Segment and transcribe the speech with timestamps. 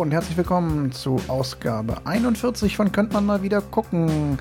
[0.00, 4.38] Hallo und herzlich willkommen zu Ausgabe 41 von Könnt man mal wieder gucken.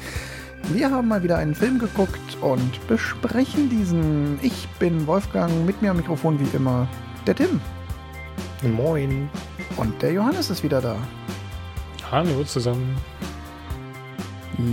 [0.72, 4.40] Wir haben mal wieder einen Film geguckt und besprechen diesen.
[4.42, 6.88] Ich bin Wolfgang, mit mir am Mikrofon wie immer
[7.28, 7.60] der Tim.
[8.62, 9.30] Moin.
[9.76, 10.96] Und der Johannes ist wieder da.
[12.10, 12.96] Hallo zusammen.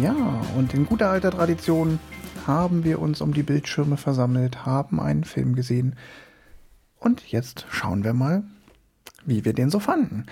[0.01, 0.15] Ja,
[0.57, 1.99] und in guter alter Tradition
[2.47, 5.97] haben wir uns um die Bildschirme versammelt, haben einen Film gesehen.
[7.01, 8.45] Und jetzt schauen wir mal,
[9.25, 10.27] wie wir den so fanden.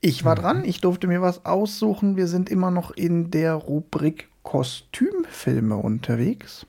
[0.00, 0.40] Ich war mhm.
[0.40, 2.16] dran, ich durfte mir was aussuchen.
[2.16, 6.66] Wir sind immer noch in der Rubrik Kostümfilme unterwegs.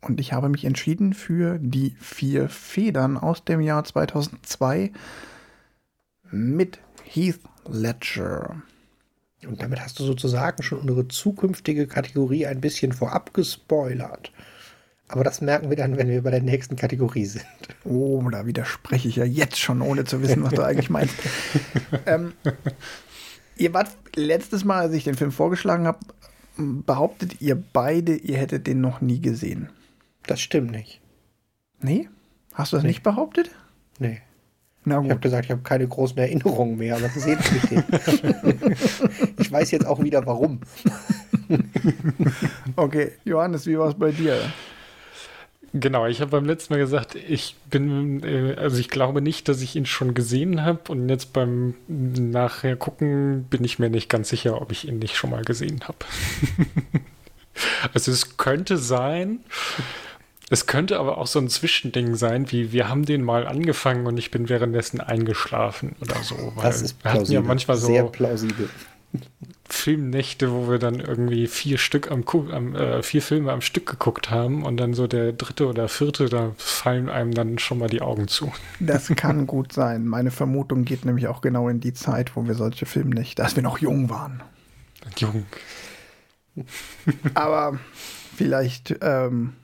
[0.00, 4.92] Und ich habe mich entschieden für die vier Federn aus dem Jahr 2002
[6.30, 8.62] mit Heath Ledger.
[9.46, 14.32] Und damit hast du sozusagen schon unsere zukünftige Kategorie ein bisschen vorab gespoilert.
[15.12, 17.44] Aber das merken wir dann, wenn wir bei der nächsten Kategorie sind.
[17.84, 21.16] Oh, da widerspreche ich ja jetzt schon, ohne zu wissen, was du eigentlich meinst.
[22.06, 22.32] ähm,
[23.56, 25.98] ihr wart letztes Mal, als ich den Film vorgeschlagen habe,
[26.56, 29.68] behauptet ihr beide, ihr hättet den noch nie gesehen.
[30.28, 31.00] Das stimmt nicht.
[31.80, 32.08] Nee?
[32.54, 32.90] Hast du das nee.
[32.90, 33.50] nicht behauptet?
[33.98, 34.20] Nee.
[34.84, 35.06] Na gut.
[35.06, 37.38] Ich habe gesagt, ich habe keine großen Erinnerungen mehr, aber den.
[39.38, 40.60] ich weiß jetzt auch wieder warum.
[42.76, 44.40] okay, Johannes, wie war es bei dir?
[45.72, 49.62] Genau, ich habe beim letzten Mal gesagt, ich bin, äh, also ich glaube nicht, dass
[49.62, 54.30] ich ihn schon gesehen habe und jetzt beim nachher gucken bin ich mir nicht ganz
[54.30, 55.98] sicher, ob ich ihn nicht schon mal gesehen habe.
[57.94, 59.40] also es könnte sein,
[60.48, 64.18] es könnte aber auch so ein Zwischending sein, wie wir haben den mal angefangen und
[64.18, 66.52] ich bin währenddessen eingeschlafen oder so.
[66.60, 67.34] das ist plausibel.
[67.34, 68.68] Ja manchmal so sehr plausibel.
[69.72, 74.30] Filmnächte, wo wir dann irgendwie vier Stück am, am äh, vier Filme am Stück geguckt
[74.30, 78.02] haben und dann so der dritte oder vierte, da fallen einem dann schon mal die
[78.02, 78.52] Augen zu.
[78.78, 80.06] Das kann gut sein.
[80.06, 83.62] Meine Vermutung geht nämlich auch genau in die Zeit, wo wir solche Filmnächte, als wir
[83.62, 84.42] noch jung waren.
[85.16, 85.44] Jung.
[87.34, 87.78] Aber
[88.36, 89.54] vielleicht ähm,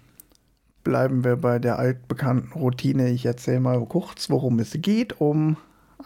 [0.84, 3.10] bleiben wir bei der altbekannten Routine.
[3.10, 5.56] Ich erzähle mal kurz, worum es geht, um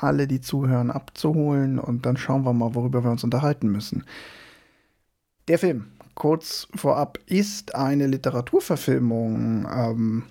[0.03, 4.05] alle, die zuhören, abzuholen und dann schauen wir mal, worüber wir uns unterhalten müssen.
[5.49, 10.23] Der Film, kurz vorab, ist eine Literaturverfilmung ähm,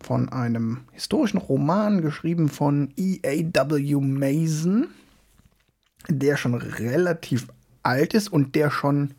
[0.00, 3.96] von einem historischen Roman geschrieben von E.A.W.
[3.96, 4.88] Mason,
[6.08, 7.48] der schon relativ
[7.82, 9.14] alt ist und der schon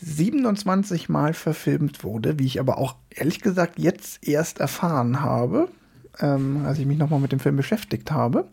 [0.00, 5.68] 27 Mal verfilmt wurde, wie ich aber auch ehrlich gesagt jetzt erst erfahren habe
[6.20, 8.46] ähm, als ich mich nochmal mit dem Film beschäftigt habe.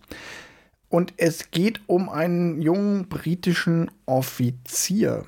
[0.90, 5.26] Und es geht um einen jungen britischen Offizier,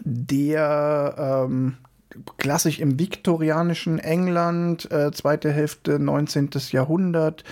[0.00, 1.76] der ähm,
[2.38, 6.50] klassisch im viktorianischen England, äh, zweite Hälfte 19.
[6.70, 7.44] Jahrhundert,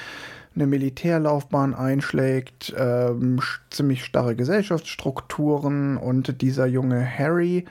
[0.54, 3.40] eine Militärlaufbahn einschlägt, ähm,
[3.70, 7.66] ziemlich starre Gesellschaftsstrukturen und dieser junge Harry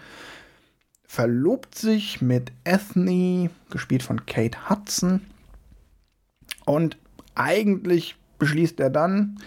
[1.05, 5.21] verlobt sich mit Ethne, gespielt von Kate Hudson,
[6.69, 6.97] und
[7.33, 9.39] eigentlich beschließt er dann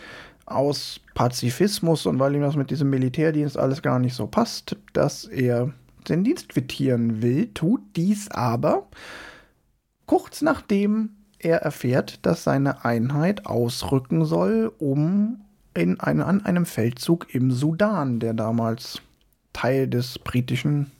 [0.45, 5.27] aus Pazifismus und weil ihm das mit diesem Militärdienst alles gar nicht so passt, dass
[5.27, 5.73] er
[6.09, 8.89] den Dienst quittieren will, tut dies aber
[10.07, 15.43] kurz nachdem er erfährt, dass seine Einheit ausrücken soll, um
[15.75, 19.01] in eine, an einem Feldzug im Sudan, der damals
[19.53, 20.91] Teil des britischen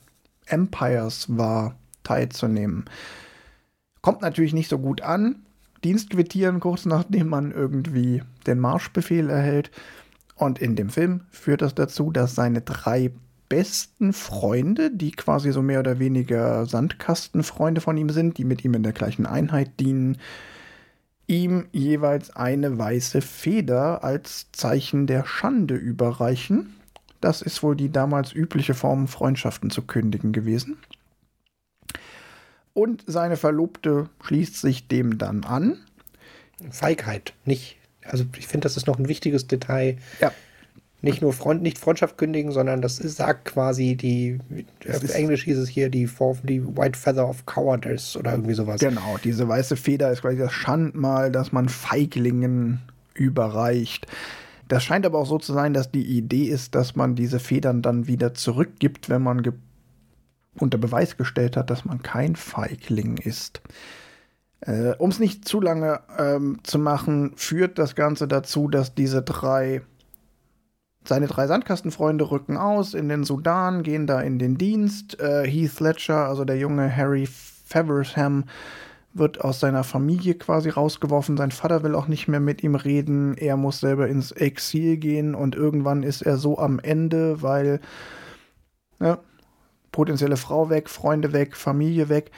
[0.45, 2.85] Empires war, teilzunehmen.
[4.01, 5.43] Kommt natürlich nicht so gut an.
[5.83, 9.71] Dienst quittieren, kurz nachdem man irgendwie den Marschbefehl erhält.
[10.35, 13.11] Und in dem Film führt das dazu, dass seine drei
[13.49, 18.73] besten Freunde, die quasi so mehr oder weniger Sandkastenfreunde von ihm sind, die mit ihm
[18.73, 20.17] in der gleichen Einheit dienen,
[21.27, 26.73] ihm jeweils eine weiße Feder als Zeichen der Schande überreichen.
[27.21, 30.77] Das ist wohl die damals übliche Form, Freundschaften zu kündigen gewesen.
[32.73, 35.77] Und seine Verlobte schließt sich dem dann an.
[36.71, 37.77] Feigheit, nicht.
[38.03, 39.97] Also ich finde, das ist noch ein wichtiges Detail.
[40.19, 40.31] Ja.
[41.01, 44.39] Nicht nur Freund, nicht Freundschaft kündigen, sondern das ist, sagt quasi die,
[44.89, 46.09] auf Englisch hieß es hier die,
[46.43, 48.79] die White Feather of Cowardice oder irgendwie sowas.
[48.79, 52.79] Genau, diese weiße Feder ist quasi das Schandmal, das man Feiglingen
[53.15, 54.07] überreicht.
[54.69, 57.81] Das scheint aber auch so zu sein, dass die Idee ist, dass man diese Federn
[57.81, 59.43] dann wieder zurückgibt, wenn man
[60.59, 63.61] unter Beweis gestellt hat, dass man kein Feigling ist.
[64.61, 69.21] Äh, um es nicht zu lange ähm, zu machen, führt das Ganze dazu, dass diese
[69.21, 69.81] drei,
[71.03, 75.19] seine drei Sandkastenfreunde rücken aus in den Sudan, gehen da in den Dienst.
[75.19, 78.45] Äh, Heath Ledger, also der junge Harry Feversham,
[79.13, 81.37] wird aus seiner Familie quasi rausgeworfen.
[81.37, 83.35] Sein Vater will auch nicht mehr mit ihm reden.
[83.37, 87.79] Er muss selber ins Exil gehen und irgendwann ist er so am Ende, weil
[88.99, 89.19] ja,
[89.93, 92.31] potenzielle Frau weg, Freunde weg, Familie weg,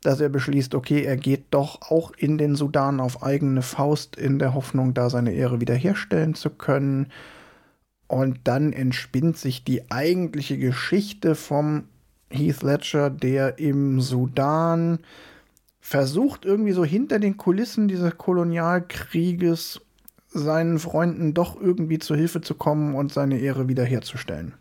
[0.00, 4.38] dass er beschließt, okay, er geht doch auch in den Sudan auf eigene Faust in
[4.38, 7.08] der Hoffnung, da seine Ehre wiederherstellen zu können.
[8.06, 11.84] Und dann entspinnt sich die eigentliche Geschichte vom
[12.30, 15.00] Heath Ledger, der im Sudan
[15.80, 19.80] versucht irgendwie so hinter den Kulissen dieses Kolonialkrieges
[20.28, 24.54] seinen Freunden doch irgendwie zu Hilfe zu kommen und seine Ehre wiederherzustellen.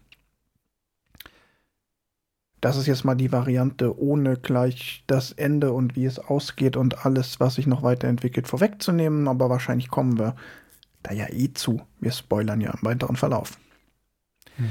[2.62, 7.06] Das ist jetzt mal die Variante, ohne gleich das Ende und wie es ausgeht und
[7.06, 9.28] alles, was sich noch weiterentwickelt, vorwegzunehmen.
[9.28, 10.36] Aber wahrscheinlich kommen wir
[11.04, 11.82] da ja eh zu.
[12.00, 13.58] Wir spoilern ja im weiteren Verlauf.
[14.58, 14.70] Mhm.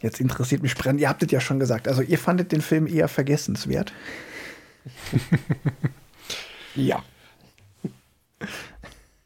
[0.00, 2.88] Jetzt interessiert mich brennend, ihr habt es ja schon gesagt, also ihr fandet den Film
[2.88, 3.92] eher vergessenswert.
[6.74, 7.04] ja.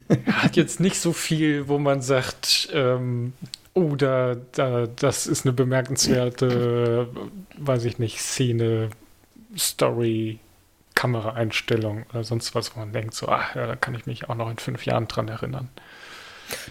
[0.08, 3.32] Er hat jetzt nicht so viel, wo man sagt, ähm,
[3.76, 7.08] oh, da, da, das ist eine bemerkenswerte,
[7.58, 8.88] weiß ich nicht, Szene,
[9.56, 10.40] Story,
[10.94, 14.34] Kameraeinstellung oder sonst was, wo man denkt, so, ach ja, da kann ich mich auch
[14.34, 15.68] noch in fünf Jahren dran erinnern.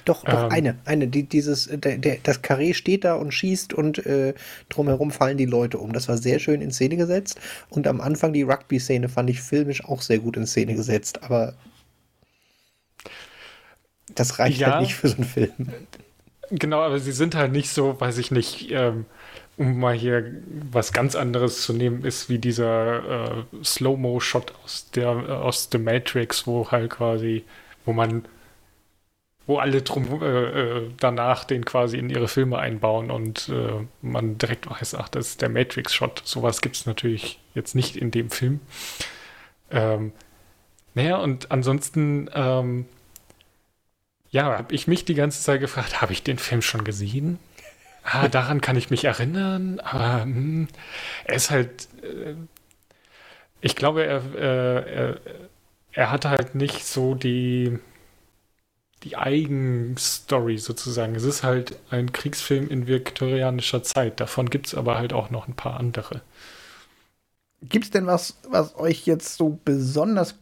[0.04, 3.74] Doch, doch, ähm, eine, eine, die, dieses, der, der, das Karree steht da und schießt
[3.74, 4.34] und äh,
[4.70, 5.94] drumherum fallen die Leute um.
[5.94, 7.40] Das war sehr schön in Szene gesetzt.
[7.70, 11.54] Und am Anfang die Rugby-Szene fand ich filmisch auch sehr gut in Szene gesetzt, aber
[14.16, 15.52] das reicht ja, halt nicht für so einen Film.
[16.52, 19.06] Genau, aber sie sind halt nicht so, weiß ich nicht, ähm,
[19.58, 20.32] um mal hier
[20.72, 25.78] was ganz anderes zu nehmen, ist wie dieser äh, Slow-Mo-Shot aus der äh, aus The
[25.80, 27.46] Matrix, wo halt quasi,
[27.86, 28.26] wo man
[29.48, 30.26] wo alle drum äh,
[30.78, 35.28] äh, danach den quasi in ihre Filme einbauen und äh, man direkt weiß, ach, das
[35.30, 36.24] ist der Matrix-Shot.
[36.26, 38.60] Sowas gibt es natürlich jetzt nicht in dem Film.
[39.72, 40.14] Ähm,
[40.96, 42.86] naja, und ansonsten, ähm,
[44.36, 47.40] ja, habe ich mich die ganze Zeit gefragt, habe ich den Film schon gesehen?
[48.04, 50.68] Ah, daran kann ich mich erinnern, aber hm,
[51.24, 52.36] er ist halt, äh,
[53.62, 55.20] ich glaube, er, äh, er,
[55.94, 57.80] er hat halt nicht so die,
[59.04, 61.16] die Eigenstory sozusagen.
[61.16, 64.20] Es ist halt ein Kriegsfilm in viktorianischer Zeit.
[64.20, 66.22] Davon gibt es aber halt auch noch ein paar andere.
[67.62, 70.36] Gibt es denn was, was euch jetzt so besonders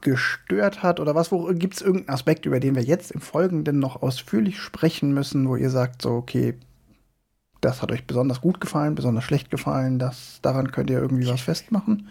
[0.00, 4.02] gestört hat oder was, gibt es irgendeinen Aspekt, über den wir jetzt im Folgenden noch
[4.02, 6.54] ausführlich sprechen müssen, wo ihr sagt, so, okay,
[7.60, 11.40] das hat euch besonders gut gefallen, besonders schlecht gefallen, das, daran könnt ihr irgendwie was
[11.40, 12.08] festmachen?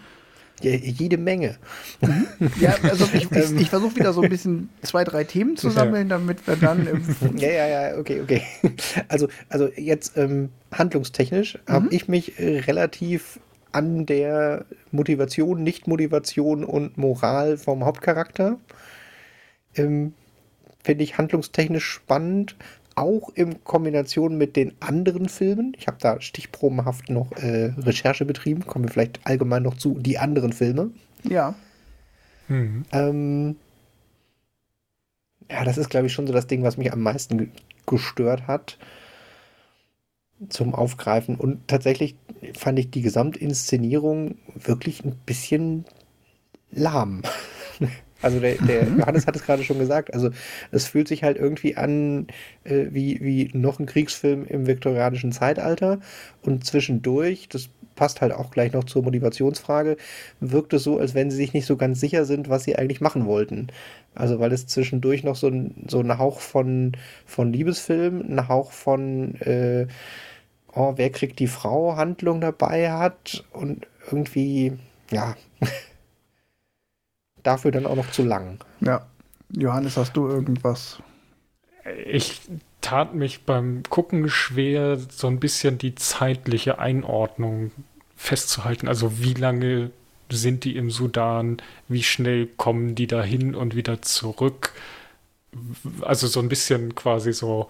[0.61, 1.57] Ja, jede Menge.
[2.01, 2.27] Mhm.
[2.59, 6.07] Ja, also ich, ich, ich versuche wieder so ein bisschen zwei, drei Themen zu sammeln,
[6.07, 6.87] damit wir dann.
[7.35, 8.41] ja, ja, ja, okay, okay.
[9.09, 11.73] Also, also jetzt ähm, handlungstechnisch mhm.
[11.73, 13.39] habe ich mich äh, relativ
[13.75, 18.57] an der Motivation, Nicht-Motivation und Moral vom Hauptcharakter.
[19.75, 20.13] Ähm,
[20.81, 22.55] Finde ich handlungstechnisch spannend
[22.95, 25.75] auch in Kombination mit den anderen Filmen.
[25.77, 28.65] Ich habe da stichprobenhaft noch äh, Recherche betrieben.
[28.65, 30.91] Kommen wir vielleicht allgemein noch zu die anderen Filme.
[31.23, 31.53] Ja.
[32.47, 32.85] Mhm.
[32.93, 33.55] Ähm,
[35.51, 37.51] ja, das ist, glaube ich, schon so das Ding, was mich am meisten
[37.85, 38.77] gestört hat
[40.49, 41.35] zum Aufgreifen.
[41.35, 42.15] Und tatsächlich
[42.57, 45.85] fand ich die Gesamtinszenierung wirklich ein bisschen
[46.71, 47.23] lahm.
[48.25, 48.99] Also der, der mhm.
[48.99, 50.11] Johannes hat es gerade schon gesagt.
[50.11, 50.31] Also
[50.71, 52.25] es fühlt sich halt irgendwie an
[52.63, 55.99] äh, wie, wie noch ein Kriegsfilm im viktorianischen Zeitalter.
[56.41, 59.97] Und zwischendurch, das passt halt auch gleich noch zur Motivationsfrage,
[60.39, 62.99] wirkt es so, als wenn sie sich nicht so ganz sicher sind, was sie eigentlich
[62.99, 63.67] machen wollten.
[64.15, 66.93] Also weil es zwischendurch noch so ein, so ein Hauch von,
[67.27, 69.85] von Liebesfilm, ein Hauch von äh,
[70.73, 74.73] oh, wer kriegt die Frau Handlung dabei hat und irgendwie,
[75.11, 75.35] ja.
[77.45, 78.59] dafür dann auch noch zu lang.
[78.81, 79.05] Ja.
[79.49, 80.99] Johannes, hast du irgendwas?
[82.05, 82.41] Ich
[82.81, 87.71] tat mich beim Gucken schwer, so ein bisschen die zeitliche Einordnung
[88.15, 88.87] festzuhalten.
[88.87, 89.91] Also wie lange
[90.29, 91.57] sind die im Sudan?
[91.87, 94.73] Wie schnell kommen die dahin und wieder zurück?
[96.01, 97.69] Also so ein bisschen quasi so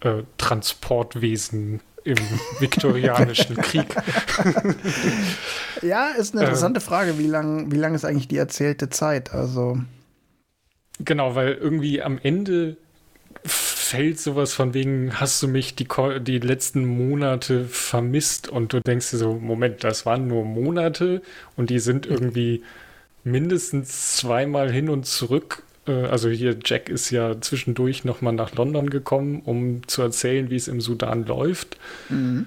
[0.00, 2.16] äh, Transportwesen im
[2.58, 3.94] viktorianischen Krieg.
[5.82, 9.32] ja, ist eine interessante ähm, Frage, wie lang, wie lang ist eigentlich die erzählte Zeit?
[9.32, 9.78] Also.
[10.98, 12.76] Genau, weil irgendwie am Ende
[13.44, 15.88] fällt sowas von wegen, hast du mich die,
[16.20, 21.22] die letzten Monate vermisst und du denkst dir so, Moment, das waren nur Monate
[21.56, 22.62] und die sind irgendwie
[23.24, 29.42] mindestens zweimal hin und zurück also hier Jack ist ja zwischendurch nochmal nach London gekommen,
[29.44, 31.76] um zu erzählen, wie es im Sudan läuft.
[32.08, 32.46] Mhm.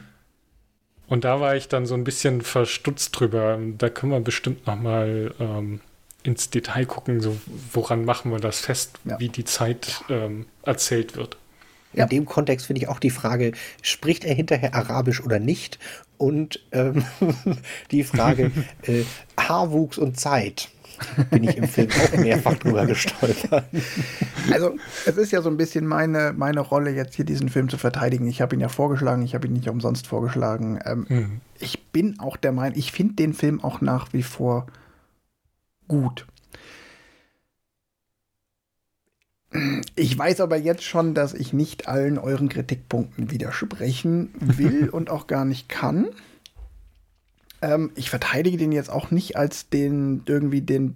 [1.07, 3.59] Und da war ich dann so ein bisschen verstutzt drüber.
[3.77, 5.81] Da können wir bestimmt noch mal ähm,
[6.23, 7.37] ins Detail gucken, so
[7.71, 9.19] woran machen wir das fest, ja.
[9.19, 11.37] wie die Zeit ähm, erzählt wird.
[11.93, 12.05] In ja.
[12.07, 15.77] dem Kontext finde ich auch die Frage, spricht er hinterher Arabisch oder nicht?
[16.17, 17.05] Und ähm,
[17.91, 18.51] die Frage,
[18.83, 19.03] äh,
[19.37, 20.69] Haarwuchs und Zeit
[21.29, 23.65] bin ich im Film auch mehrfach drüber gestolpert.
[24.51, 27.77] Also, es ist ja so ein bisschen meine, meine Rolle, jetzt hier diesen Film zu
[27.77, 28.27] verteidigen.
[28.27, 30.79] Ich habe ihn ja vorgeschlagen, ich habe ihn nicht umsonst vorgeschlagen.
[30.85, 31.41] Ähm, mhm.
[31.59, 34.67] Ich bin auch der Meinung, ich finde den Film auch nach wie vor
[35.87, 36.25] gut.
[39.95, 45.27] Ich weiß aber jetzt schon, dass ich nicht allen euren Kritikpunkten widersprechen will und auch
[45.27, 46.07] gar nicht kann.
[47.63, 50.95] Ähm, ich verteidige den jetzt auch nicht als den irgendwie den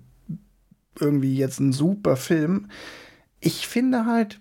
[0.99, 2.69] irgendwie jetzt ein super Film.
[3.39, 4.39] Ich finde halt,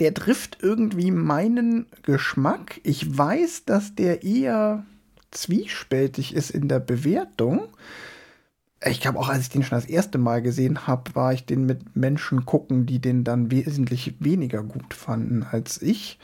[0.00, 2.80] der trifft irgendwie meinen Geschmack.
[2.82, 4.84] Ich weiß, dass der eher
[5.30, 7.68] zwiespältig ist in der Bewertung.
[8.84, 11.64] Ich glaube auch, als ich den schon das erste Mal gesehen habe, war ich den
[11.64, 16.18] mit Menschen gucken, die den dann wesentlich weniger gut fanden als ich.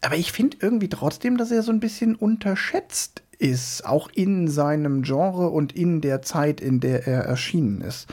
[0.00, 5.02] Aber ich finde irgendwie trotzdem, dass er so ein bisschen unterschätzt ist, auch in seinem
[5.02, 8.06] Genre und in der Zeit, in der er erschienen ist.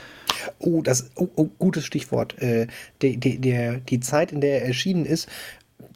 [0.59, 2.41] Oh, das oh, oh, gutes Stichwort.
[2.41, 2.67] Äh,
[3.01, 5.29] die, die, der, die Zeit, in der er erschienen ist,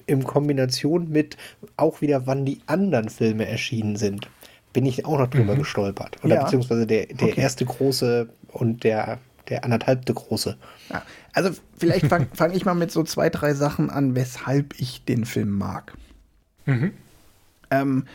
[0.06, 1.38] in Kombination mit
[1.77, 4.30] auch wieder, wann die anderen Filme erschienen sind,
[4.74, 5.60] bin ich auch noch drüber mhm.
[5.60, 6.18] gestolpert.
[6.24, 6.44] Oder ja.
[6.44, 7.42] beziehungsweise der, der okay.
[7.42, 10.58] erste große und der, der anderthalbte große.
[10.89, 11.01] Ja.
[11.36, 15.25] Also vielleicht fange fang ich mal mit so zwei, drei Sachen an, weshalb ich den
[15.25, 15.94] Film mag.
[16.65, 16.94] Mhm.
[17.70, 18.06] Ähm,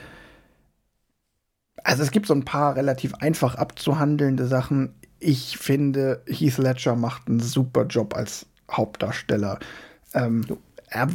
[1.85, 4.95] also es gibt so ein paar relativ einfach abzuhandelnde Sachen.
[5.19, 9.59] Ich finde, Heath Ledger macht einen super Job als Hauptdarsteller.
[10.15, 10.47] Ähm,
[10.89, 11.09] er,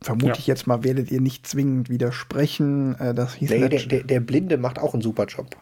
[0.00, 0.38] vermute ja.
[0.38, 3.88] ich jetzt mal, werdet ihr nicht zwingend widersprechen, äh, dass Heath nee, Ledger.
[3.88, 5.56] Der, der, der, Blinde macht auch einen super Job.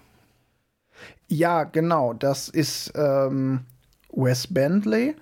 [1.28, 2.12] Ja, genau.
[2.12, 3.60] Das ist ähm,
[4.12, 5.16] Wes Bentley.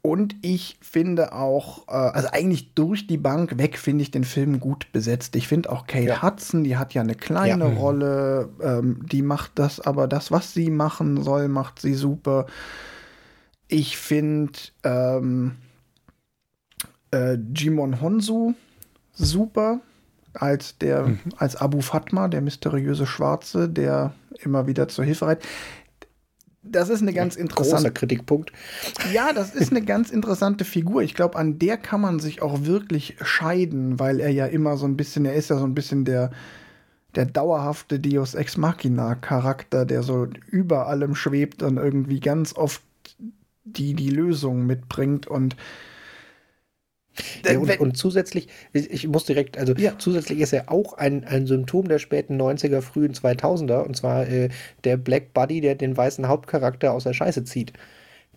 [0.00, 4.60] Und ich finde auch, äh, also eigentlich durch die Bank weg finde ich den Film
[4.60, 5.34] gut besetzt.
[5.34, 6.22] Ich finde auch Kate ja.
[6.22, 7.74] Hudson, die hat ja eine kleine ja.
[7.74, 12.46] Rolle, ähm, die macht das, aber das, was sie machen soll, macht sie super.
[13.66, 14.52] Ich finde
[14.84, 15.56] ähm,
[17.12, 18.54] äh, Jimon Honsu
[19.12, 19.80] super
[20.32, 21.18] als der, mhm.
[21.36, 25.48] als Abu Fatma, der mysteriöse Schwarze, der immer wieder zur Hilfe reitet
[26.70, 27.76] das ist eine ganz interessante.
[27.76, 28.52] Großer Kritikpunkt.
[29.12, 31.02] Ja, das ist eine ganz interessante Figur.
[31.02, 34.86] Ich glaube, an der kann man sich auch wirklich scheiden, weil er ja immer so
[34.86, 36.30] ein bisschen, er ist ja so ein bisschen der,
[37.14, 42.82] der dauerhafte Deus Ex Machina Charakter, der so über allem schwebt und irgendwie ganz oft
[43.64, 45.56] die, die Lösung mitbringt und
[47.44, 49.98] ja, und, und, zusätzlich, ich muss direkt, also ja.
[49.98, 54.48] zusätzlich ist er auch ein, ein Symptom der späten 90er, frühen 2000er, und zwar äh,
[54.84, 57.72] der Black Buddy, der den weißen Hauptcharakter aus der Scheiße zieht.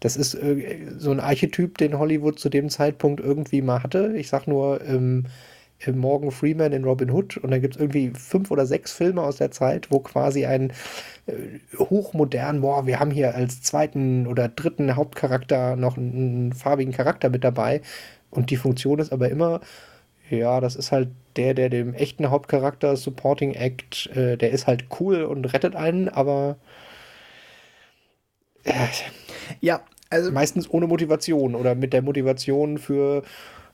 [0.02, 4.14] Das ist äh, so ein Archetyp, den Hollywood zu dem Zeitpunkt irgendwie mal hatte.
[4.16, 5.26] Ich sag nur ähm,
[5.86, 9.22] äh, Morgan Freeman in Robin Hood und dann gibt es irgendwie fünf oder sechs Filme
[9.22, 10.72] aus der Zeit, wo quasi ein
[11.28, 11.34] äh,
[11.78, 17.30] hochmodern, boah, wir haben hier als zweiten oder dritten Hauptcharakter noch einen, einen farbigen Charakter
[17.30, 17.82] mit dabei
[18.32, 19.62] und die Funktion ist aber immer,
[20.30, 24.86] ja, das ist halt der, der dem echten Hauptcharakter Supporting Act, äh, der ist halt
[25.00, 26.58] cool und rettet einen, aber
[28.64, 28.88] äh,
[29.60, 33.24] ja, also meistens ohne Motivation oder mit der Motivation für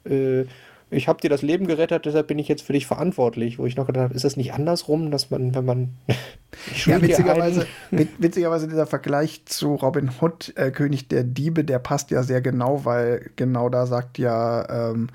[0.05, 0.45] äh,
[0.89, 3.59] ich habe dir das Leben gerettet, deshalb bin ich jetzt für dich verantwortlich.
[3.59, 5.93] Wo ich noch gedacht habe, ist das nicht andersrum, dass man, wenn man.
[6.85, 12.23] ja, witzigerweise, witzigerweise dieser Vergleich zu Robin Hood, äh, König der Diebe, der passt ja
[12.23, 15.09] sehr genau, weil genau da sagt ja, ähm,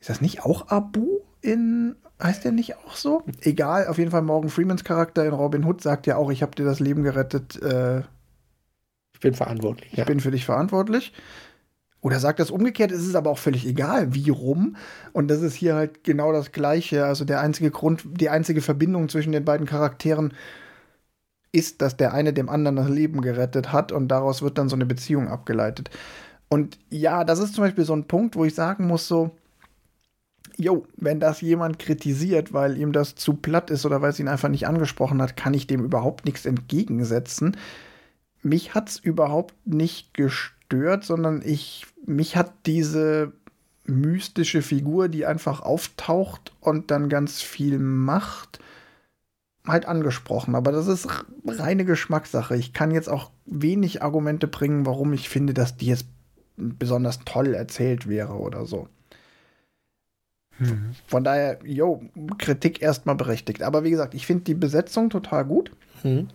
[0.00, 1.96] ist das nicht auch Abu in.
[2.22, 3.22] Heißt der nicht auch so?
[3.42, 6.54] Egal, auf jeden Fall Morgan Freemans Charakter in Robin Hood sagt ja auch, ich habe
[6.54, 7.60] dir das Leben gerettet.
[7.60, 8.02] Äh,
[9.12, 9.90] ich bin verantwortlich.
[9.92, 10.04] Ich ja.
[10.04, 11.12] bin für dich verantwortlich.
[12.04, 14.76] Oder sagt das umgekehrt, es ist aber auch völlig egal, wie rum.
[15.14, 17.06] Und das ist hier halt genau das Gleiche.
[17.06, 20.34] Also der einzige Grund, die einzige Verbindung zwischen den beiden Charakteren
[21.50, 24.76] ist, dass der eine dem anderen das Leben gerettet hat und daraus wird dann so
[24.76, 25.88] eine Beziehung abgeleitet.
[26.50, 29.30] Und ja, das ist zum Beispiel so ein Punkt, wo ich sagen muss, so,
[30.58, 34.28] jo, wenn das jemand kritisiert, weil ihm das zu platt ist oder weil es ihn
[34.28, 37.56] einfach nicht angesprochen hat, kann ich dem überhaupt nichts entgegensetzen.
[38.42, 43.32] Mich hat es überhaupt nicht gestört stört, sondern ich, mich hat diese
[43.86, 48.58] mystische Figur, die einfach auftaucht und dann ganz viel macht,
[49.66, 50.54] halt angesprochen.
[50.54, 51.08] Aber das ist
[51.46, 52.56] reine Geschmackssache.
[52.56, 56.06] Ich kann jetzt auch wenig Argumente bringen, warum ich finde, dass die jetzt
[56.56, 58.88] besonders toll erzählt wäre oder so.
[60.58, 60.94] Mhm.
[61.06, 62.02] Von daher, yo,
[62.38, 63.62] Kritik erstmal berechtigt.
[63.62, 65.72] Aber wie gesagt, ich finde die Besetzung total gut.
[66.02, 66.28] Mhm.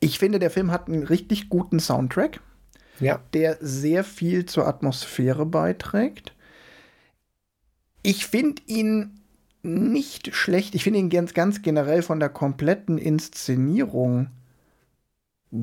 [0.00, 2.40] Ich finde, der Film hat einen richtig guten Soundtrack,
[3.00, 3.20] ja.
[3.34, 6.34] der sehr viel zur Atmosphäre beiträgt.
[8.02, 9.20] Ich finde ihn
[9.62, 10.74] nicht schlecht.
[10.74, 14.28] Ich finde ihn ganz, ganz generell von der kompletten Inszenierung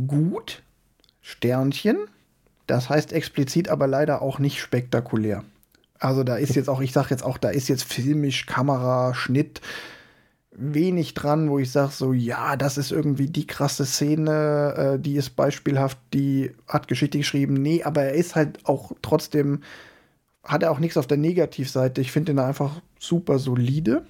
[0.08, 0.62] gut.
[1.22, 1.98] Sternchen.
[2.68, 5.44] Das heißt explizit aber leider auch nicht spektakulär.
[6.00, 9.62] Also da ist jetzt auch, ich sag jetzt auch, da ist jetzt filmisch, Kamera, Schnitt
[10.56, 15.16] wenig dran, wo ich sage so, ja, das ist irgendwie die krasse Szene, äh, die
[15.16, 17.56] ist beispielhaft, die hat Geschichte geschrieben.
[17.56, 19.62] Nee, aber er ist halt auch trotzdem,
[20.44, 22.02] hat er auch nichts auf der Negativseite.
[22.02, 24.06] Ich finde ihn einfach super solide.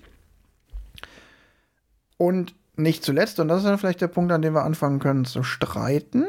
[2.17, 5.25] Und nicht zuletzt, und das ist dann vielleicht der Punkt, an dem wir anfangen können
[5.25, 6.25] zu streiten,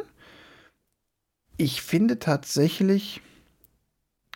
[1.57, 3.21] ich finde tatsächlich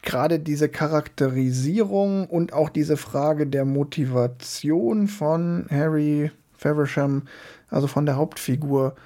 [0.02, 7.22] gerade diese Charakterisierung und auch diese Frage der Motivation von Harry Feversham,
[7.68, 8.96] also von der Hauptfigur,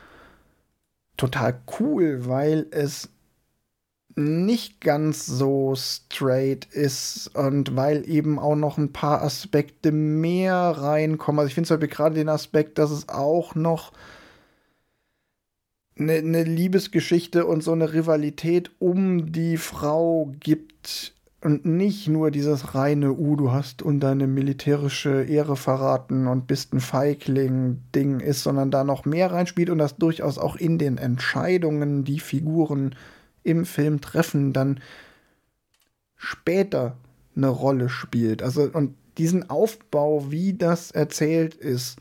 [1.17, 3.11] total cool, weil es
[4.15, 11.39] nicht ganz so straight ist und weil eben auch noch ein paar Aspekte mehr reinkommen.
[11.41, 13.93] Also ich finde zum Beispiel gerade den Aspekt, dass es auch noch
[15.99, 22.75] eine, eine Liebesgeschichte und so eine Rivalität um die Frau gibt und nicht nur dieses
[22.75, 28.71] reine, uh, du hast und deine militärische Ehre verraten und bist ein Feigling-Ding ist, sondern
[28.71, 32.95] da noch mehr reinspielt und das durchaus auch in den Entscheidungen, die Figuren
[33.43, 34.81] im Film treffen, dann
[36.17, 36.97] später
[37.35, 38.41] eine Rolle spielt.
[38.43, 41.99] Also, und diesen Aufbau, wie das erzählt ist,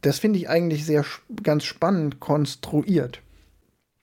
[0.00, 1.04] das finde ich eigentlich sehr
[1.42, 3.20] ganz spannend konstruiert.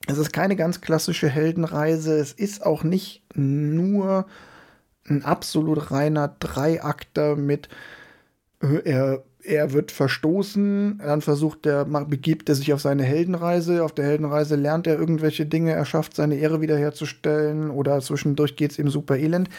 [0.08, 2.18] Es ist keine ganz klassische Heldenreise.
[2.18, 4.28] Es ist auch nicht nur
[5.08, 7.70] ein absolut reiner Dreiakter mit
[8.62, 13.84] äh, er, er wird verstoßen, dann versucht er, begibt er sich auf seine Heldenreise.
[13.84, 18.72] Auf der Heldenreise lernt er irgendwelche Dinge, er schafft seine Ehre wiederherzustellen oder zwischendurch geht
[18.72, 19.50] es ihm super elend.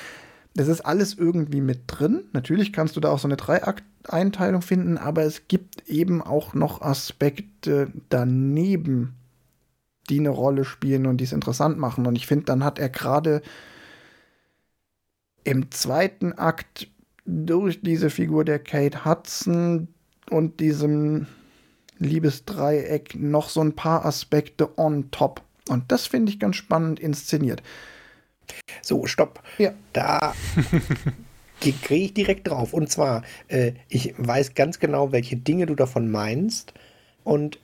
[0.57, 2.25] Das ist alles irgendwie mit drin.
[2.33, 6.81] Natürlich kannst du da auch so eine Dreiakt-Einteilung finden, aber es gibt eben auch noch
[6.81, 9.17] Aspekte daneben,
[10.09, 12.07] die eine Rolle spielen und die es interessant machen.
[12.07, 13.43] Und ich finde, dann hat er gerade
[15.45, 16.89] im zweiten Akt
[17.27, 19.89] durch diese Figur der Kate Hudson
[20.31, 21.27] und diesem
[21.99, 25.43] Liebesdreieck noch so ein paar Aspekte on top.
[25.69, 27.63] Und das finde ich ganz spannend inszeniert.
[28.83, 29.43] So, stopp.
[29.59, 29.73] Ja.
[29.93, 30.35] Da
[31.61, 32.73] kriege ich direkt drauf.
[32.73, 36.73] Und zwar, äh, ich weiß ganz genau, welche Dinge du davon meinst.
[37.25, 37.59] Und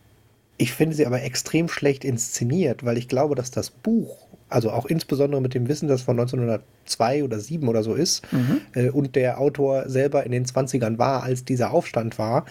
[0.58, 4.86] ich finde sie aber extrem schlecht inszeniert, weil ich glaube, dass das Buch, also auch
[4.86, 8.60] insbesondere mit dem Wissen, das von 1902 oder 7 oder so ist, mhm.
[8.74, 12.46] äh, und der Autor selber in den 20ern war, als dieser Aufstand war,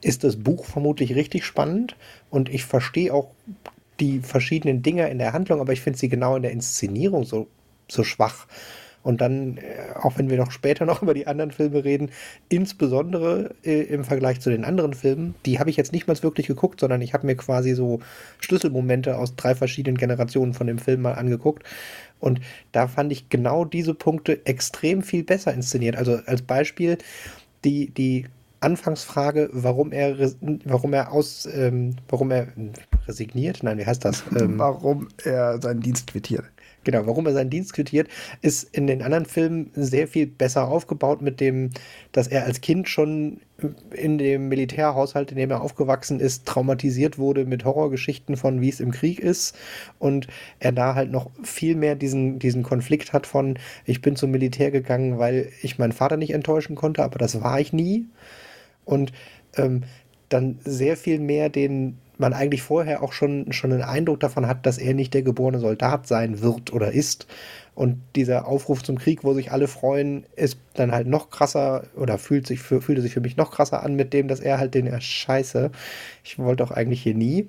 [0.00, 1.96] ist das Buch vermutlich richtig spannend.
[2.30, 3.30] Und ich verstehe auch
[4.00, 7.46] die verschiedenen Dinge in der Handlung, aber ich finde sie genau in der Inszenierung so
[7.88, 8.46] so schwach.
[9.02, 12.10] Und dann, äh, auch wenn wir noch später noch über die anderen Filme reden,
[12.48, 16.46] insbesondere äh, im Vergleich zu den anderen Filmen, die habe ich jetzt nicht mal wirklich
[16.46, 18.00] geguckt, sondern ich habe mir quasi so
[18.38, 21.64] Schlüsselmomente aus drei verschiedenen Generationen von dem Film mal angeguckt.
[22.20, 22.40] Und
[22.70, 25.96] da fand ich genau diese Punkte extrem viel besser inszeniert.
[25.96, 26.98] Also als Beispiel
[27.64, 28.26] die, die
[28.60, 30.16] Anfangsfrage, warum er,
[30.64, 32.46] warum er aus, ähm, warum er
[33.08, 33.64] resigniert?
[33.64, 34.22] Nein, wie heißt das?
[34.38, 36.44] Ähm, warum er seinen Dienst quittiert.
[36.84, 38.08] Genau, warum er seinen Dienst quittiert,
[38.40, 41.70] ist in den anderen Filmen sehr viel besser aufgebaut mit dem,
[42.10, 43.40] dass er als Kind schon
[43.94, 48.80] in dem Militärhaushalt, in dem er aufgewachsen ist, traumatisiert wurde mit Horrorgeschichten von wie es
[48.80, 49.56] im Krieg ist
[50.00, 50.26] und
[50.58, 54.70] er da halt noch viel mehr diesen, diesen Konflikt hat von, ich bin zum Militär
[54.70, 58.06] gegangen, weil ich meinen Vater nicht enttäuschen konnte, aber das war ich nie.
[58.84, 59.12] Und
[59.56, 59.84] ähm,
[60.28, 64.64] dann sehr viel mehr den, man eigentlich vorher auch schon, schon einen Eindruck davon hat,
[64.64, 67.26] dass er nicht der geborene Soldat sein wird oder ist.
[67.74, 72.18] Und dieser Aufruf zum Krieg, wo sich alle freuen, ist dann halt noch krasser oder
[72.18, 74.74] fühlt sich für, fühlte sich für mich noch krasser an mit dem, dass er halt
[74.74, 75.70] den scheiße.
[76.24, 77.48] Ich wollte doch eigentlich hier nie.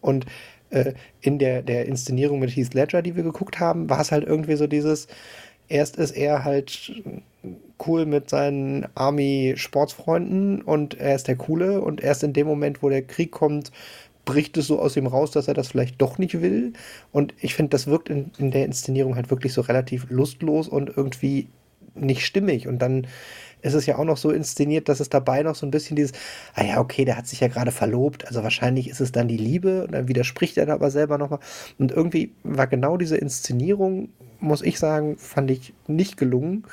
[0.00, 0.26] Und
[0.70, 4.24] äh, in der, der Inszenierung mit Heath Ledger, die wir geguckt haben, war es halt
[4.24, 5.08] irgendwie so dieses,
[5.68, 6.92] erst ist er halt
[7.86, 12.88] cool mit seinen Army-Sportsfreunden und er ist der Coole und erst in dem Moment, wo
[12.88, 13.72] der Krieg kommt,
[14.24, 16.72] bricht es so aus ihm raus, dass er das vielleicht doch nicht will.
[17.12, 20.96] Und ich finde, das wirkt in, in der Inszenierung halt wirklich so relativ lustlos und
[20.96, 21.48] irgendwie
[21.94, 22.66] nicht stimmig.
[22.66, 23.06] Und dann
[23.62, 26.12] ist es ja auch noch so inszeniert, dass es dabei noch so ein bisschen dieses,
[26.54, 29.38] ah ja, okay, der hat sich ja gerade verlobt, also wahrscheinlich ist es dann die
[29.38, 31.38] Liebe und dann widerspricht er da aber selber nochmal.
[31.78, 36.64] Und irgendwie war genau diese Inszenierung, muss ich sagen, fand ich nicht gelungen.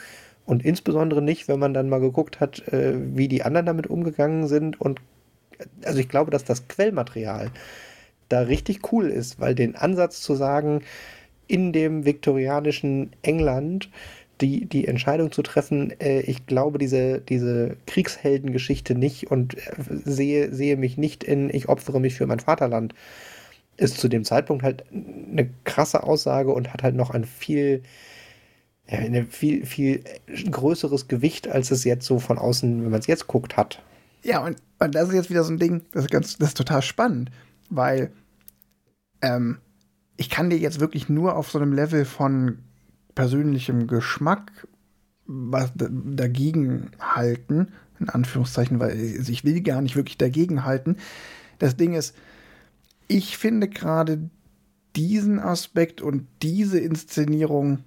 [0.45, 4.47] Und insbesondere nicht, wenn man dann mal geguckt hat, äh, wie die anderen damit umgegangen
[4.47, 4.81] sind.
[4.81, 4.99] Und
[5.83, 7.51] also ich glaube, dass das Quellmaterial
[8.29, 10.83] da richtig cool ist, weil den Ansatz zu sagen,
[11.47, 13.89] in dem viktorianischen England
[14.41, 20.53] die, die Entscheidung zu treffen, äh, ich glaube diese, diese Kriegsheldengeschichte nicht und äh, sehe,
[20.53, 22.95] sehe mich nicht in, ich opfere mich für mein Vaterland,
[23.77, 27.83] ist zu dem Zeitpunkt halt eine krasse Aussage und hat halt noch ein viel,
[28.89, 30.03] ja, ein viel, viel
[30.49, 33.81] größeres Gewicht, als es jetzt so von außen, wenn man es jetzt guckt, hat.
[34.23, 36.57] Ja, und, und das ist jetzt wieder so ein Ding, das ist, ganz, das ist
[36.57, 37.31] total spannend,
[37.69, 38.11] weil
[39.21, 39.57] ähm,
[40.17, 42.59] ich kann dir jetzt wirklich nur auf so einem Level von
[43.15, 44.67] persönlichem Geschmack
[45.25, 50.97] was dagegen halten, in Anführungszeichen, weil ich will gar nicht wirklich dagegen halten.
[51.59, 52.15] Das Ding ist,
[53.07, 54.29] ich finde gerade
[54.95, 57.79] diesen Aspekt und diese Inszenierung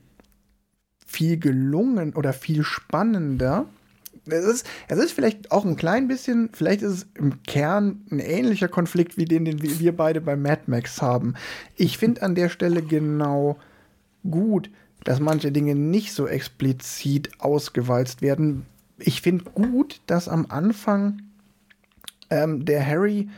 [1.07, 3.67] viel gelungen oder viel spannender.
[4.27, 8.21] Es ist, es ist vielleicht auch ein klein bisschen, vielleicht ist es im Kern ein
[8.21, 11.35] ähnlicher Konflikt wie den, den wir beide bei Mad Max haben.
[11.77, 13.59] Ich finde an der Stelle genau
[14.29, 14.71] gut,
[15.05, 18.65] dass manche Dinge nicht so explizit ausgewalzt werden.
[18.99, 21.21] Ich finde gut, dass am Anfang
[22.31, 23.29] ähm, der Harry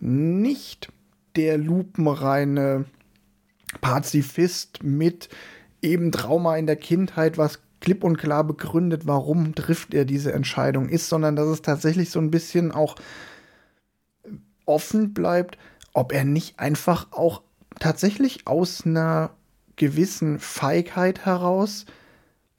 [0.00, 0.90] nicht
[1.36, 2.86] der lupenreine
[3.80, 5.28] Pazifist mit
[5.82, 10.88] eben Trauma in der Kindheit, was klipp und klar begründet, warum trifft er diese Entscheidung
[10.88, 12.96] ist, sondern dass es tatsächlich so ein bisschen auch
[14.64, 15.58] offen bleibt,
[15.92, 17.42] ob er nicht einfach auch
[17.78, 19.32] tatsächlich aus einer
[19.76, 21.84] gewissen Feigheit heraus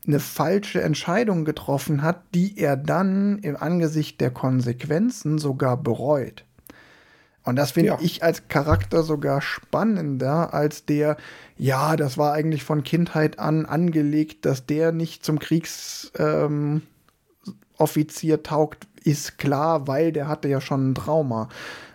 [0.05, 6.45] eine falsche Entscheidung getroffen hat, die er dann im Angesicht der Konsequenzen sogar bereut.
[7.45, 7.97] Und das finde ja.
[8.01, 11.15] ich als Charakter sogar spannender als der,
[11.57, 16.83] ja, das war eigentlich von Kindheit an angelegt, dass der nicht zum Kriegsoffizier
[18.33, 21.49] ähm, taugt, ist klar, weil der hatte ja schon ein Trauma.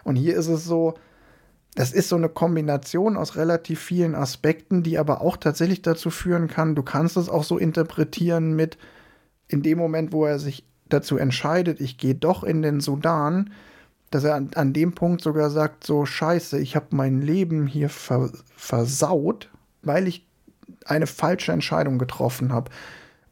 [0.05, 0.95] Und hier ist es so,
[1.75, 6.47] das ist so eine Kombination aus relativ vielen Aspekten, die aber auch tatsächlich dazu führen
[6.47, 8.79] kann, du kannst es auch so interpretieren mit,
[9.49, 13.51] in dem Moment, wo er sich dazu entscheidet, ich gehe doch in den Sudan,
[14.11, 17.89] dass er an, an dem Punkt sogar sagt, so scheiße, ich habe mein Leben hier
[17.89, 19.49] ver versaut,
[19.83, 20.27] weil ich
[20.85, 22.71] eine falsche Entscheidung getroffen habe.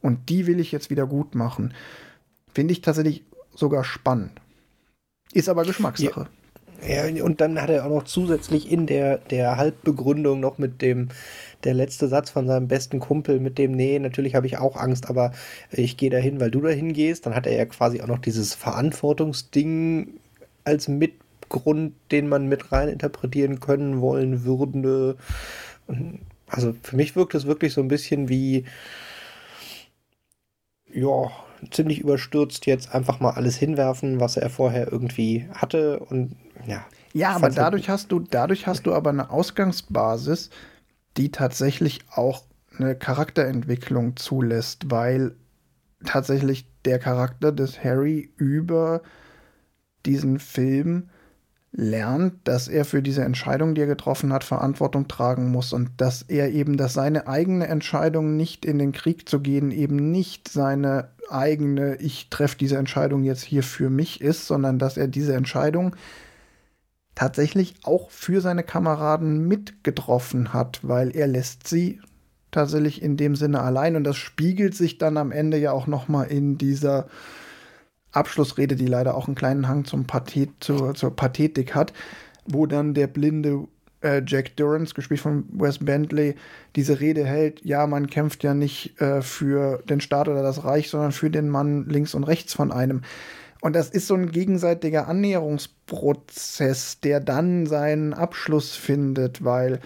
[0.01, 1.73] Und die will ich jetzt wieder gut machen.
[2.53, 4.39] Finde ich tatsächlich sogar spannend.
[5.33, 6.21] Ist aber Geschmackssache.
[6.21, 6.29] Ja.
[6.87, 11.09] Ja, und dann hat er auch noch zusätzlich in der, der Halbbegründung noch mit dem,
[11.65, 15.09] der letzte Satz von seinem besten Kumpel mit dem, nee, natürlich habe ich auch Angst,
[15.09, 15.33] aber
[15.71, 17.25] ich gehe dahin, weil du dahin gehst.
[17.25, 20.19] Dann hat er ja quasi auch noch dieses Verantwortungsding
[20.69, 25.17] als Mitgrund, den man mit rein interpretieren können wollen würde.
[26.47, 28.65] Also für mich wirkt es wirklich so ein bisschen wie,
[30.93, 31.31] ja,
[31.71, 36.85] ziemlich überstürzt jetzt einfach mal alles hinwerfen, was er vorher irgendwie hatte und ja.
[37.13, 40.51] Ja, aber dadurch hast du, dadurch hast du aber eine Ausgangsbasis,
[41.17, 42.43] die tatsächlich auch
[42.77, 45.35] eine Charakterentwicklung zulässt, weil
[46.05, 49.01] tatsächlich der Charakter des Harry über
[50.05, 51.09] diesen Film
[51.71, 56.23] lernt, dass er für diese Entscheidung, die er getroffen hat, Verantwortung tragen muss und dass
[56.23, 61.09] er eben, dass seine eigene Entscheidung nicht in den Krieg zu gehen, eben nicht seine
[61.29, 65.95] eigene, ich treffe diese Entscheidung jetzt hier für mich ist, sondern dass er diese Entscheidung
[67.13, 72.01] tatsächlich auch für seine Kameraden mitgetroffen hat, weil er lässt sie
[72.49, 76.07] tatsächlich in dem Sinne allein und das spiegelt sich dann am Ende ja auch noch
[76.07, 77.07] mal in dieser
[78.11, 81.93] Abschlussrede, die leider auch einen kleinen Hang zum Pathet, zur, zur Pathetik hat,
[82.45, 83.67] wo dann der blinde
[84.01, 86.35] äh, Jack Durrance, gespielt von Wes Bentley,
[86.75, 90.89] diese Rede hält, ja, man kämpft ja nicht äh, für den Staat oder das Reich,
[90.89, 93.01] sondern für den Mann links und rechts von einem.
[93.61, 99.81] Und das ist so ein gegenseitiger Annäherungsprozess, der dann seinen Abschluss findet, weil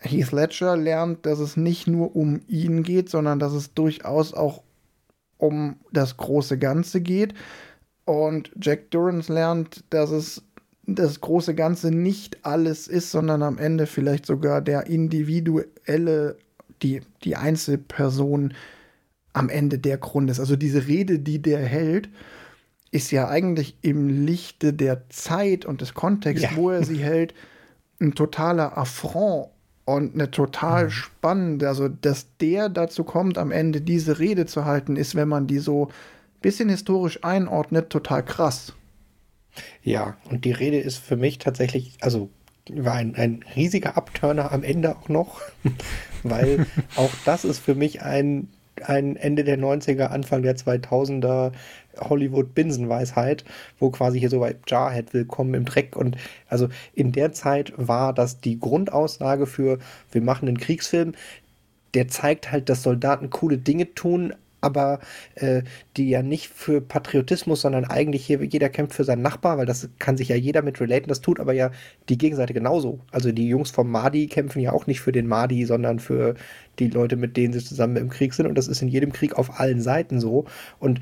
[0.00, 4.62] Heath Ledger lernt, dass es nicht nur um ihn geht, sondern dass es durchaus auch
[5.38, 7.34] um das große Ganze geht.
[8.04, 10.42] Und Jack Durrance lernt, dass es
[10.86, 16.36] das große Ganze nicht alles ist, sondern am Ende vielleicht sogar der individuelle,
[16.82, 18.52] die, die Einzelperson
[19.32, 20.40] am Ende der Grund ist.
[20.40, 22.08] Also diese Rede, die der hält,
[22.90, 26.56] ist ja eigentlich im Lichte der Zeit und des Kontexts, ja.
[26.56, 27.34] wo er sie hält,
[28.00, 29.48] ein totaler Affront
[29.84, 30.90] und eine total mhm.
[30.90, 35.46] spannende, also dass der dazu kommt, am Ende diese Rede zu halten, ist, wenn man
[35.46, 38.72] die so ein bisschen historisch einordnet, total krass.
[39.82, 42.30] Ja, und die Rede ist für mich tatsächlich, also
[42.70, 45.42] war ein, ein riesiger Abturner am Ende auch noch,
[46.22, 46.66] weil
[46.96, 48.48] auch das ist für mich ein
[48.82, 51.52] ein Ende der 90er, Anfang der 2000er
[52.00, 53.44] Hollywood-Binsenweisheit,
[53.78, 56.16] wo quasi hier so bei Jarhead willkommen im Dreck und
[56.48, 59.78] also in der Zeit war das die Grundaussage für
[60.12, 61.12] wir machen einen Kriegsfilm,
[61.94, 64.98] der zeigt halt, dass Soldaten coole Dinge tun, aber
[65.34, 65.62] äh,
[65.96, 69.88] die ja nicht für Patriotismus, sondern eigentlich hier jeder kämpft für seinen Nachbar, weil das
[69.98, 71.08] kann sich ja jeder mit relaten.
[71.08, 71.70] Das tut aber ja
[72.08, 73.00] die Gegenseite genauso.
[73.12, 76.34] Also die Jungs vom Madi kämpfen ja auch nicht für den Madi, sondern für
[76.78, 78.46] die Leute, mit denen sie zusammen im Krieg sind.
[78.46, 80.46] Und das ist in jedem Krieg auf allen Seiten so.
[80.80, 81.00] Und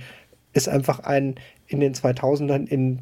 [0.52, 1.36] ist einfach ein,
[1.66, 3.00] in den 2000ern in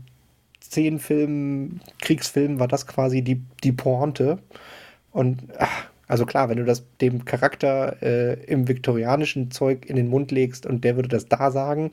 [0.61, 4.39] zehn Filmen, Kriegsfilmen war das quasi die, die Pointe.
[5.11, 10.09] Und ach, also klar, wenn du das dem Charakter äh, im viktorianischen Zeug in den
[10.09, 11.91] Mund legst und der würde das da sagen,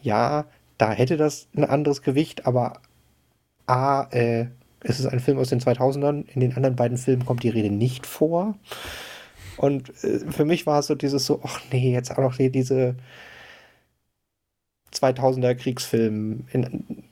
[0.00, 0.46] ja,
[0.78, 2.80] da hätte das ein anderes Gewicht, aber
[3.66, 4.46] A, äh,
[4.80, 7.70] es ist ein Film aus den 2000ern, in den anderen beiden Filmen kommt die Rede
[7.70, 8.56] nicht vor.
[9.56, 12.96] Und äh, für mich war es so dieses so, ach nee, jetzt auch noch diese
[14.92, 17.04] 2000er Kriegsfilm in,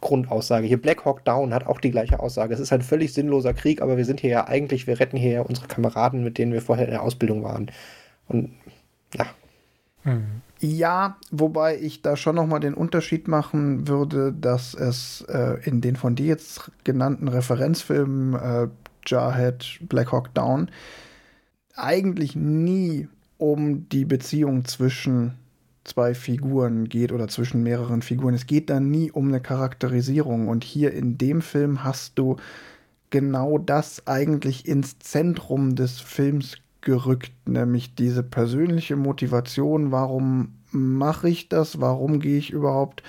[0.00, 0.66] Grundaussage.
[0.66, 2.54] Hier Black Hawk Down hat auch die gleiche Aussage.
[2.54, 5.32] Es ist ein völlig sinnloser Krieg, aber wir sind hier ja eigentlich, wir retten hier
[5.32, 7.70] ja unsere Kameraden, mit denen wir vorher in der Ausbildung waren.
[8.28, 8.52] Und
[9.14, 9.26] ja.
[10.02, 10.42] Hm.
[10.60, 15.96] Ja, wobei ich da schon nochmal den Unterschied machen würde, dass es äh, in den
[15.96, 18.68] von dir jetzt genannten Referenzfilmen äh,
[19.06, 20.70] Jarhead, Black Hawk Down
[21.74, 23.08] eigentlich nie
[23.38, 25.39] um die Beziehung zwischen
[25.84, 28.34] zwei Figuren geht oder zwischen mehreren Figuren.
[28.34, 30.48] Es geht dann nie um eine Charakterisierung.
[30.48, 32.36] Und hier in dem Film hast du
[33.10, 41.48] genau das eigentlich ins Zentrum des Films gerückt, nämlich diese persönliche Motivation, warum mache ich
[41.48, 43.02] das, warum gehe ich überhaupt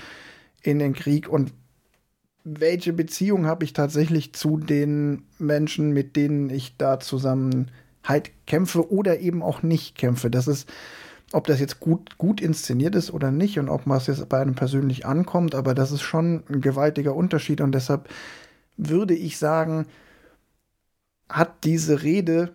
[0.62, 1.54] in den Krieg und
[2.44, 7.70] welche Beziehung habe ich tatsächlich zu den Menschen, mit denen ich da zusammen
[8.04, 10.32] halt kämpfe oder eben auch nicht kämpfe.
[10.32, 10.68] Das ist
[11.34, 14.42] ob das jetzt gut, gut inszeniert ist oder nicht und ob man es jetzt bei
[14.42, 18.10] einem persönlich ankommt, aber das ist schon ein gewaltiger Unterschied und deshalb
[18.78, 19.86] würde ich sagen,
[21.30, 22.54] hat diese Rede,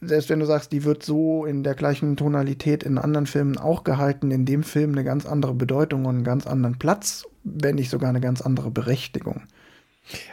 [0.00, 3.82] selbst wenn du sagst, die wird so in der gleichen Tonalität in anderen Filmen auch
[3.82, 7.90] gehalten, in dem Film eine ganz andere Bedeutung und einen ganz anderen Platz, wenn nicht
[7.90, 9.42] sogar eine ganz andere Berechtigung.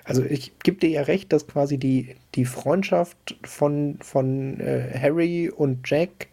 [0.04, 5.50] Also ich gebe dir ja recht, dass quasi die, die Freundschaft von, von äh, Harry
[5.50, 6.28] und Jack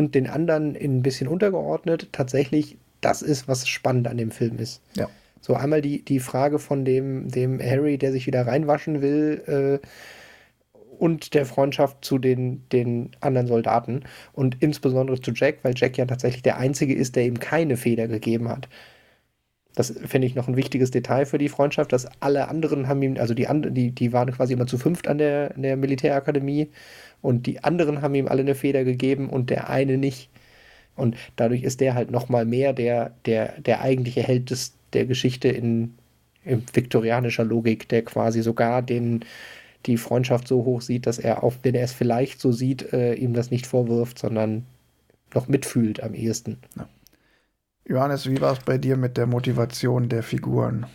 [0.00, 4.80] und den anderen ein bisschen untergeordnet, tatsächlich das ist, was spannend an dem Film ist.
[4.96, 5.08] Ja.
[5.42, 9.86] So einmal die, die Frage von dem, dem Harry, der sich wieder reinwaschen will, äh,
[10.98, 16.06] und der Freundschaft zu den, den anderen Soldaten und insbesondere zu Jack, weil Jack ja
[16.06, 18.68] tatsächlich der Einzige ist, der ihm keine Feder gegeben hat.
[19.74, 23.16] Das finde ich noch ein wichtiges Detail für die Freundschaft, dass alle anderen haben ihm,
[23.18, 26.70] also die, die, die waren quasi immer zu fünft an der, an der Militärakademie
[27.22, 30.30] und die anderen haben ihm alle eine Feder gegeben und der eine nicht.
[30.96, 35.48] Und dadurch ist der halt nochmal mehr der, der, der eigentliche Held des, der Geschichte
[35.48, 35.94] in,
[36.44, 39.24] in viktorianischer Logik, der quasi sogar den,
[39.86, 43.14] die Freundschaft so hoch sieht, dass er, auch wenn er es vielleicht so sieht, äh,
[43.14, 44.66] ihm das nicht vorwirft, sondern
[45.34, 46.58] noch mitfühlt am ehesten.
[46.76, 46.88] Ja.
[47.88, 50.86] Johannes, wie war es bei dir mit der Motivation der Figuren?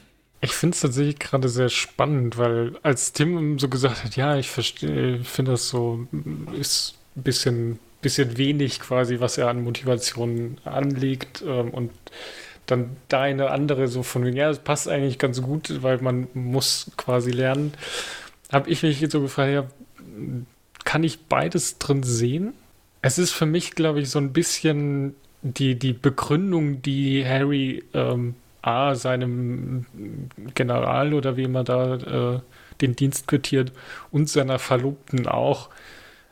[0.42, 4.50] Ich finde es tatsächlich gerade sehr spannend, weil als Tim so gesagt hat, ja, ich
[4.50, 6.08] verstehe, finde das so,
[6.60, 11.92] ist ein bisschen, bisschen wenig quasi, was er an Motivation anlegt ähm, und
[12.66, 16.92] dann da eine andere so von, ja, das passt eigentlich ganz gut, weil man muss
[16.98, 17.74] quasi lernen,
[18.52, 19.66] habe ich mich jetzt so gefragt, ja,
[20.84, 22.54] kann ich beides drin sehen?
[23.02, 28.36] Es ist für mich, glaube ich, so ein bisschen die, die Begründung, die Harry ähm,
[28.66, 29.86] A, seinem
[30.56, 31.96] General oder wie man da
[32.36, 32.40] äh,
[32.82, 33.72] den Dienst quittiert
[34.12, 35.70] und seiner Verlobten auch.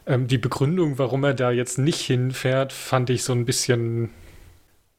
[0.06, 4.10] Ähm, die Begründung, warum er da jetzt nicht hinfährt, fand ich so ein bisschen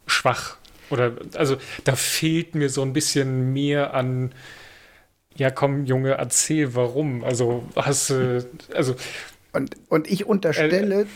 [0.07, 0.57] schwach.
[0.91, 4.33] Oder, also, da fehlt mir so ein bisschen mehr an,
[5.37, 7.25] ja, komm, Junge, erzähl warum.
[7.25, 8.95] Also, hast du, also.
[9.53, 11.07] Und, und ich unterstelle äh,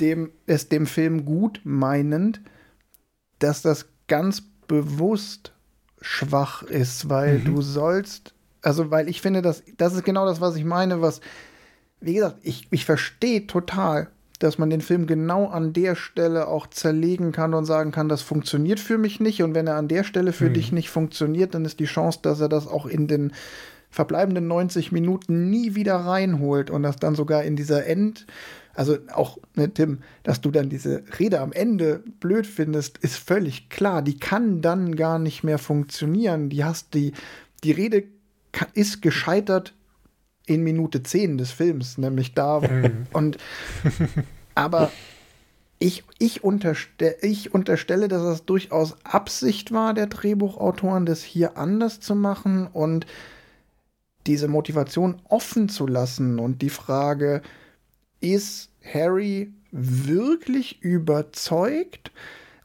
[0.00, 2.40] dem, es dem Film gut meinend,
[3.38, 5.52] dass das ganz bewusst
[6.00, 7.44] schwach ist, weil mhm.
[7.44, 11.20] du sollst, also weil ich finde, dass das ist genau das, was ich meine, was,
[12.00, 14.08] wie gesagt, ich, ich verstehe total,
[14.38, 18.22] dass man den Film genau an der Stelle auch zerlegen kann und sagen kann, das
[18.22, 19.42] funktioniert für mich nicht.
[19.42, 20.54] Und wenn er an der Stelle für mhm.
[20.54, 23.32] dich nicht funktioniert, dann ist die Chance, dass er das auch in den
[23.90, 28.26] verbleibenden 90 Minuten nie wieder reinholt und das dann sogar in dieser End,
[28.78, 33.70] also auch, ne, Tim, dass du dann diese Rede am Ende blöd findest, ist völlig
[33.70, 34.02] klar.
[34.02, 36.48] Die kann dann gar nicht mehr funktionieren.
[36.48, 37.12] Die hast die,
[37.64, 38.04] die Rede
[38.74, 39.74] ist gescheitert
[40.46, 42.60] in Minute 10 des Films, nämlich da.
[42.60, 43.08] Mhm.
[43.12, 43.38] Und
[44.54, 44.92] aber
[45.80, 51.98] ich, ich, unterste ich unterstelle, dass es durchaus Absicht war, der Drehbuchautoren, das hier anders
[51.98, 53.06] zu machen und
[54.28, 57.42] diese Motivation offen zu lassen und die Frage,
[58.20, 62.10] ist Harry wirklich überzeugt?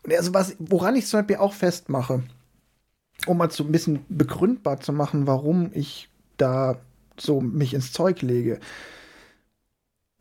[0.10, 2.24] Also was, woran ich zum Beispiel auch festmache,
[3.26, 6.78] um mal so ein bisschen begründbar zu machen, warum ich da
[7.18, 8.60] so mich ins Zeug lege.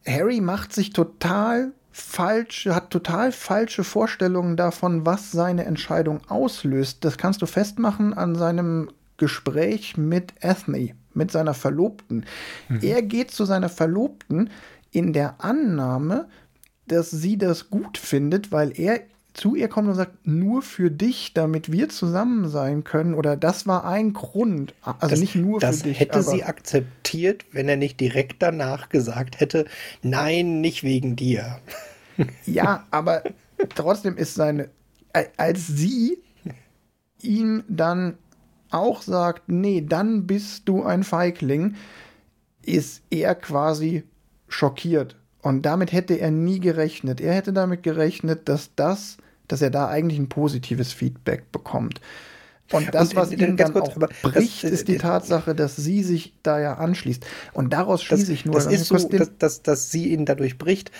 [0.06, 7.04] Harry macht sich total falsche, hat total falsche Vorstellungen davon, was seine Entscheidung auslöst.
[7.04, 12.24] Das kannst du festmachen an seinem Gespräch mit Ethne, mit seiner Verlobten.
[12.68, 12.80] Mhm.
[12.82, 14.50] Er geht zu seiner Verlobten
[14.92, 16.28] in der Annahme,
[16.86, 19.00] dass sie das gut findet, weil er
[19.34, 23.14] zu ihr kommt und sagt, nur für dich, damit wir zusammen sein können.
[23.14, 24.74] Oder das war ein Grund.
[24.82, 25.82] Also das, nicht nur für dich.
[25.82, 29.64] Das hätte sie akzeptiert, wenn er nicht direkt danach gesagt hätte,
[30.02, 31.58] nein, nicht wegen dir.
[32.44, 33.22] Ja, aber
[33.74, 34.68] trotzdem ist seine,
[35.38, 36.18] als sie
[37.22, 38.18] ihn dann
[38.70, 41.74] auch sagt, nee, dann bist du ein Feigling,
[42.64, 44.04] ist er quasi
[44.52, 45.16] schockiert.
[45.40, 47.20] Und damit hätte er nie gerechnet.
[47.20, 49.16] Er hätte damit gerechnet, dass das,
[49.48, 52.00] dass er da eigentlich ein positives Feedback bekommt.
[52.70, 56.32] Und das, was ihn dann kurz, auch bricht, das, ist die Tatsache, dass sie sich
[56.42, 57.26] da ja anschließt.
[57.52, 58.54] Und daraus schließe ich nur.
[58.54, 60.90] Das ist so, dass, dass, dass sie ihn dadurch bricht.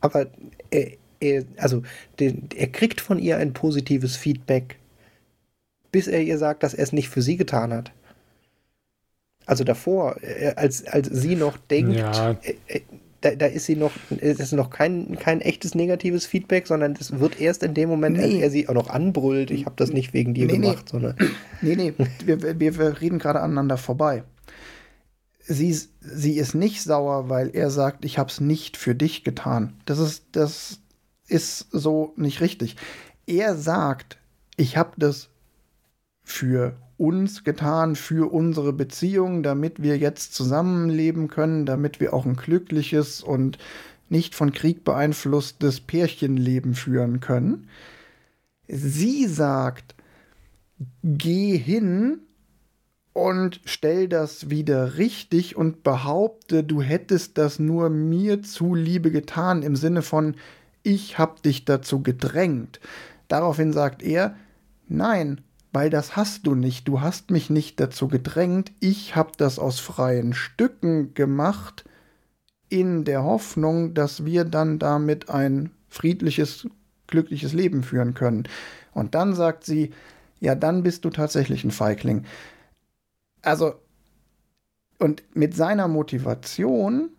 [0.00, 0.26] Aber
[0.70, 1.82] er, er, also,
[2.20, 4.76] den, er kriegt von ihr ein positives Feedback,
[5.92, 7.92] bis er ihr sagt, dass er es nicht für sie getan hat.
[9.48, 10.16] Also davor,
[10.56, 12.36] als, als sie noch denkt, ja
[13.20, 17.18] da, da ist sie noch, es ist noch kein, kein echtes negatives Feedback, sondern es
[17.18, 18.22] wird erst in dem Moment, nee.
[18.22, 20.90] als er sie auch noch anbrüllt, ich habe das nicht wegen dir nee, gemacht, nee.
[20.90, 21.16] sondern.
[21.60, 21.92] Nee, nee,
[22.24, 24.22] wir, wir, wir reden gerade aneinander vorbei.
[25.44, 29.72] Sie, sie ist nicht sauer, weil er sagt, ich habe es nicht für dich getan.
[29.86, 30.78] Das ist, das
[31.26, 32.76] ist so nicht richtig.
[33.26, 34.18] Er sagt,
[34.56, 35.30] ich habe das
[36.22, 42.36] für uns getan für unsere Beziehung, damit wir jetzt zusammenleben können, damit wir auch ein
[42.36, 43.56] glückliches und
[44.08, 47.68] nicht von Krieg beeinflusstes Pärchenleben führen können.
[48.66, 49.94] Sie sagt,
[51.02, 52.20] geh hin
[53.12, 59.76] und stell das wieder richtig und behaupte, du hättest das nur mir zuliebe getan, im
[59.76, 60.36] Sinne von,
[60.82, 62.80] ich hab dich dazu gedrängt.
[63.28, 64.36] Daraufhin sagt er,
[64.88, 65.40] nein,
[65.78, 66.88] weil das hast du nicht.
[66.88, 68.72] Du hast mich nicht dazu gedrängt.
[68.80, 71.84] Ich habe das aus freien Stücken gemacht,
[72.68, 76.66] in der Hoffnung, dass wir dann damit ein friedliches,
[77.06, 78.48] glückliches Leben führen können.
[78.92, 79.92] Und dann sagt sie,
[80.40, 82.24] ja, dann bist du tatsächlich ein Feigling.
[83.42, 83.74] Also,
[84.98, 87.10] und mit seiner Motivation,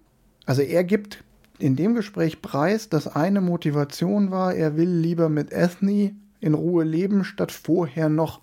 [0.45, 1.23] also er gibt
[1.59, 6.83] in dem Gespräch preis, dass eine Motivation war, er will lieber mit Ethne in Ruhe
[6.83, 8.41] leben, statt vorher noch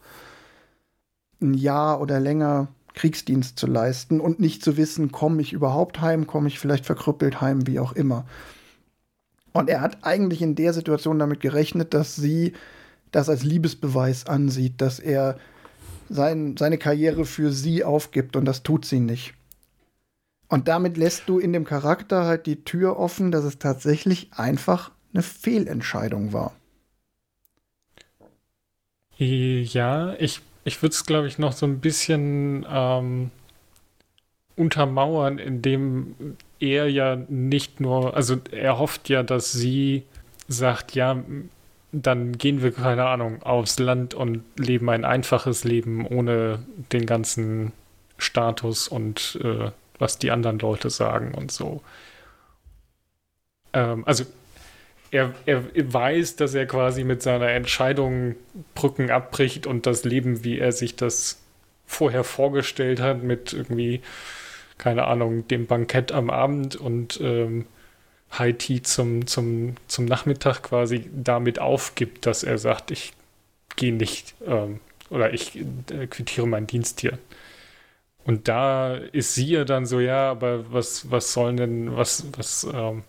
[1.40, 6.26] ein Jahr oder länger Kriegsdienst zu leisten und nicht zu wissen, komme ich überhaupt heim,
[6.26, 8.24] komme ich vielleicht verkrüppelt heim, wie auch immer.
[9.52, 12.54] Und er hat eigentlich in der Situation damit gerechnet, dass sie
[13.10, 15.38] das als Liebesbeweis ansieht, dass er
[16.08, 19.34] sein, seine Karriere für sie aufgibt und das tut sie nicht.
[20.48, 24.92] Und damit lässt du in dem Charakter halt die Tür offen, dass es tatsächlich einfach
[25.12, 26.52] eine Fehlentscheidung war.
[29.18, 33.30] Ja, ich, ich würde es, glaube ich, noch so ein bisschen ähm,
[34.56, 40.04] untermauern, indem er ja nicht nur, also er hofft ja, dass sie
[40.48, 41.22] sagt, ja,
[41.92, 46.58] dann gehen wir, keine Ahnung, aufs Land und leben ein einfaches Leben ohne
[46.92, 47.72] den ganzen
[48.18, 51.82] Status und äh, was die anderen Leute sagen und so.
[53.72, 54.24] Ähm, also
[55.10, 58.36] er, er weiß, dass er quasi mit seiner Entscheidung
[58.74, 61.40] Brücken abbricht und das Leben, wie er sich das
[61.86, 64.00] vorher vorgestellt hat, mit irgendwie,
[64.78, 67.66] keine Ahnung, dem Bankett am Abend und ähm,
[68.36, 73.12] High Tea zum, zum, zum Nachmittag quasi damit aufgibt, dass er sagt, ich
[73.76, 74.80] gehe nicht ähm,
[75.10, 77.18] oder ich äh, quittiere meinen Dienst hier.
[78.24, 82.66] Und da ist sie ja dann so, ja, aber was, was sollen denn, was, was,
[82.72, 83.04] ähm,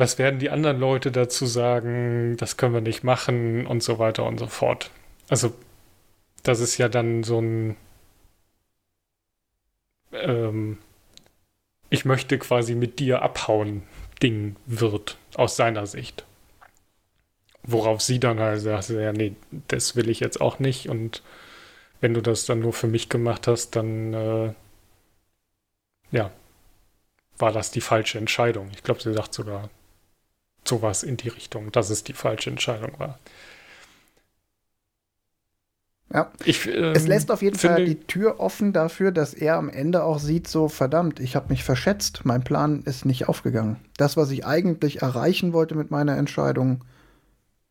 [0.00, 4.24] was werden die anderen Leute dazu sagen, das können wir nicht machen und so weiter
[4.24, 4.90] und so fort.
[5.28, 5.52] Also,
[6.42, 7.76] das ist ja dann so ein,
[10.12, 10.78] ähm,
[11.90, 13.82] ich möchte quasi mit dir abhauen
[14.22, 16.24] Ding wird, aus seiner Sicht.
[17.62, 19.34] Worauf sie dann halt sagt, ja, nee,
[19.68, 21.22] das will ich jetzt auch nicht und
[22.00, 24.54] wenn du das dann nur für mich gemacht hast, dann, äh,
[26.10, 26.30] ja,
[27.38, 28.70] war das die falsche Entscheidung.
[28.74, 29.68] Ich glaube, sie sagt sogar,
[30.70, 33.18] sowas in die Richtung, dass es die falsche Entscheidung war.
[36.12, 36.32] Ja.
[36.44, 40.02] Ich, ähm, es lässt auf jeden Fall die Tür offen dafür, dass er am Ende
[40.02, 43.76] auch sieht, so verdammt, ich habe mich verschätzt, mein Plan ist nicht aufgegangen.
[43.96, 46.84] Das, was ich eigentlich erreichen wollte mit meiner Entscheidung,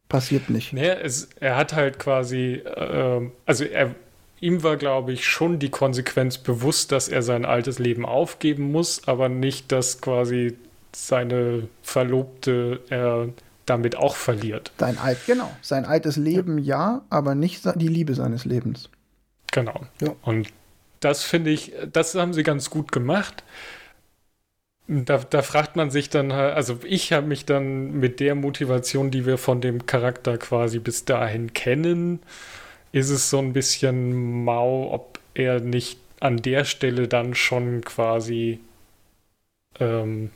[0.08, 0.74] passiert nicht.
[0.74, 3.95] Nee, es, er hat halt quasi, äh, also er,
[4.39, 9.06] ihm war, glaube ich, schon die Konsequenz bewusst, dass er sein altes Leben aufgeben muss,
[9.08, 10.56] aber nicht, dass quasi
[10.93, 13.29] seine Verlobte er
[13.65, 14.71] damit auch verliert.
[14.79, 15.51] Sein alt, genau.
[15.61, 18.89] Sein altes Leben ja, aber nicht die Liebe seines Lebens.
[19.51, 19.81] Genau.
[20.01, 20.15] Ja.
[20.23, 20.49] Und
[20.99, 23.43] das finde ich, das haben sie ganz gut gemacht.
[24.87, 29.27] Da, da fragt man sich dann, also ich habe mich dann mit der Motivation, die
[29.27, 32.19] wir von dem Charakter quasi bis dahin kennen,
[32.91, 38.59] ist es so ein bisschen mau, ob er nicht an der Stelle dann schon quasi,
[39.79, 40.31] ähm,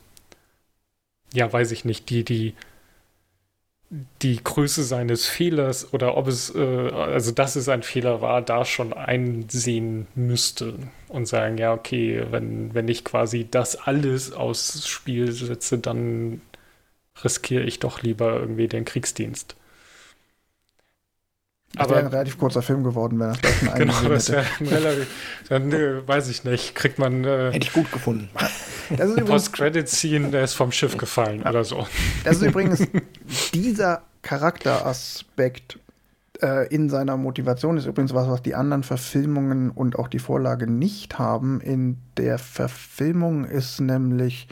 [1.34, 2.54] ja, weiß ich nicht, die, die
[4.22, 8.64] die Größe seines Fehlers oder ob es, äh, also dass es ein Fehler war, da
[8.64, 10.74] schon einsehen müsste
[11.08, 16.40] und sagen, ja, okay, wenn, wenn ich quasi das alles aufs Spiel setze, dann
[17.24, 19.56] riskiere ich doch lieber irgendwie den Kriegsdienst.
[21.76, 25.06] Das wäre ein relativ kurzer Film geworden, wenn das gleich schon Genau, das wäre relativ,
[25.48, 27.24] dann äh, weiß ich nicht, kriegt man.
[27.24, 28.28] Äh, Hätte ich gut gefunden.
[28.90, 31.48] Das ist Post-Credit-Scene, der ist vom Schiff gefallen ja.
[31.48, 31.86] oder so.
[32.22, 32.86] Das ist übrigens
[33.54, 35.78] dieser Charakteraspekt
[36.42, 40.66] äh, in seiner Motivation, ist übrigens was, was die anderen Verfilmungen und auch die Vorlage
[40.66, 41.62] nicht haben.
[41.62, 44.48] In der Verfilmung ist nämlich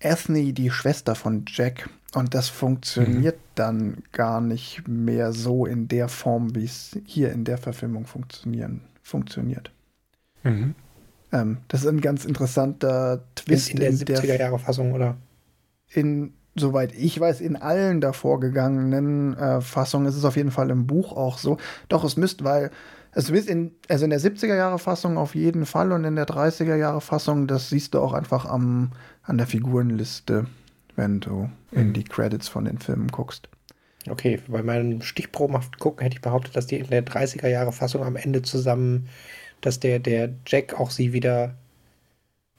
[0.00, 1.88] Ethne die Schwester von Jack.
[2.16, 3.50] Und das funktioniert mhm.
[3.56, 8.80] dann gar nicht mehr so in der Form, wie es hier in der Verfilmung funktionieren,
[9.02, 9.70] funktioniert.
[10.42, 10.74] Mhm.
[11.30, 13.68] Ähm, das ist ein ganz interessanter Twist.
[13.68, 15.18] In, in der 70er-Jahre-Fassung, oder?
[15.92, 20.70] In, soweit ich weiß, in allen davor gegangenen äh, Fassungen ist es auf jeden Fall
[20.70, 21.58] im Buch auch so.
[21.90, 22.70] Doch, es müsste, weil
[23.12, 27.68] es ist in, also in der 70er-Jahre-Fassung auf jeden Fall und in der 30er-Jahre-Fassung, das
[27.68, 28.92] siehst du auch einfach am,
[29.22, 30.46] an der Figurenliste,
[30.96, 31.78] wenn du mhm.
[31.78, 33.48] in die Credits von den Filmen guckst.
[34.08, 38.42] Okay, bei meinem stichprobenhaften Gucken hätte ich behauptet, dass die in der 30er-Jahre-Fassung am Ende
[38.42, 39.08] zusammen
[39.60, 41.54] dass der, der Jack auch sie wieder.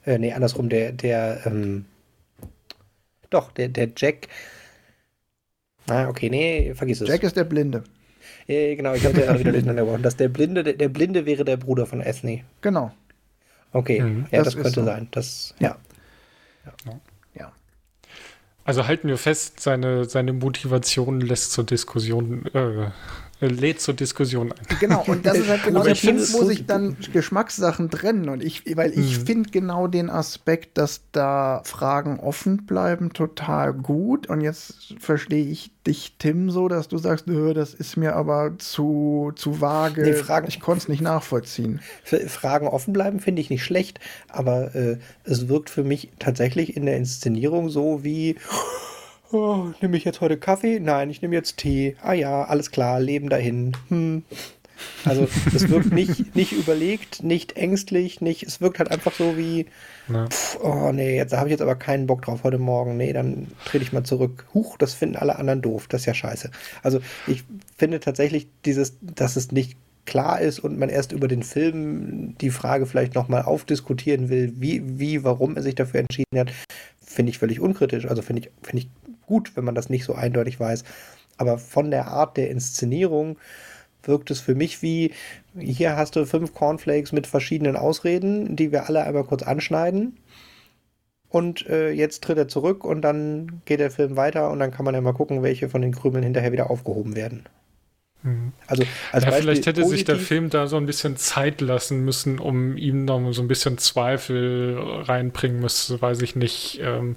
[0.04, 1.86] Äh, nee, andersrum, der, der, ähm,
[3.30, 4.28] doch, der, der Jack.
[5.88, 7.08] Ah, okay, nee, vergiss es.
[7.08, 7.84] Jack ist der Blinde.
[8.46, 10.02] Ja, genau, ich habe ja wieder durcheinander geworfen.
[10.02, 12.44] Dass der Blinde, der, der, Blinde wäre der Bruder von Ethne.
[12.60, 12.92] Genau.
[13.72, 14.26] Okay, mhm.
[14.30, 14.84] ja, das, das könnte so.
[14.84, 15.08] sein.
[15.10, 15.76] Das, ja.
[16.64, 16.72] ja.
[16.86, 17.00] ja.
[18.68, 22.90] Also halten wir fest, seine, seine Motivation lässt zur Diskussion äh,
[23.40, 24.78] lädt zur Diskussion ein.
[24.80, 28.28] Genau, und das ist halt genau der Punkt, wo sich dann Geschmackssachen trennen.
[28.28, 29.26] Und ich, weil ich mhm.
[29.26, 34.26] finde genau den Aspekt, dass da Fragen offen bleiben, total gut.
[34.28, 39.32] Und jetzt verstehe ich dich, Tim, so, dass du sagst, das ist mir aber zu,
[39.36, 40.02] zu vage.
[40.02, 41.80] Nee, Fragen, ich konnte es nicht nachvollziehen.
[42.04, 46.86] Fragen offen bleiben finde ich nicht schlecht, aber äh, es wirkt für mich tatsächlich in
[46.86, 48.36] der Inszenierung so wie
[49.32, 50.80] oh, nehme ich jetzt heute Kaffee?
[50.80, 51.96] Nein, ich nehme jetzt Tee.
[52.02, 53.76] Ah ja, alles klar, Leben dahin.
[53.88, 54.24] Hm.
[55.04, 59.66] Also es wirkt nicht, nicht überlegt, nicht ängstlich, nicht, es wirkt halt einfach so wie,
[60.08, 62.96] pf, oh nee, jetzt habe ich jetzt aber keinen Bock drauf heute Morgen.
[62.96, 64.46] Nee, dann trete ich mal zurück.
[64.54, 66.50] Huch, das finden alle anderen doof, das ist ja scheiße.
[66.82, 67.44] Also ich
[67.76, 69.76] finde tatsächlich dieses, dass es nicht
[70.06, 74.98] klar ist und man erst über den Film die Frage vielleicht nochmal aufdiskutieren will, wie,
[74.98, 76.50] wie, warum er sich dafür entschieden hat,
[76.98, 78.06] finde ich völlig unkritisch.
[78.06, 78.88] Also finde ich, finde ich
[79.28, 80.82] gut, wenn man das nicht so eindeutig weiß.
[81.36, 83.38] Aber von der Art der Inszenierung
[84.02, 85.12] wirkt es für mich wie,
[85.56, 90.16] hier hast du fünf Cornflakes mit verschiedenen Ausreden, die wir alle einmal kurz anschneiden.
[91.28, 94.84] Und äh, jetzt tritt er zurück und dann geht der Film weiter und dann kann
[94.84, 97.44] man ja mal gucken, welche von den Krümeln hinterher wieder aufgehoben werden.
[98.22, 98.52] Mhm.
[98.66, 102.38] Also, als ja, vielleicht hätte sich der Film da so ein bisschen Zeit lassen müssen,
[102.38, 106.80] um ihm noch so ein bisschen Zweifel reinbringen müssen, weiß ich nicht.
[106.82, 107.16] Ähm,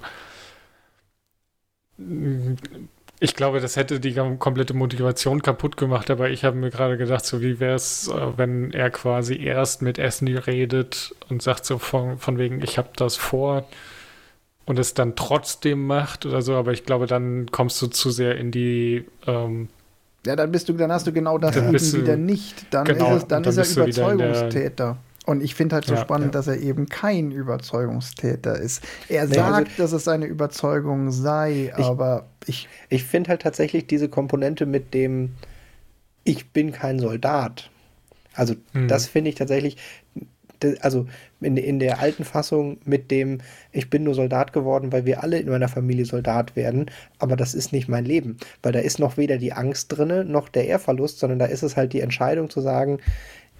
[3.20, 7.24] ich glaube, das hätte die komplette Motivation kaputt gemacht, aber ich habe mir gerade gedacht,
[7.24, 11.78] so wie wäre es, äh, wenn er quasi erst mit Esni redet und sagt so
[11.78, 13.64] von, von wegen, ich habe das vor
[14.66, 18.36] und es dann trotzdem macht oder so, aber ich glaube, dann kommst du zu sehr
[18.36, 19.68] in die ähm,
[20.24, 22.72] ja, dann bist du, dann hast du genau das eben wieder nicht.
[22.72, 24.96] Dann genau, ist, es, dann, dann ist er Überzeugungstäter.
[25.24, 26.40] Und ich finde halt so ja, spannend, ja.
[26.40, 28.82] dass er eben kein Überzeugungstäter ist.
[29.08, 32.68] Er nee, sagt, also, dass es seine Überzeugung sei, ich, aber ich.
[32.88, 35.34] Ich finde halt tatsächlich diese Komponente mit dem
[36.24, 37.70] Ich bin kein Soldat.
[38.34, 38.88] Also, mhm.
[38.88, 39.76] das finde ich tatsächlich
[40.80, 41.06] also
[41.40, 43.38] in, in der alten Fassung mit dem,
[43.72, 46.86] ich bin nur Soldat geworden, weil wir alle in meiner Familie Soldat werden,
[47.18, 50.48] aber das ist nicht mein Leben, weil da ist noch weder die Angst drinne, noch
[50.48, 52.98] der Ehrverlust, sondern da ist es halt die Entscheidung zu sagen,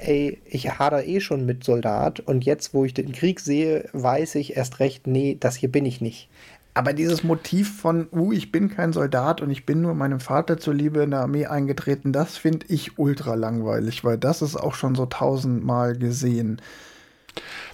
[0.07, 4.35] ey, ich hader eh schon mit Soldat und jetzt, wo ich den Krieg sehe, weiß
[4.37, 6.29] ich erst recht, nee, das hier bin ich nicht.
[6.75, 10.57] Aber dieses Motiv von, uh, ich bin kein Soldat und ich bin nur meinem Vater
[10.59, 14.95] zuliebe in der Armee eingetreten, das finde ich ultra langweilig, weil das ist auch schon
[14.95, 16.63] so tausendmal gesehen.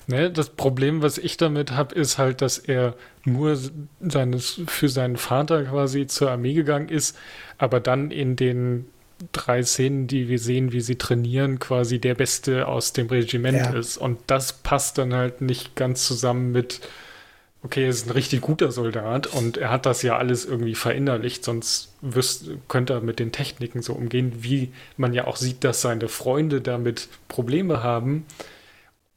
[0.08, 3.56] Ne, das Problem, was ich damit habe, ist halt, dass er nur
[4.00, 7.16] seines, für seinen Vater quasi zur Armee gegangen ist,
[7.58, 8.86] aber dann in den
[9.32, 13.70] drei Szenen, die wir sehen, wie sie trainieren, quasi der Beste aus dem Regiment ja.
[13.70, 13.96] ist.
[13.96, 16.80] Und das passt dann halt nicht ganz zusammen mit,
[17.62, 21.44] okay, er ist ein richtig guter Soldat und er hat das ja alles irgendwie verinnerlicht,
[21.44, 25.82] sonst wirst, könnte er mit den Techniken so umgehen, wie man ja auch sieht, dass
[25.82, 28.24] seine Freunde damit Probleme haben.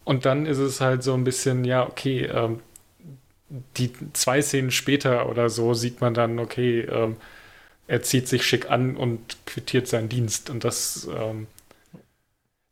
[0.03, 2.59] Und dann ist es halt so ein bisschen, ja, okay, ähm,
[3.77, 7.17] die zwei Szenen später oder so sieht man dann, okay, ähm,
[7.91, 10.49] er zieht sich schick an und quittiert seinen Dienst.
[10.49, 11.47] Und das, ähm,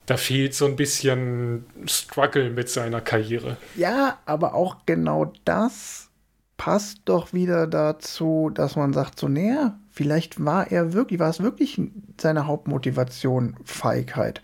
[0.05, 3.57] da fehlt so ein bisschen Struggle mit seiner Karriere.
[3.75, 6.09] Ja, aber auch genau das
[6.55, 11.43] passt doch wieder dazu, dass man sagt, so näher, vielleicht war er wirklich, war es
[11.43, 11.81] wirklich
[12.17, 14.41] seine Hauptmotivation Feigheit.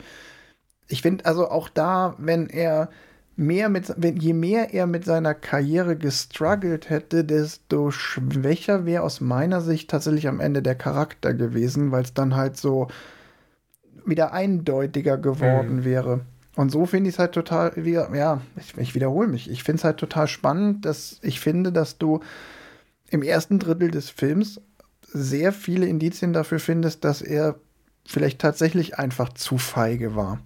[0.90, 2.90] Ich finde also auch da, wenn er
[3.36, 9.22] mehr mit, wenn, je mehr er mit seiner Karriere gestruggelt hätte, desto schwächer wäre aus
[9.22, 12.88] meiner Sicht tatsächlich am Ende der Charakter gewesen, weil es dann halt so
[14.06, 15.86] wieder eindeutiger geworden mhm.
[15.86, 16.22] wäre.
[16.56, 19.80] Und so finde ich es halt total, wie, ja, ich, ich wiederhole mich, ich finde
[19.80, 22.22] es halt total spannend, dass ich finde, dass du
[23.10, 24.62] im ersten Drittel des Films
[25.06, 27.56] sehr viele Indizien dafür findest, dass er
[28.06, 30.40] vielleicht tatsächlich einfach zu feige war.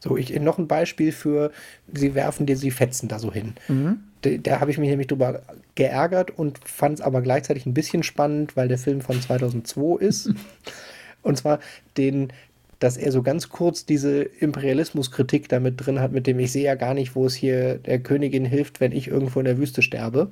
[0.00, 1.52] So, ich noch ein Beispiel für,
[1.92, 3.54] sie werfen dir sie Fetzen da so hin.
[3.68, 4.00] Mhm.
[4.22, 5.42] Da, da habe ich mich nämlich drüber
[5.74, 10.32] geärgert und fand es aber gleichzeitig ein bisschen spannend, weil der Film von 2002 ist.
[11.22, 11.60] und zwar
[11.96, 12.32] den,
[12.78, 16.74] dass er so ganz kurz diese Imperialismuskritik damit drin hat, mit dem ich sehe ja
[16.74, 20.30] gar nicht, wo es hier der Königin hilft, wenn ich irgendwo in der Wüste sterbe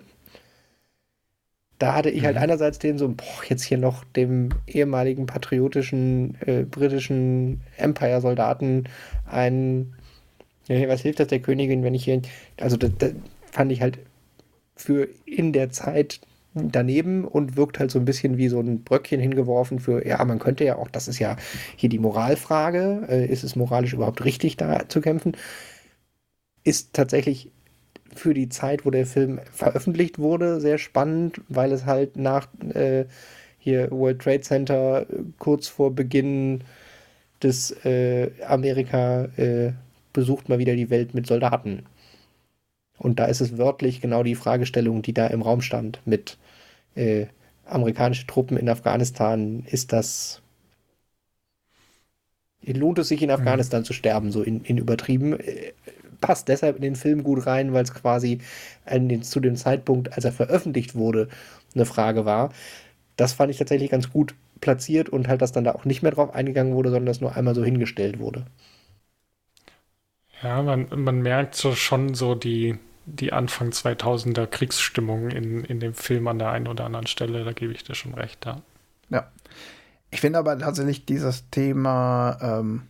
[1.78, 2.42] da hatte ich halt mhm.
[2.42, 8.84] einerseits den so, boah, jetzt hier noch dem ehemaligen patriotischen äh, britischen Empire-Soldaten
[9.26, 9.94] ein,
[10.68, 12.22] was hilft das der Königin, wenn ich hier,
[12.60, 13.12] also das, das
[13.50, 13.98] fand ich halt
[14.76, 16.20] für in der Zeit
[16.54, 20.38] daneben und wirkt halt so ein bisschen wie so ein Bröckchen hingeworfen für, ja, man
[20.38, 21.36] könnte ja auch, das ist ja
[21.76, 25.36] hier die Moralfrage, äh, ist es moralisch überhaupt richtig, da zu kämpfen?
[26.64, 27.50] Ist tatsächlich
[28.14, 33.06] für die Zeit, wo der Film veröffentlicht wurde, sehr spannend, weil es halt nach äh,
[33.58, 35.06] hier World Trade Center
[35.38, 36.64] kurz vor Beginn
[37.42, 39.72] des äh, Amerika äh,
[40.12, 41.84] besucht mal wieder die Welt mit Soldaten.
[42.98, 46.38] Und da ist es wörtlich genau die Fragestellung, die da im Raum stand mit
[46.94, 47.26] äh,
[47.66, 49.64] amerikanische Truppen in Afghanistan.
[49.66, 50.40] Ist das
[52.62, 53.36] lohnt es sich in mhm.
[53.36, 53.84] Afghanistan mhm.
[53.84, 55.38] zu sterben, so in, in übertrieben.
[55.38, 55.72] Äh,
[56.20, 58.40] passt deshalb in den Film gut rein, weil es quasi
[58.90, 61.28] den, zu dem Zeitpunkt, als er veröffentlicht wurde,
[61.74, 62.52] eine Frage war.
[63.16, 66.12] Das fand ich tatsächlich ganz gut platziert und halt, dass dann da auch nicht mehr
[66.12, 68.46] drauf eingegangen wurde, sondern dass nur einmal so hingestellt wurde.
[70.42, 75.94] Ja, man, man merkt so schon so die, die Anfang 2000er Kriegsstimmung in, in dem
[75.94, 78.60] Film an der einen oder anderen Stelle, da gebe ich dir schon recht, ja.
[79.08, 79.30] Ja.
[80.10, 82.82] Ich finde aber tatsächlich dieses Thema, ähm,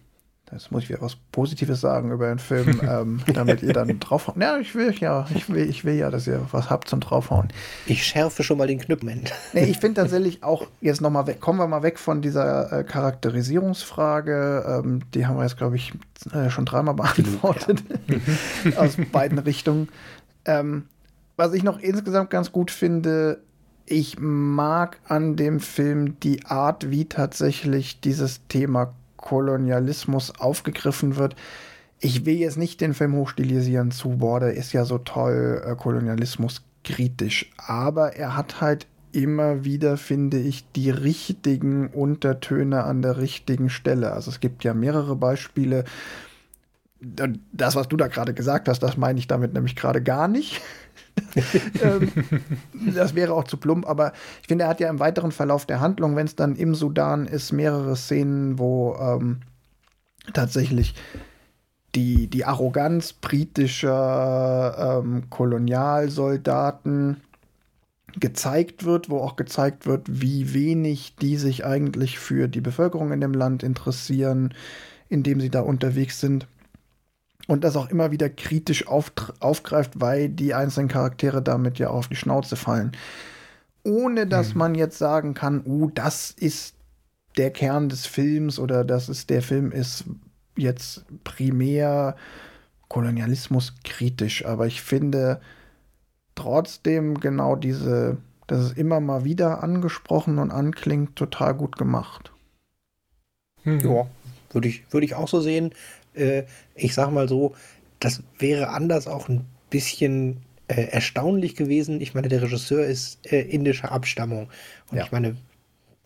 [0.47, 4.41] das muss ich wieder was Positives sagen über den Film, ähm, damit ihr dann draufhauen.
[4.41, 7.49] Ja, ich will ja, ich will, ich will ja, dass ihr was habt zum draufhauen.
[7.87, 9.23] Ich schärfe schon mal den Knüppel.
[9.53, 12.85] Nee, ich finde tatsächlich auch, jetzt nochmal weg, kommen wir mal weg von dieser äh,
[12.85, 14.83] Charakterisierungsfrage.
[14.85, 15.93] Ähm, die haben wir jetzt, glaube ich,
[16.33, 17.83] äh, schon dreimal beantwortet.
[18.65, 18.77] Ja.
[18.79, 19.89] Aus beiden Richtungen.
[20.45, 20.85] Ähm,
[21.37, 23.41] was ich noch insgesamt ganz gut finde,
[23.85, 28.95] ich mag an dem Film die Art, wie tatsächlich dieses Thema
[29.27, 31.35] Kolonialismus aufgegriffen wird.
[31.99, 35.75] Ich will jetzt nicht den Film hochstilisieren zu, boah, der ist ja so toll, äh,
[35.75, 43.17] Kolonialismus kritisch, aber er hat halt immer wieder, finde ich, die richtigen Untertöne an der
[43.17, 44.13] richtigen Stelle.
[44.13, 45.85] Also es gibt ja mehrere Beispiele.
[47.53, 50.61] Das, was du da gerade gesagt hast, das meine ich damit nämlich gerade gar nicht.
[51.83, 52.11] Ähm,
[52.95, 54.13] das wäre auch zu plump, aber
[54.43, 57.27] ich finde, er hat ja im weiteren Verlauf der Handlung, wenn es dann im Sudan
[57.27, 59.41] ist, mehrere Szenen, wo ähm,
[60.33, 60.95] tatsächlich
[61.95, 67.23] die, die Arroganz britischer ähm, Kolonialsoldaten
[68.19, 73.21] gezeigt wird, wo auch gezeigt wird, wie wenig die sich eigentlich für die Bevölkerung in
[73.21, 74.55] dem Land interessieren,
[75.09, 76.47] in dem sie da unterwegs sind.
[77.47, 82.09] Und das auch immer wieder kritisch auf, aufgreift, weil die einzelnen Charaktere damit ja auf
[82.09, 82.93] die Schnauze fallen.
[83.85, 84.59] Ohne dass hm.
[84.59, 86.75] man jetzt sagen kann, uh, das ist
[87.37, 90.05] der Kern des Films oder das ist der Film ist
[90.57, 92.17] jetzt primär
[92.89, 94.45] Kolonialismus kritisch.
[94.45, 95.41] Aber ich finde
[96.35, 98.17] trotzdem genau diese,
[98.47, 102.33] das ist immer mal wieder angesprochen und anklingt, total gut gemacht.
[103.63, 103.81] Hm.
[103.81, 104.07] Ja,
[104.51, 105.73] würde ich, würde ich auch so sehen
[106.17, 106.45] äh,
[106.75, 107.55] ich sag mal so,
[108.01, 110.39] das wäre anders auch ein bisschen
[110.69, 112.01] äh, erstaunlich gewesen.
[112.01, 114.49] Ich meine, der Regisseur ist äh, indischer Abstammung.
[114.91, 115.05] Und ja.
[115.05, 115.37] ich meine,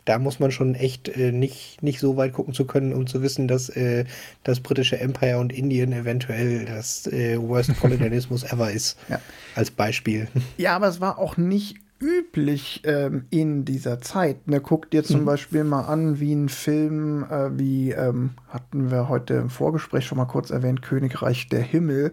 [0.04, 3.22] da muss man schon echt äh, nicht, nicht so weit gucken zu können, um zu
[3.22, 4.04] wissen, dass äh,
[4.44, 8.98] das britische Empire und Indien eventuell das äh, Worst Kolonialismus ever ist.
[9.08, 9.20] Ja.
[9.54, 10.28] Als Beispiel.
[10.56, 14.48] Ja, aber es war auch nicht üblich ähm, in dieser Zeit.
[14.48, 15.24] Ne, guck dir zum mhm.
[15.26, 20.18] Beispiel mal an, wie ein Film, äh, wie ähm, hatten wir heute im Vorgespräch schon
[20.18, 22.12] mal kurz erwähnt, Königreich der Himmel,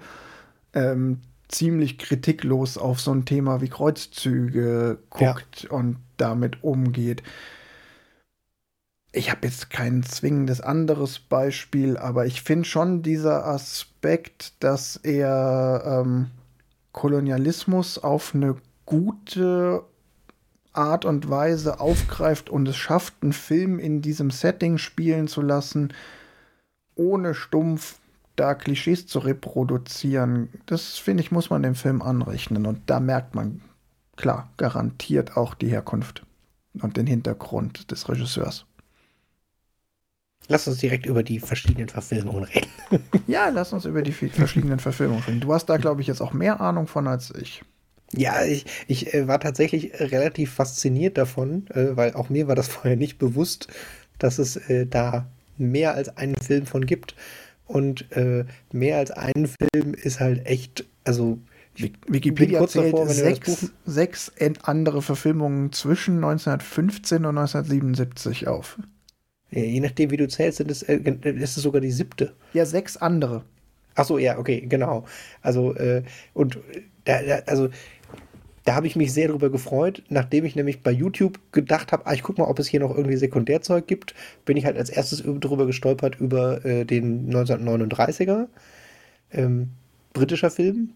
[0.73, 5.71] ähm, ziemlich kritiklos auf so ein Thema wie Kreuzzüge guckt ja.
[5.71, 7.23] und damit umgeht.
[9.13, 16.03] Ich habe jetzt kein zwingendes anderes Beispiel, aber ich finde schon dieser Aspekt, dass er
[16.05, 16.27] ähm,
[16.91, 18.57] Kolonialismus auf eine
[18.87, 19.83] gute
[20.73, 25.93] Art und Weise aufgreift und es schafft, einen Film in diesem Setting spielen zu lassen,
[26.95, 27.99] ohne stumpf
[28.35, 30.49] da Klischees zu reproduzieren.
[30.67, 32.65] Das finde ich, muss man dem Film anrechnen.
[32.65, 33.61] Und da merkt man,
[34.15, 36.25] klar, garantiert auch die Herkunft
[36.81, 38.65] und den Hintergrund des Regisseurs.
[40.47, 42.69] Lass uns direkt über die verschiedenen Verfilmungen reden.
[43.27, 45.41] ja, lass uns über die verschiedenen Verfilmungen reden.
[45.41, 47.63] Du hast da, glaube ich, jetzt auch mehr Ahnung von als ich.
[48.13, 52.67] Ja, ich, ich äh, war tatsächlich relativ fasziniert davon, äh, weil auch mir war das
[52.69, 53.67] vorher nicht bewusst,
[54.19, 55.27] dass es äh, da
[55.57, 57.15] mehr als einen Film von gibt.
[57.65, 61.39] Und äh, mehr als einen Film ist halt echt, also
[61.75, 64.31] Wikipedia zählt davor, sechs, sechs
[64.63, 68.79] andere Verfilmungen zwischen 1915 und 1977 auf.
[69.51, 72.33] Ja, je nachdem, wie du zählst, sind es, äh, ist es sogar die siebte.
[72.53, 73.43] Ja, sechs andere.
[73.95, 75.05] Ach so, ja, okay, genau.
[75.41, 76.03] Also, äh,
[76.33, 76.59] und
[77.05, 77.69] da, da, also
[78.67, 82.13] da habe ich mich sehr darüber gefreut, nachdem ich nämlich bei YouTube gedacht habe, ah,
[82.13, 84.13] ich gucke mal, ob es hier noch irgendwie Sekundärzeug gibt,
[84.43, 88.47] bin ich halt als erstes darüber gestolpert über äh, den 1939er
[89.31, 89.69] ähm,
[90.11, 90.89] britischer Film.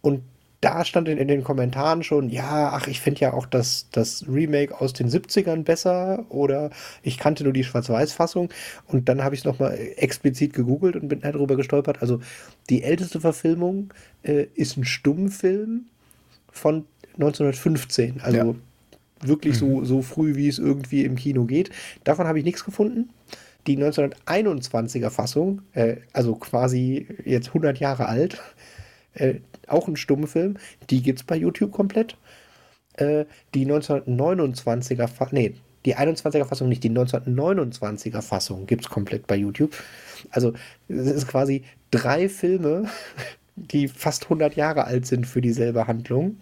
[0.00, 0.22] Und
[0.62, 4.24] da stand in, in, den Kommentaren schon, ja, ach, ich finde ja auch das, das
[4.26, 6.70] Remake aus den 70ern besser oder
[7.02, 8.48] ich kannte nur die Schwarz-Weiß-Fassung
[8.86, 12.00] und dann habe ich es nochmal explizit gegoogelt und bin darüber gestolpert.
[12.00, 12.20] Also
[12.70, 13.92] die älteste Verfilmung
[14.22, 15.90] äh, ist ein Stummfilm
[16.52, 18.20] von 1915.
[18.20, 18.54] Also ja.
[19.22, 19.58] wirklich mhm.
[19.58, 21.70] so, so früh, wie es irgendwie im Kino geht.
[22.04, 23.10] Davon habe ich nichts gefunden.
[23.66, 28.40] Die 1921er Fassung, äh, also quasi jetzt 100 Jahre alt,
[29.14, 29.36] äh,
[29.68, 30.56] auch ein Stummfilm,
[30.90, 32.16] die gibt es bei YouTube komplett.
[32.94, 33.24] Äh,
[33.54, 39.36] die 1929er Fassung, nee, die 21er Fassung nicht, die 1929er Fassung gibt es komplett bei
[39.36, 39.74] YouTube.
[40.30, 40.52] Also
[40.88, 42.88] es ist quasi drei Filme
[43.56, 46.38] die fast 100 Jahre alt sind für dieselbe Handlung.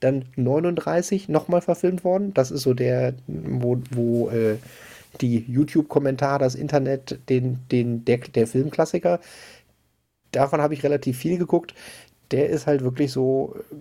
[0.00, 2.34] Dann 39 nochmal verfilmt worden.
[2.34, 4.56] Das ist so der, wo, wo äh,
[5.20, 9.20] die YouTube-Kommentare, das Internet, den, den, der, der Filmklassiker.
[10.32, 11.74] Davon habe ich relativ viel geguckt.
[12.30, 13.74] Der ist halt wirklich so äh,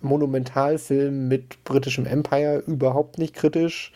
[0.00, 3.92] Monumentalfilm mit britischem Empire, überhaupt nicht kritisch.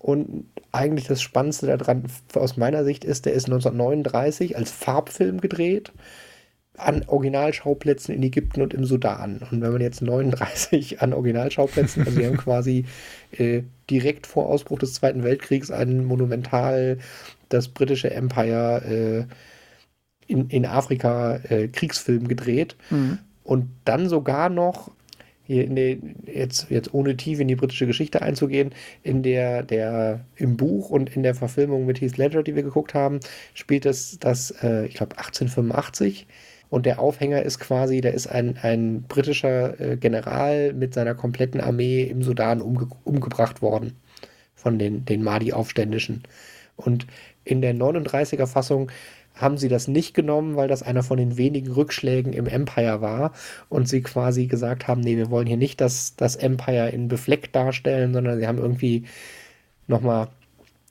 [0.00, 5.92] Und eigentlich das Spannendste daran aus meiner Sicht ist, der ist 1939 als Farbfilm gedreht
[6.78, 9.40] an Originalschauplätzen in Ägypten und im Sudan.
[9.50, 12.86] Und wenn man jetzt 39 an Originalschauplätzen, also wir haben quasi
[13.32, 16.96] äh, direkt vor Ausbruch des Zweiten Weltkriegs einen monumental
[17.50, 19.24] das britische Empire äh,
[20.26, 23.18] in, in Afrika äh, Kriegsfilm gedreht mhm.
[23.44, 24.92] und dann sogar noch
[25.50, 25.96] der,
[26.26, 28.72] jetzt, jetzt ohne tief in die britische Geschichte einzugehen,
[29.02, 32.94] in der, der, im Buch und in der Verfilmung mit Heath Ledger, die wir geguckt
[32.94, 33.20] haben,
[33.54, 36.26] spielt es das, äh, ich glaube, 1885.
[36.68, 41.60] Und der Aufhänger ist quasi, da ist ein, ein britischer äh, General mit seiner kompletten
[41.60, 43.96] Armee im Sudan umge umgebracht worden
[44.54, 46.22] von den, den Mahdi-Aufständischen.
[46.76, 47.06] Und
[47.44, 48.90] in der 39er Fassung
[49.34, 53.32] haben sie das nicht genommen, weil das einer von den wenigen Rückschlägen im Empire war
[53.68, 57.54] und sie quasi gesagt haben, nee, wir wollen hier nicht das, das Empire in befleckt
[57.56, 59.04] darstellen, sondern sie haben irgendwie
[59.86, 60.28] nochmal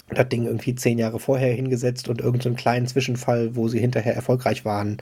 [0.09, 4.15] das Ding irgendwie zehn Jahre vorher hingesetzt und irgendeinen so kleinen Zwischenfall, wo sie hinterher
[4.15, 4.97] erfolgreich waren,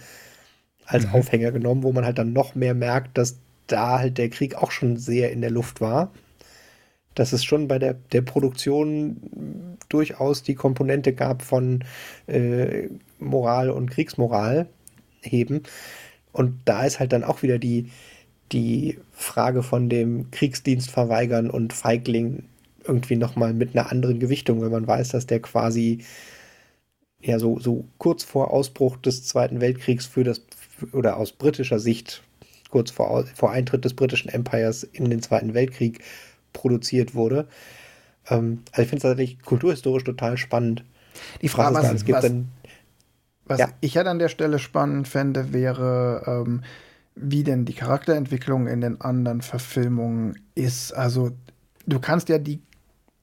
[0.86, 1.14] als mhm.
[1.14, 4.72] Aufhänger genommen, wo man halt dann noch mehr merkt, dass da halt der Krieg auch
[4.72, 6.12] schon sehr in der Luft war.
[7.18, 11.84] Dass es schon bei der, der Produktion durchaus die Komponente gab von
[12.28, 12.90] äh,
[13.20, 14.68] Moral und Kriegsmoral
[15.22, 15.64] heben.
[16.32, 17.90] Und da ist halt dann auch wieder die,
[18.52, 22.44] die Frage von dem Kriegsdienst verweigern und Feigling
[22.86, 26.00] irgendwie nochmal mit einer anderen Gewichtung, wenn man weiß, dass der quasi
[27.20, 30.44] ja so, so kurz vor Ausbruch des Zweiten Weltkriegs für das,
[30.94, 32.22] oder aus britischer Sicht,
[32.70, 36.04] kurz vor, vor Eintritt des britischen Empires in den Zweiten Weltkrieg
[36.58, 37.48] produziert wurde.
[38.30, 40.84] Ähm, also ich finde es tatsächlich kulturhistorisch total spannend.
[41.42, 42.50] Die Frage, was, was, was, dann,
[43.46, 43.70] was ja.
[43.80, 46.64] ich halt an der Stelle spannend fände, wäre, ähm,
[47.16, 50.92] wie denn die Charakterentwicklung in den anderen Verfilmungen ist.
[50.92, 51.32] Also
[51.86, 52.62] du kannst ja die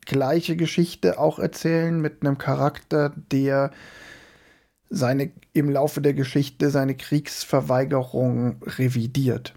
[0.07, 3.71] gleiche Geschichte auch erzählen mit einem Charakter, der
[4.91, 9.55] seine im Laufe der Geschichte seine Kriegsverweigerung revidiert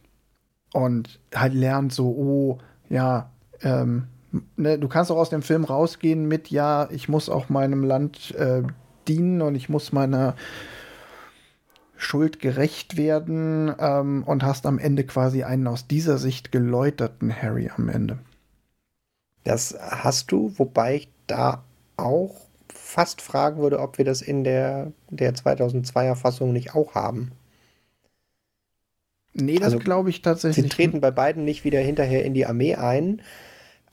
[0.74, 2.60] und halt lernt so, oh,
[2.90, 3.32] ja,
[3.64, 4.08] ähm,
[4.55, 8.34] ne, du kannst auch aus dem Film rausgehen mit, ja, ich muss auch meinem Land
[8.36, 8.64] äh,
[9.08, 10.36] dienen und ich muss meiner
[11.95, 17.72] Schuld gerecht werden ähm, und hast am Ende quasi einen aus dieser Sicht geläuterten Harry
[17.76, 18.20] am Ende.
[19.43, 21.64] Das hast du, wobei ich da
[21.95, 22.36] auch
[22.72, 27.32] fast fragen würde, ob wir das in der, der 2002er Fassung nicht auch haben.
[29.34, 30.66] Nee, das also, glaube ich tatsächlich.
[30.66, 33.22] Sie treten bei beiden nicht wieder hinterher in die Armee ein,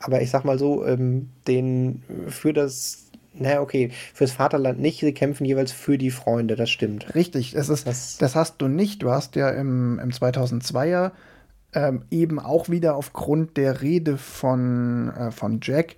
[0.04, 5.14] aber ich sag mal so, ähm, den für das, naja, okay, fürs Vaterland nicht, sie
[5.14, 7.14] kämpfen jeweils für die Freunde, das stimmt.
[7.14, 9.02] Richtig, es ist, das, das hast du nicht.
[9.02, 11.12] Du hast ja im, im 2002er
[11.74, 15.96] ähm, eben auch wieder aufgrund der Rede von, äh, von Jack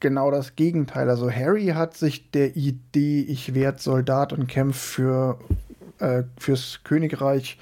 [0.00, 1.08] genau das Gegenteil.
[1.08, 5.38] Also Harry hat sich der Idee, ich werde Soldat und kämpfe für,
[5.98, 7.58] äh, fürs Königreich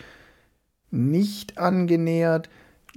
[0.90, 2.48] nicht angenähert.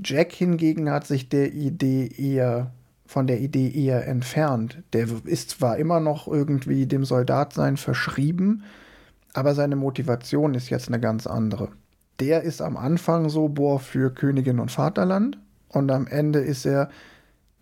[0.03, 2.71] Jack hingegen hat sich der Idee eher
[3.05, 4.81] von der Idee eher entfernt.
[4.93, 8.63] Der ist zwar immer noch irgendwie dem Soldatsein verschrieben,
[9.33, 11.69] aber seine Motivation ist jetzt eine ganz andere
[12.19, 15.37] der ist am Anfang so, boah, für Königin und Vaterland.
[15.69, 16.89] Und am Ende ist er,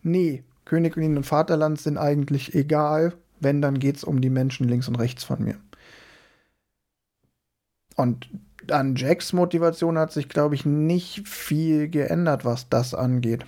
[0.03, 3.13] nee, Königin und Vaterland sind eigentlich egal.
[3.39, 5.55] Wenn, dann geht es um die Menschen links und rechts von mir.
[7.95, 8.29] Und
[8.71, 13.45] an Jacks Motivation hat sich, glaube ich, nicht viel geändert, was das angeht.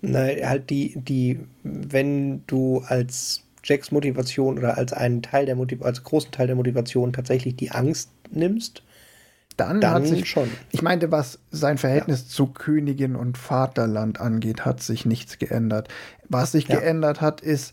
[0.00, 5.88] Nein, halt die, die, wenn du als Jacks Motivation oder als einen Teil der Motivation,
[5.88, 8.82] als großen Teil der Motivation tatsächlich die Angst nimmst,
[9.56, 10.50] dann, dann hat sich schon.
[10.72, 12.28] Ich meinte, was sein Verhältnis ja.
[12.28, 15.88] zu Königin und Vaterland angeht, hat sich nichts geändert.
[16.28, 16.78] Was sich ja.
[16.78, 17.72] geändert hat, ist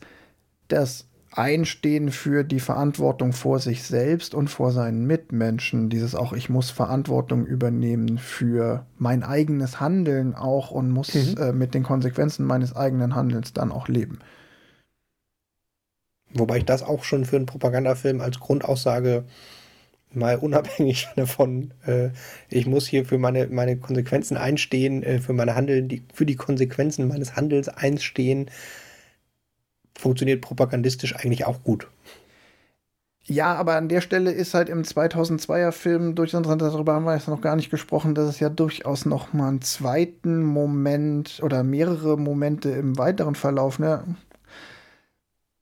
[0.67, 5.89] das Einstehen für die Verantwortung vor sich selbst und vor seinen Mitmenschen.
[5.89, 11.38] Dieses auch, ich muss Verantwortung übernehmen für mein eigenes Handeln auch und muss mhm.
[11.38, 14.19] äh, mit den Konsequenzen meines eigenen Handelns dann auch leben.
[16.34, 19.23] Wobei ich das auch schon für einen Propagandafilm als Grundaussage
[20.13, 22.09] mal unabhängig davon, äh,
[22.49, 26.36] ich muss hier für meine, meine Konsequenzen einstehen, äh, für meine Handeln, die, für die
[26.36, 28.49] Konsequenzen meines Handels einstehen,
[29.97, 31.87] funktioniert propagandistisch eigentlich auch gut.
[33.23, 37.27] Ja, aber an der Stelle ist halt im 2002er Film, durch darüber haben wir jetzt
[37.27, 42.17] noch gar nicht gesprochen, dass es ja durchaus noch mal einen zweiten Moment oder mehrere
[42.17, 44.03] Momente im weiteren Verlauf, ne,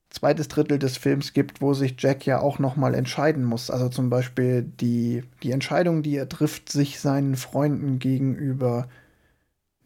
[0.10, 3.70] zweites Drittel des Films gibt, wo sich Jack ja auch noch mal entscheiden muss.
[3.70, 8.88] Also zum Beispiel die, die Entscheidung, die er trifft, sich seinen Freunden gegenüber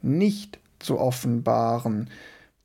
[0.02, 2.10] nicht zu offenbaren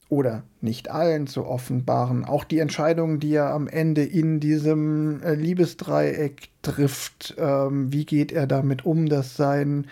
[0.09, 2.25] oder nicht allen zu offenbaren.
[2.25, 8.33] Auch die Entscheidung, die er am Ende in diesem äh, Liebesdreieck trifft, ähm, wie geht
[8.33, 9.87] er damit um, dass sein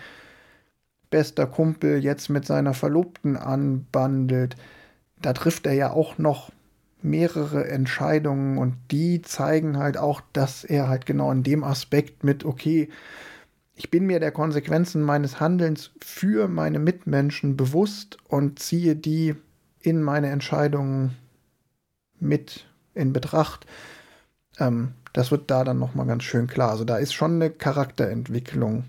[1.09, 4.55] bester Kumpel jetzt mit seiner Verlobten anbandelt.
[5.21, 6.51] Da trifft er ja auch noch
[7.01, 12.43] mehrere Entscheidungen und die zeigen halt auch, dass er halt genau in dem Aspekt mit,
[12.43, 12.89] okay,
[13.75, 19.35] ich bin mir der Konsequenzen meines Handelns für meine Mitmenschen bewusst und ziehe die
[19.87, 21.15] in meine Entscheidungen
[22.19, 23.65] mit in Betracht.
[24.59, 26.71] Ähm, das wird da dann nochmal ganz schön klar.
[26.71, 28.83] Also da ist schon eine Charakterentwicklung,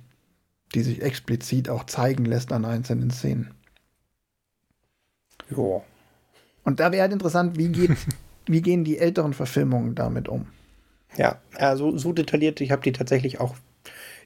[0.75, 3.55] die sich explizit auch zeigen lässt an einzelnen Szenen.
[5.51, 5.83] Ja,
[6.65, 7.93] und da wäre halt interessant, wie, geht,
[8.47, 10.47] wie gehen die älteren Verfilmungen damit um?
[11.17, 13.55] Ja, also so detailliert, ich habe die tatsächlich auch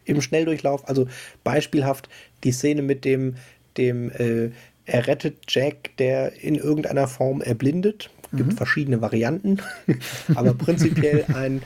[0.05, 1.07] im Schnelldurchlauf, also
[1.45, 2.09] beispielhaft
[2.43, 3.37] die Szene mit dem,
[3.77, 4.51] dem äh,
[4.85, 8.11] er rettet Jack, der in irgendeiner Form erblindet.
[8.35, 8.57] Gibt mhm.
[8.57, 9.59] verschiedene Varianten,
[10.35, 11.63] aber prinzipiell ein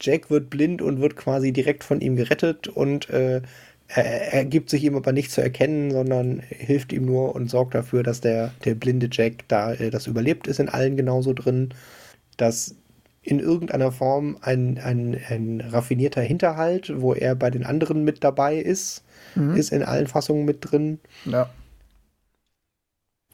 [0.00, 3.40] Jack wird blind und wird quasi direkt von ihm gerettet und äh,
[3.88, 7.74] er, er gibt sich ihm aber nicht zu erkennen, sondern hilft ihm nur und sorgt
[7.74, 11.70] dafür, dass der, der blinde Jack da äh, das überlebt ist in allen genauso drin,
[12.36, 12.74] dass
[13.22, 18.56] in irgendeiner Form ein, ein, ein raffinierter Hinterhalt, wo er bei den anderen mit dabei
[18.56, 19.02] ist,
[19.34, 19.56] mhm.
[19.56, 20.98] ist in allen Fassungen mit drin.
[21.24, 21.48] Ja.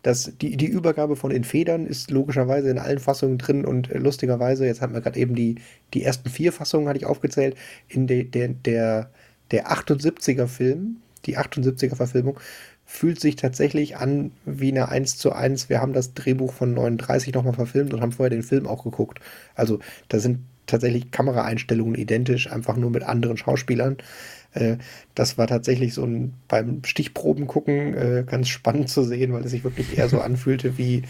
[0.02, 3.98] Das, die, die Übergabe von den Federn ist logischerweise in allen Fassungen drin und äh,
[3.98, 5.56] lustigerweise, jetzt hat man gerade eben die,
[5.92, 7.56] die ersten vier Fassungen, hatte ich aufgezählt,
[7.88, 9.10] in de, der, der,
[9.50, 10.96] der 78er Film,
[11.26, 12.40] die 78er Verfilmung,
[12.86, 15.68] fühlt sich tatsächlich an wie eine 1 zu 1.
[15.68, 19.20] Wir haben das Drehbuch von 39 nochmal verfilmt und haben vorher den Film auch geguckt.
[19.54, 19.78] Also
[20.08, 23.98] da sind tatsächlich Kameraeinstellungen identisch, einfach nur mit anderen Schauspielern.
[24.54, 24.76] Äh,
[25.14, 29.50] das war tatsächlich so ein beim Stichproben gucken äh, ganz spannend zu sehen, weil es
[29.50, 31.02] sich wirklich eher so anfühlte wie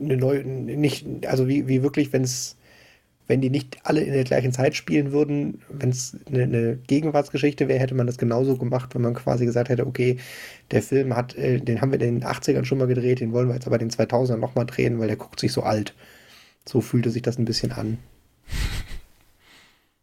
[0.00, 2.56] eine neue, nicht, also wie, wie wirklich, wenn es,
[3.26, 7.68] wenn die nicht alle in der gleichen Zeit spielen würden, wenn es eine, eine, Gegenwartsgeschichte
[7.68, 10.18] wäre, hätte man das genauso gemacht, wenn man quasi gesagt hätte, okay,
[10.70, 13.48] der Film hat, äh, den haben wir in den 80ern schon mal gedreht, den wollen
[13.48, 15.94] wir jetzt aber in den 2000ern nochmal drehen, weil der guckt sich so alt.
[16.68, 17.98] So fühlte sich das ein bisschen an.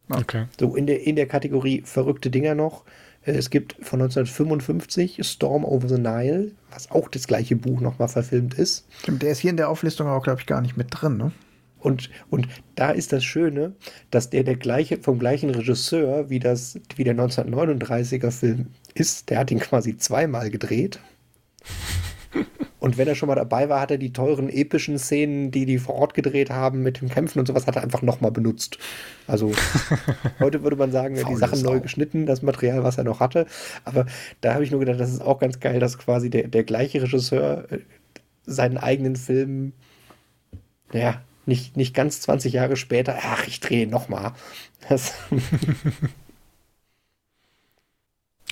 [0.09, 0.45] Okay.
[0.59, 2.83] So in der, in der Kategorie verrückte Dinger noch.
[3.23, 8.07] Äh, es gibt von 1955 Storm over the Nile, was auch das gleiche Buch nochmal
[8.07, 8.87] verfilmt ist.
[9.07, 11.31] Der ist hier in der Auflistung auch, glaube ich, gar nicht mit drin, ne?
[11.81, 13.73] Und, und da ist das Schöne,
[14.11, 19.29] dass der, der gleiche, vom gleichen Regisseur wie, das, wie der 1939er Film ist.
[19.29, 20.99] Der hat ihn quasi zweimal gedreht.
[22.79, 25.77] Und wenn er schon mal dabei war, hat er die teuren epischen Szenen, die die
[25.77, 28.77] vor Ort gedreht haben mit dem Kämpfen und sowas, hat er einfach nochmal benutzt.
[29.27, 29.51] Also
[30.39, 33.45] heute würde man sagen, die Sachen neu geschnitten, das Material, was er noch hatte.
[33.83, 34.05] Aber
[34.41, 37.01] da habe ich nur gedacht, das ist auch ganz geil, dass quasi der, der gleiche
[37.01, 37.79] Regisseur äh,
[38.45, 39.73] seinen eigenen Film,
[40.93, 44.33] naja, nicht, nicht ganz 20 Jahre später, ach, ich drehe nochmal.
[44.87, 45.13] Das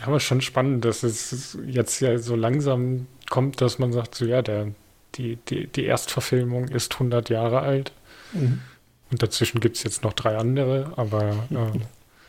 [0.01, 4.41] Aber schon spannend, dass es jetzt ja so langsam kommt, dass man sagt, so ja,
[4.41, 4.67] der,
[5.15, 7.91] die, die, die Erstverfilmung ist 100 Jahre alt.
[8.33, 8.61] Mhm.
[9.09, 11.79] Und dazwischen gibt es jetzt noch drei andere, aber äh,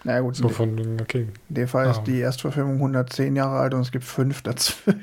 [0.05, 1.27] naja, gut, so von, okay.
[1.49, 2.05] In dem Fall ist ah.
[2.07, 5.03] die Erstverfilmung 110 Jahre alt und es gibt fünf dazwischen.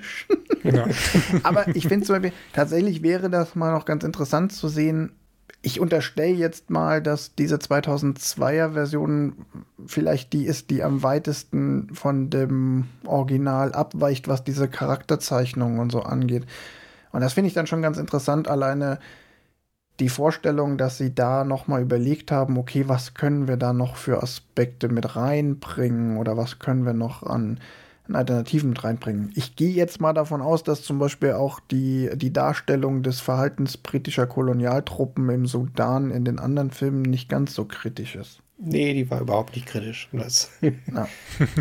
[0.63, 0.87] Ja.
[1.43, 5.11] aber ich finde zum Beispiel, tatsächlich wäre das mal noch ganz interessant zu sehen,
[5.65, 9.33] ich unterstelle jetzt mal, dass diese 2002er Version
[9.87, 16.03] vielleicht die ist, die am weitesten von dem Original abweicht, was diese Charakterzeichnung und so
[16.03, 16.45] angeht.
[17.11, 18.99] Und das finde ich dann schon ganz interessant, alleine
[19.99, 23.95] die Vorstellung, dass sie da noch mal überlegt haben, okay, was können wir da noch
[23.95, 27.59] für Aspekte mit reinbringen oder was können wir noch an
[28.13, 29.31] Alternativen mit reinbringen.
[29.35, 33.77] Ich gehe jetzt mal davon aus, dass zum Beispiel auch die, die Darstellung des Verhaltens
[33.77, 38.41] britischer Kolonialtruppen im Sudan in den anderen Filmen nicht ganz so kritisch ist.
[38.57, 40.09] Nee, die war überhaupt nicht kritisch.
[40.13, 41.07] Das ja.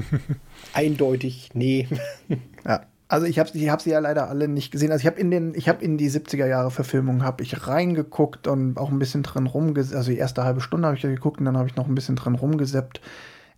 [0.74, 1.88] Eindeutig, nee.
[2.66, 2.82] ja.
[3.08, 4.90] Also ich habe ich hab sie ja leider alle nicht gesehen.
[4.90, 8.46] Also ich habe in den, ich habe in die 70er Jahre Verfilmung habe ich reingeguckt
[8.48, 9.96] und auch ein bisschen drin rumgeseppt.
[9.96, 11.94] Also die erste halbe Stunde habe ich ja geguckt und dann habe ich noch ein
[11.94, 13.00] bisschen drin rumgeseppt.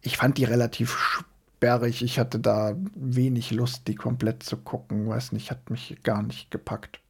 [0.02, 2.02] Ich fand die relativ spannend sperrig.
[2.02, 5.08] Ich hatte da wenig Lust, die komplett zu gucken.
[5.08, 7.00] Weiß nicht, hat mich gar nicht gepackt.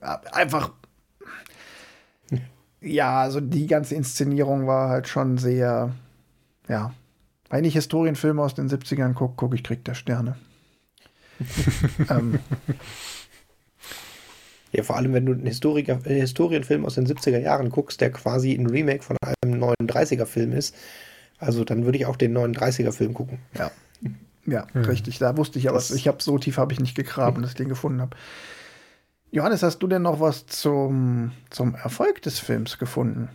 [0.00, 0.72] Einfach.
[2.80, 5.94] Ja, also die ganze Inszenierung war halt schon sehr.
[6.68, 6.92] Ja.
[7.48, 10.36] Wenn ich Historienfilme aus den 70ern gucke, gucke ich Krieg der Sterne.
[12.10, 12.38] ähm.
[14.72, 18.52] Ja, vor allem, wenn du einen Historiker, Historienfilm aus den 70er Jahren guckst, der quasi
[18.52, 20.74] ein Remake von einem 39er-Film ist,
[21.44, 23.38] also dann würde ich auch den 39er-Film gucken.
[23.56, 23.70] Ja.
[24.46, 24.82] Ja, mhm.
[24.84, 25.18] richtig.
[25.18, 27.56] Da wusste ich aber, das ich habe so tief habe ich nicht gegraben, dass ich
[27.56, 28.16] den gefunden habe.
[29.30, 33.28] Johannes, hast du denn noch was zum, zum Erfolg des Films gefunden?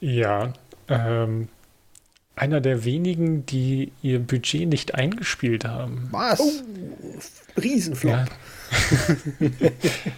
[0.00, 0.52] Ja,
[0.88, 1.48] ähm,
[2.36, 6.08] einer der wenigen, die ihr Budget nicht eingespielt haben.
[6.10, 6.40] Was?
[6.40, 6.50] Oh,
[7.60, 8.12] Riesenflop.
[8.12, 8.24] Ja.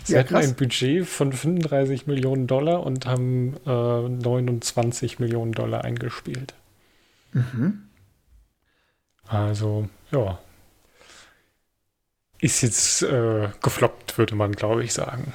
[0.04, 5.84] Sie ja, hatten ein Budget von 35 Millionen Dollar und haben äh, 29 Millionen Dollar
[5.84, 6.54] eingespielt.
[7.36, 7.82] Mhm.
[9.28, 10.38] Also, ja.
[12.38, 15.32] Ist jetzt äh, gefloppt, würde man, glaube ich, sagen.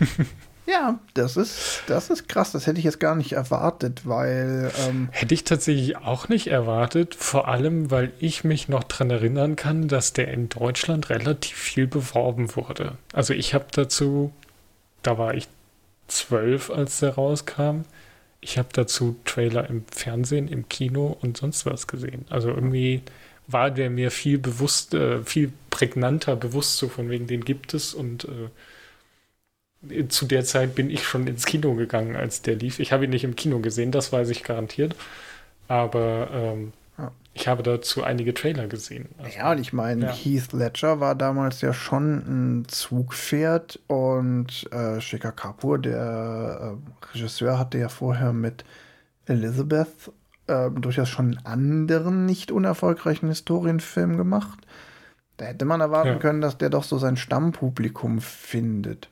[0.66, 2.52] ja, das ist, das ist krass.
[2.52, 4.70] Das hätte ich jetzt gar nicht erwartet, weil.
[4.86, 7.14] Ähm hätte ich tatsächlich auch nicht erwartet.
[7.14, 11.86] Vor allem, weil ich mich noch daran erinnern kann, dass der in Deutschland relativ viel
[11.86, 12.98] beworben wurde.
[13.14, 14.32] Also, ich habe dazu,
[15.02, 15.48] da war ich
[16.08, 17.84] zwölf, als der rauskam
[18.40, 22.24] ich habe dazu Trailer im Fernsehen, im Kino und sonst was gesehen.
[22.30, 23.02] Also irgendwie
[23.46, 27.94] war der mir viel bewusst, äh, viel prägnanter bewusst so von wegen, den gibt es
[27.94, 32.80] und äh, zu der Zeit bin ich schon ins Kino gegangen, als der lief.
[32.80, 34.94] Ich habe ihn nicht im Kino gesehen, das weiß ich garantiert.
[35.68, 36.72] Aber ähm.
[37.32, 39.08] Ich habe dazu einige Trailer gesehen.
[39.18, 40.12] Also, ja, und ich meine, ja.
[40.12, 47.58] Heath Ledger war damals ja schon ein Zugpferd und äh, Shekhar Kapoor, der äh, Regisseur,
[47.58, 48.64] hatte ja vorher mit
[49.26, 50.12] Elizabeth
[50.48, 54.58] äh, durchaus schon einen anderen, nicht unerfolgreichen Historienfilm gemacht.
[55.36, 56.18] Da hätte man erwarten ja.
[56.18, 59.08] können, dass der doch so sein Stammpublikum findet.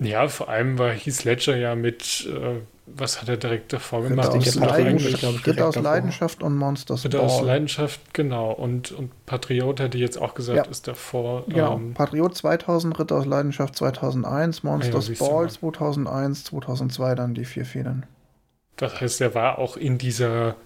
[0.00, 4.34] Ja, vor allem war Heath Ledger ja mit, äh, was hat er direkt davor gemacht?
[4.34, 7.26] Ritter aus, Leidenschaft, Ritter aus Leidenschaft und Monsters Ritter Ball.
[7.26, 8.50] aus Leidenschaft, genau.
[8.52, 10.70] Und, und Patriot hätte ich jetzt auch gesagt, ja.
[10.70, 11.44] ist davor.
[11.48, 17.46] Genau, ähm, Patriot 2000, Ritter aus Leidenschaft 2001, Monsters ja, Ball 2001, 2002 dann die
[17.46, 18.04] vier Federn.
[18.76, 20.56] Das heißt, er war auch in dieser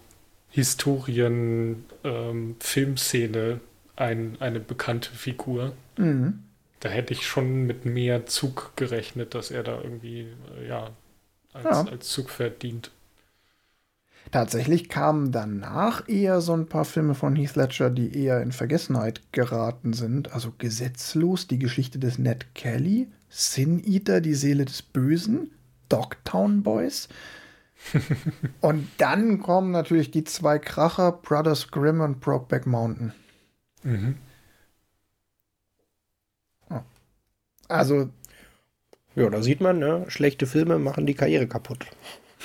[0.51, 3.61] Historien-Filmszene ähm,
[3.97, 5.73] ein, eine bekannte Figur.
[5.97, 6.45] Mhm.
[6.81, 10.29] Da hätte ich schon mit mehr Zug gerechnet, dass er da irgendwie,
[10.61, 10.91] äh, ja,
[11.65, 11.93] als, ja.
[11.93, 12.91] als Zugpferd dient.
[14.31, 19.23] Tatsächlich kamen danach eher so ein paar Filme von Heath Ledger, die eher in Vergessenheit
[19.33, 20.33] geraten sind.
[20.33, 25.53] Also Gesetzlos, die Geschichte des Ned Kelly, Sin Eater, die Seele des Bösen,
[25.89, 27.09] Dogtown Boys.
[28.61, 33.13] und dann kommen natürlich die zwei Kracher, Brothers Grimm und Brokeback Mountain.
[33.83, 34.17] Mhm.
[37.69, 38.09] Also.
[39.19, 40.05] Ja, da sieht man, ne?
[40.09, 41.87] schlechte Filme machen die Karriere kaputt.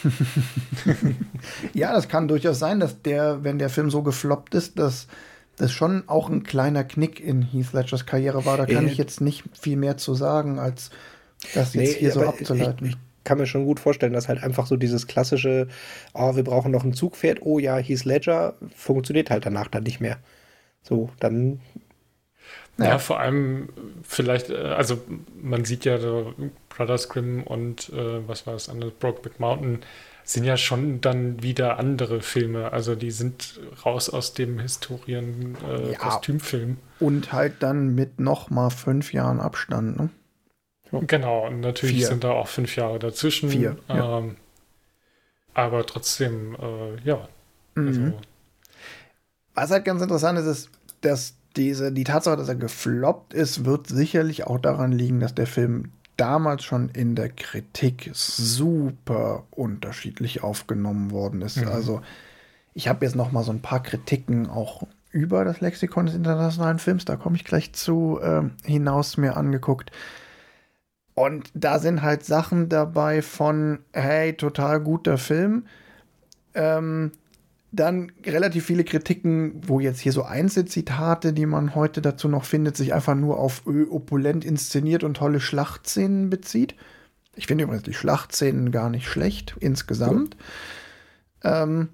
[1.74, 5.08] ja, das kann durchaus sein, dass der, wenn der Film so gefloppt ist, dass
[5.56, 8.58] das schon auch ein kleiner Knick in Heath Ledgers Karriere war.
[8.58, 10.90] Da kann äh, ich jetzt nicht viel mehr zu sagen, als
[11.54, 12.88] das jetzt nee, hier so abzuleiten.
[12.88, 15.70] Ich, ich, kann mir schon gut vorstellen, dass halt einfach so dieses klassische,
[16.14, 20.02] oh, wir brauchen noch ein Zugpferd, oh ja, Heath Ledger, funktioniert halt danach dann nicht
[20.02, 20.18] mehr.
[20.82, 21.62] So, dann
[22.78, 22.86] ja.
[22.86, 23.68] ja, vor allem
[24.04, 25.02] vielleicht, äh, also
[25.42, 25.98] man sieht ja
[26.70, 29.84] Brothers Grimm und äh, was war das andere, Brokeback Mountain,
[30.24, 32.72] sind ja schon dann wieder andere Filme.
[32.72, 36.70] Also die sind raus aus dem Historien-Kostümfilm.
[36.70, 40.10] Äh, ja, und halt dann mit noch mal fünf Jahren Abstand, ne?
[41.08, 42.08] Genau, und natürlich Vier.
[42.08, 43.50] sind da auch fünf Jahre dazwischen.
[43.50, 43.78] Vier.
[43.90, 44.38] Ähm,
[45.54, 47.28] aber trotzdem, äh, ja.
[47.76, 47.88] Mhm.
[47.88, 48.14] Also.
[49.56, 50.70] Was halt ganz interessant ist, ist,
[51.02, 55.48] dass diese, die Tatsache, dass er gefloppt ist, wird sicherlich auch daran liegen, dass der
[55.48, 61.58] Film damals schon in der Kritik super unterschiedlich aufgenommen worden ist.
[61.58, 61.68] Mhm.
[61.68, 62.02] Also
[62.74, 66.80] ich habe jetzt noch mal so ein paar Kritiken auch über das Lexikon des internationalen
[66.80, 69.92] Films, da komme ich gleich zu, äh, hinaus mir angeguckt.
[71.14, 75.68] Und da sind halt Sachen dabei von, hey, total guter Film.
[76.56, 77.12] Ähm,
[77.74, 82.78] dann relativ viele Kritiken, wo jetzt hier so Einzelzitate, die man heute dazu noch findet,
[82.78, 86.76] sich einfach nur auf Ö opulent inszeniert und tolle Schlachtszenen bezieht.
[87.36, 90.38] Ich finde übrigens die Schlachtszenen gar nicht schlecht insgesamt.
[91.44, 91.64] Ja.
[91.64, 91.90] Ähm,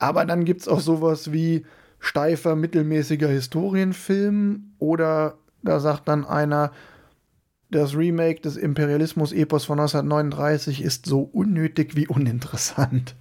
[0.00, 1.64] aber dann gibt es auch sowas wie
[2.00, 6.72] steifer, mittelmäßiger Historienfilm oder da sagt dann einer,
[7.70, 13.14] das Remake des Imperialismus-Epos von 1939 ist so unnötig wie uninteressant.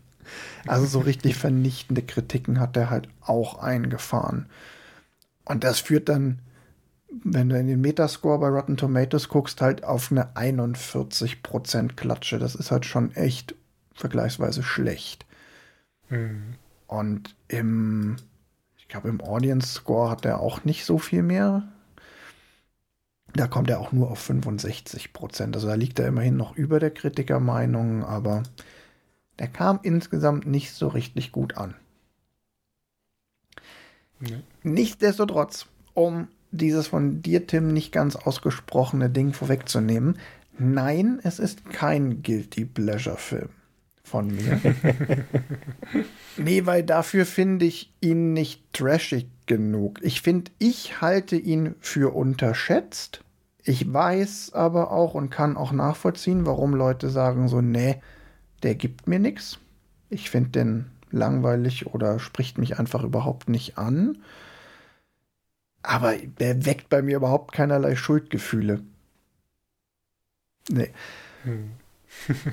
[0.65, 4.47] Also so richtig vernichtende Kritiken hat er halt auch eingefahren.
[5.45, 6.39] Und das führt dann,
[7.09, 12.39] wenn du in den Metascore bei Rotten Tomatoes guckst, halt auf eine 41% Klatsche.
[12.39, 13.55] Das ist halt schon echt
[13.93, 15.25] vergleichsweise schlecht.
[16.09, 16.55] Mhm.
[16.87, 18.17] Und im,
[18.77, 21.67] ich glaube, im Audience Score hat er auch nicht so viel mehr.
[23.33, 26.91] Da kommt er auch nur auf 65% Also da liegt er immerhin noch über der
[26.91, 28.43] Kritikermeinung, aber
[29.39, 31.75] der kam insgesamt nicht so richtig gut an.
[34.19, 34.39] Nee.
[34.63, 40.17] Nichtsdestotrotz, um dieses von dir, Tim, nicht ganz ausgesprochene Ding vorwegzunehmen,
[40.57, 43.49] nein, es ist kein Guilty Pleasure-Film
[44.03, 44.59] von mir.
[46.37, 49.99] nee, weil dafür finde ich ihn nicht trashig genug.
[50.01, 53.23] Ich finde, ich halte ihn für unterschätzt.
[53.63, 58.01] Ich weiß aber auch und kann auch nachvollziehen, warum Leute sagen so, nee,
[58.63, 59.59] der gibt mir nichts.
[60.09, 64.17] Ich finde den langweilig oder spricht mich einfach überhaupt nicht an.
[65.83, 68.81] Aber der weckt bei mir überhaupt keinerlei Schuldgefühle.
[70.69, 70.91] Nee.
[71.43, 71.71] Hm.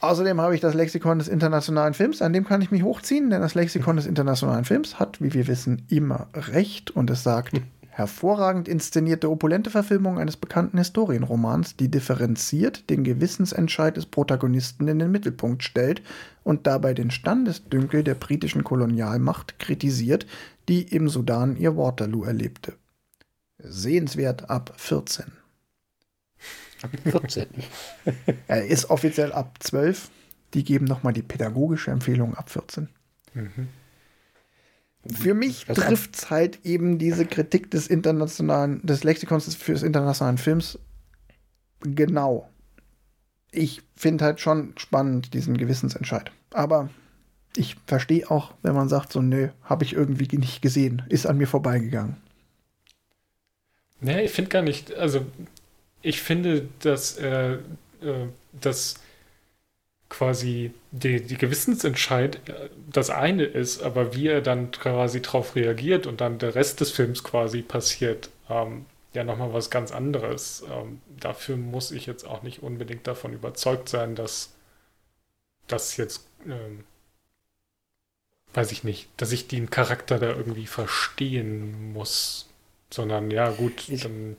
[0.00, 3.40] Außerdem habe ich das Lexikon des internationalen Films, an dem kann ich mich hochziehen, denn
[3.40, 7.60] das Lexikon des internationalen Films hat, wie wir wissen, immer recht und es sagt,
[7.96, 15.10] hervorragend inszenierte, opulente Verfilmung eines bekannten Historienromans, die differenziert den Gewissensentscheid des Protagonisten in den
[15.10, 16.02] Mittelpunkt stellt
[16.44, 20.26] und dabei den Standesdünkel der britischen Kolonialmacht kritisiert,
[20.68, 22.74] die im Sudan ihr Waterloo erlebte.
[23.56, 25.24] Sehenswert ab 14.
[26.82, 27.46] Ab 14.
[28.46, 30.10] er ist offiziell ab 12.
[30.52, 32.90] Die geben nochmal die pädagogische Empfehlung ab 14.
[33.32, 33.68] Mhm.
[35.12, 40.78] Für mich trifft es halt eben diese Kritik des internationalen, des Lexikons fürs internationalen Films
[41.80, 42.48] genau.
[43.52, 46.30] Ich finde halt schon spannend diesen Gewissensentscheid.
[46.50, 46.90] Aber
[47.56, 51.38] ich verstehe auch, wenn man sagt, so, nö, habe ich irgendwie nicht gesehen, ist an
[51.38, 52.16] mir vorbeigegangen.
[54.00, 55.24] Nee, ich finde gar nicht, also
[56.02, 57.58] ich finde, dass, äh, äh,
[58.60, 58.96] dass
[60.08, 66.06] quasi die, die Gewissensentscheid äh, das eine ist, aber wie er dann quasi darauf reagiert
[66.06, 70.64] und dann der Rest des Films quasi passiert, ähm, ja nochmal was ganz anderes.
[70.70, 74.52] Ähm, dafür muss ich jetzt auch nicht unbedingt davon überzeugt sein, dass
[75.66, 76.84] das jetzt ähm,
[78.54, 82.48] weiß ich nicht, dass ich den Charakter da irgendwie verstehen muss,
[82.90, 84.36] sondern ja gut, ich dann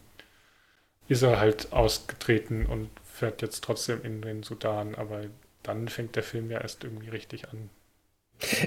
[1.07, 5.26] ist er halt ausgetreten und fährt jetzt trotzdem in den Sudan, aber
[5.68, 7.70] dann fängt der Film ja erst irgendwie richtig an.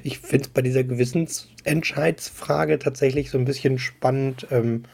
[0.03, 4.47] Ich finde es bei dieser Gewissensentscheidsfrage tatsächlich so ein bisschen spannend.
[4.51, 4.85] Ähm,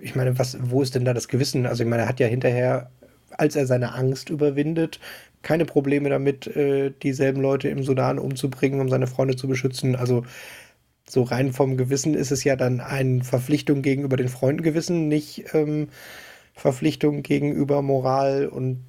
[0.00, 1.66] ich meine, was, wo ist denn da das Gewissen?
[1.66, 2.90] Also ich meine, er hat ja hinterher,
[3.30, 5.00] als er seine Angst überwindet,
[5.42, 9.96] keine Probleme damit, äh, dieselben Leute im Sudan umzubringen, um seine Freunde zu beschützen.
[9.96, 10.24] Also
[11.08, 15.54] so rein vom Gewissen ist es ja dann eine Verpflichtung gegenüber den Freunden gewissen, nicht
[15.54, 15.88] ähm,
[16.54, 18.84] Verpflichtung gegenüber Moral und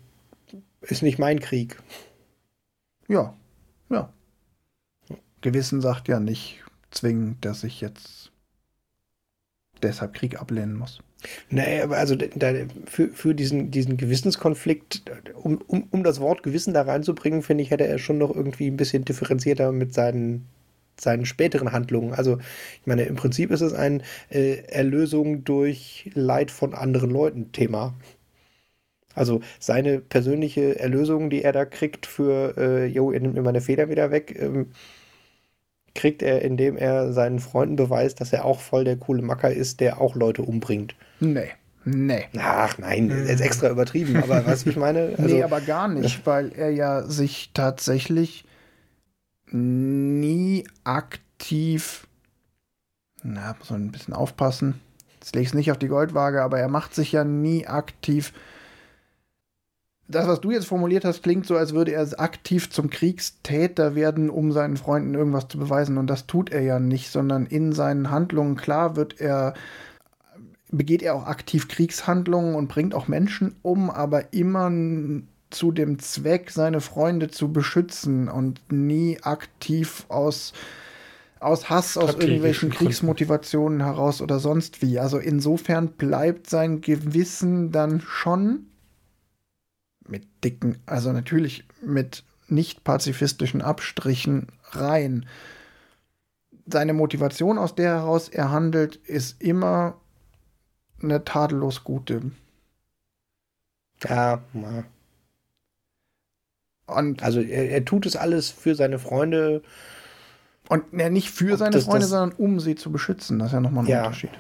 [0.90, 1.82] ist nicht mein Krieg.
[3.08, 3.36] Ja,
[3.90, 4.12] ja.
[5.42, 8.32] Gewissen sagt ja nicht zwingend, dass ich jetzt
[9.82, 11.00] deshalb Krieg ablehnen muss.
[11.50, 12.54] Nee, aber also da,
[12.86, 15.04] für, für diesen, diesen Gewissenskonflikt,
[15.36, 18.68] um, um, um das Wort Gewissen da reinzubringen, finde ich, hätte er schon noch irgendwie
[18.68, 20.48] ein bisschen differenzierter mit seinen,
[21.00, 22.14] seinen späteren Handlungen.
[22.14, 22.38] Also,
[22.82, 27.96] ich meine, im Prinzip ist es ein äh, Erlösung durch Leid von anderen Leuten Thema.
[29.18, 33.62] Also seine persönliche Erlösung, die er da kriegt für, äh, jo, ihr nimmt mir meine
[33.62, 34.68] Feder wieder weg, ähm,
[35.96, 39.80] kriegt er, indem er seinen Freunden beweist, dass er auch voll der coole Macker ist,
[39.80, 40.96] der auch Leute umbringt.
[41.20, 41.50] Nee.
[41.84, 42.26] Nee.
[42.38, 45.16] Ach nein, er ist extra übertrieben, aber weißt du, ich meine?
[45.18, 48.46] Also, nee, aber gar nicht, weil er ja sich tatsächlich
[49.52, 52.08] nie aktiv,
[53.24, 54.82] na, muss man ein bisschen aufpassen.
[55.16, 58.34] Jetzt lege ich es nicht auf die Goldwaage, aber er macht sich ja nie aktiv
[60.08, 64.30] das, was du jetzt formuliert hast, klingt so, als würde er aktiv zum Kriegstäter werden,
[64.30, 65.98] um seinen Freunden irgendwas zu beweisen.
[65.98, 69.54] Und das tut er ja nicht, sondern in seinen Handlungen, klar, wird er,
[70.72, 74.72] begeht er auch aktiv Kriegshandlungen und bringt auch Menschen um, aber immer
[75.50, 80.54] zu dem Zweck, seine Freunde zu beschützen und nie aktiv aus,
[81.40, 85.00] aus Hass, aus irgendwelchen Kriegsmotivationen heraus oder sonst wie.
[85.00, 88.68] Also insofern bleibt sein Gewissen dann schon
[90.10, 95.26] mit dicken, also natürlich mit nicht pazifistischen Abstrichen rein.
[96.66, 99.96] Seine Motivation, aus der heraus er handelt, ist immer
[101.02, 102.32] eine tadellos gute.
[104.04, 104.42] Ja,
[106.88, 109.62] und also er, er, tut es alles für seine Freunde.
[110.70, 113.40] Und ja, nicht für seine das, Freunde, das, sondern um sie zu beschützen.
[113.40, 114.04] Das ist ja nochmal ein ja.
[114.04, 114.32] Unterschied.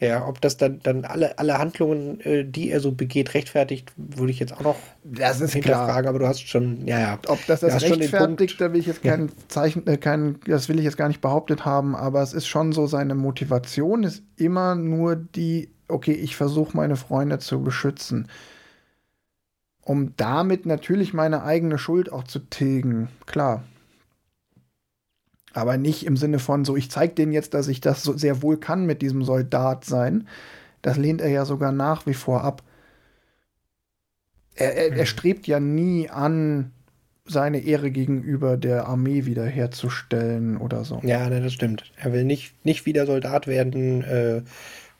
[0.00, 4.30] Ja, ob das dann, dann alle, alle Handlungen, äh, die er so begeht, rechtfertigt, würde
[4.30, 6.08] ich jetzt auch noch das ist hinterfragen, klar.
[6.08, 7.18] aber du hast schon, ja, ja.
[7.28, 10.84] Ob das das rechtfertigt, da will ich jetzt kein Zeichen, äh, kein, das will ich
[10.84, 15.16] jetzt gar nicht behauptet haben, aber es ist schon so, seine Motivation ist immer nur
[15.16, 18.28] die, okay, ich versuche meine Freunde zu beschützen.
[19.80, 23.62] Um damit natürlich meine eigene Schuld auch zu tilgen, klar.
[25.56, 28.42] Aber nicht im Sinne von so, ich zeige denen jetzt, dass ich das so sehr
[28.42, 30.28] wohl kann mit diesem Soldat sein.
[30.82, 32.62] Das lehnt er ja sogar nach wie vor ab.
[34.54, 35.06] Er, er, er mhm.
[35.06, 36.72] strebt ja nie an,
[37.24, 41.00] seine Ehre gegenüber der Armee wiederherzustellen oder so.
[41.02, 41.90] Ja, ne, das stimmt.
[41.96, 44.42] Er will nicht, nicht wieder Soldat werden äh,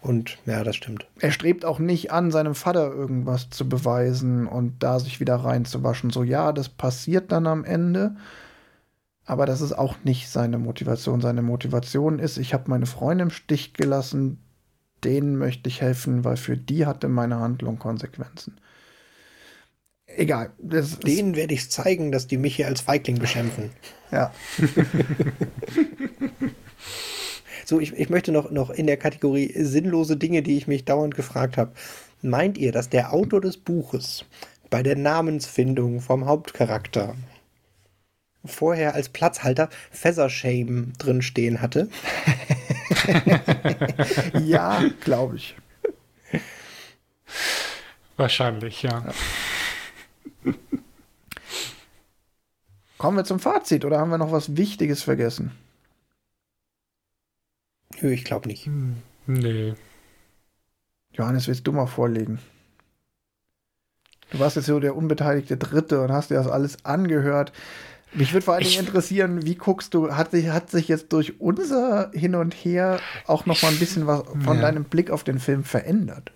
[0.01, 1.07] und ja, das stimmt.
[1.21, 6.09] Er strebt auch nicht an, seinem Vater irgendwas zu beweisen und da sich wieder reinzuwaschen.
[6.09, 8.17] So, ja, das passiert dann am Ende.
[9.27, 11.21] Aber das ist auch nicht seine Motivation.
[11.21, 14.39] Seine Motivation ist, ich habe meine Freunde im Stich gelassen,
[15.03, 18.57] denen möchte ich helfen, weil für die hatte meine Handlung Konsequenzen.
[20.07, 20.53] Egal.
[20.59, 23.71] denen werde ich zeigen, dass die mich hier als Feigling beschimpfen.
[24.13, 24.33] ja.
[27.65, 31.17] so, ich, ich möchte noch, noch in der Kategorie sinnlose Dinge, die ich mich dauernd
[31.17, 31.73] gefragt habe.
[32.23, 34.25] Meint ihr, dass der Autor des Buches
[34.71, 37.17] bei der Namensfindung vom Hauptcharakter
[38.47, 41.89] vorher als Platzhalter Feathershame drin stehen hatte.
[44.45, 45.57] ja, glaube ich.
[48.17, 49.05] Wahrscheinlich, ja.
[49.05, 50.53] ja.
[52.99, 55.53] Kommen wir zum Fazit oder haben wir noch was Wichtiges vergessen?
[58.01, 58.67] Nö, ich glaube nicht.
[58.67, 59.75] Hm, nee.
[61.13, 62.39] Johannes, willst du mal vorlegen?
[64.31, 67.53] Du warst jetzt so der unbeteiligte Dritte und hast dir das alles angehört.
[68.13, 71.41] Mich würde vor allen Dingen interessieren, wie guckst du, hat sich, hat sich jetzt durch
[71.41, 74.63] unser Hin und Her auch noch mal ein bisschen was von ja.
[74.63, 76.33] deinem Blick auf den Film verändert?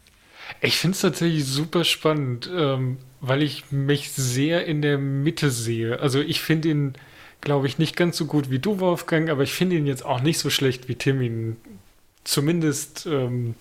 [0.61, 6.01] Ich finde es tatsächlich super spannend, ähm, weil ich mich sehr in der Mitte sehe.
[6.01, 6.95] Also ich finde ihn,
[7.41, 10.21] glaube ich, nicht ganz so gut wie du, Wolfgang, aber ich finde ihn jetzt auch
[10.21, 11.57] nicht so schlecht, wie Tim ihn
[12.25, 13.55] zumindest ähm,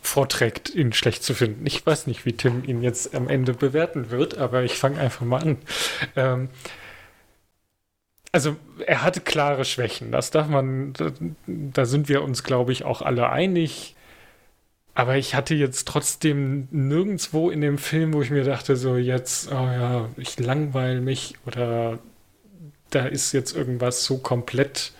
[0.00, 1.66] vorträgt, ihn schlecht zu finden.
[1.66, 5.26] Ich weiß nicht, wie Tim ihn jetzt am Ende bewerten wird, aber ich fange einfach
[5.26, 5.58] mal an.
[6.14, 6.48] Ähm,
[8.32, 10.92] also er hatte klare Schwächen, das darf man,
[11.46, 13.94] da, sind wir uns, glaube ich, auch alle einig.
[14.94, 19.52] Aber ich hatte jetzt trotzdem nirgendwo in dem Film, wo ich mir dachte, so jetzt,
[19.52, 21.98] oh ja, ich langweile mich oder
[22.90, 24.92] da ist jetzt irgendwas so komplett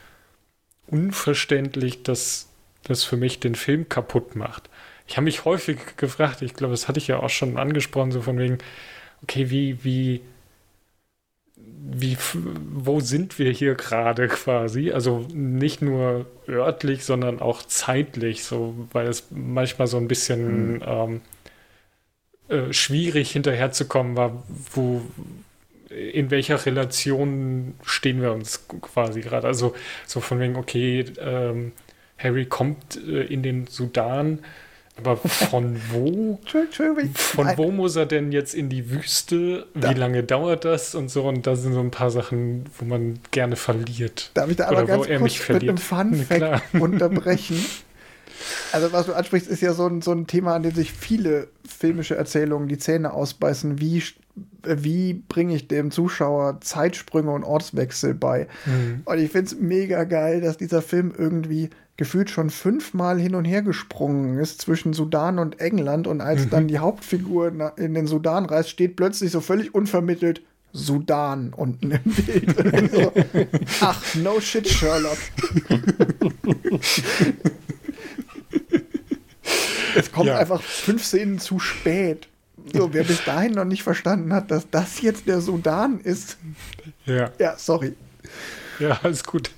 [0.86, 2.48] unverständlich, dass
[2.82, 4.68] das für mich den Film kaputt macht.
[5.08, 8.22] Ich habe mich häufig gefragt, ich glaube, das hatte ich ja auch schon angesprochen, so
[8.22, 8.58] von wegen,
[9.22, 10.20] okay, wie, wie,
[11.88, 12.16] wie,
[12.74, 14.90] wo sind wir hier gerade quasi?
[14.90, 20.82] Also nicht nur örtlich, sondern auch zeitlich, so, weil es manchmal so ein bisschen mhm.
[20.86, 21.20] ähm,
[22.48, 24.42] äh, schwierig hinterherzukommen war,
[24.72, 25.02] wo,
[25.90, 29.46] in welcher Relation stehen wir uns quasi gerade?
[29.46, 29.74] Also
[30.06, 31.72] so von wegen, okay, ähm,
[32.18, 34.40] Harry kommt äh, in den Sudan,
[34.96, 36.38] aber von wo?
[37.14, 39.66] von wo muss er denn jetzt in die Wüste?
[39.74, 41.24] Wie lange dauert das und so?
[41.24, 44.30] Und da sind so ein paar Sachen, wo man gerne verliert.
[44.34, 47.62] Darf ich da aber ganz kurz mit einem Fun-Fact unterbrechen?
[48.72, 51.48] Also was du ansprichst, ist ja so ein, so ein Thema, an dem sich viele
[51.66, 53.80] filmische Erzählungen die Zähne ausbeißen.
[53.80, 54.02] Wie,
[54.64, 58.48] wie bringe ich dem Zuschauer Zeitsprünge und Ortswechsel bei?
[58.64, 59.02] Mhm.
[59.04, 63.44] Und ich finde es mega geil, dass dieser Film irgendwie gefühlt schon fünfmal hin und
[63.44, 66.50] her gesprungen ist zwischen Sudan und England und als mhm.
[66.50, 70.42] dann die Hauptfigur in den Sudan reist, steht plötzlich so völlig unvermittelt
[70.72, 72.90] Sudan unten im Bild.
[72.92, 73.12] so,
[73.80, 75.16] ach, no shit, Sherlock.
[79.96, 80.38] es kommt ja.
[80.38, 82.28] einfach fünf Szenen zu spät.
[82.74, 86.36] So, wer bis dahin noch nicht verstanden hat, dass das jetzt der Sudan ist.
[87.06, 87.30] Ja.
[87.38, 87.94] Ja, sorry.
[88.80, 89.50] Ja, alles gut.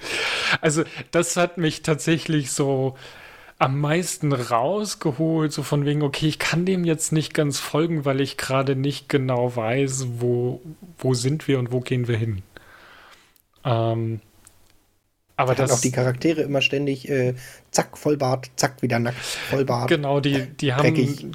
[0.61, 2.97] Also, das hat mich tatsächlich so
[3.59, 8.20] am meisten rausgeholt, so von wegen, okay, ich kann dem jetzt nicht ganz folgen, weil
[8.20, 10.61] ich gerade nicht genau weiß, wo,
[10.97, 12.43] wo sind wir und wo gehen wir hin.
[13.65, 14.20] Ähm,
[15.36, 17.35] aber das auch die Charaktere immer ständig äh,
[17.70, 19.89] zack Vollbart, zack wieder nackt Vollbart.
[19.89, 21.31] Genau, die die haben die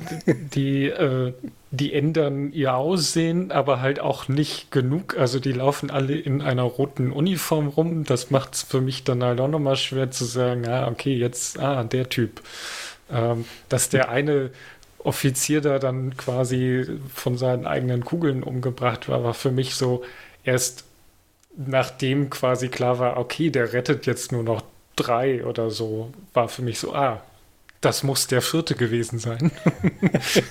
[0.53, 1.34] die, äh,
[1.76, 5.18] die ändern ihr Aussehen, aber halt auch nicht genug.
[5.18, 8.04] Also die laufen alle in einer roten Uniform rum.
[8.04, 11.60] Das macht es für mich dann halt auch nochmal schwer zu sagen, ah okay, jetzt
[11.60, 12.41] ah der Typ,
[13.12, 14.52] ähm, dass der eine
[15.00, 20.04] Offizier da dann quasi von seinen eigenen Kugeln umgebracht war, war für mich so
[20.44, 20.86] erst
[21.56, 24.62] nachdem quasi klar war, okay, der rettet jetzt nur noch
[24.95, 27.22] drei oder so, war für mich so, ah,
[27.84, 29.51] das muss der vierte gewesen sein.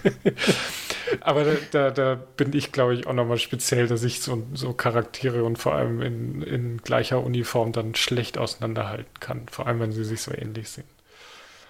[1.21, 4.73] Aber da, da, da, bin ich, glaube ich, auch nochmal speziell, dass ich so, so
[4.73, 9.93] Charaktere und vor allem in, in gleicher Uniform dann schlecht auseinanderhalten kann, vor allem wenn
[9.93, 10.85] sie sich so ähnlich sehen.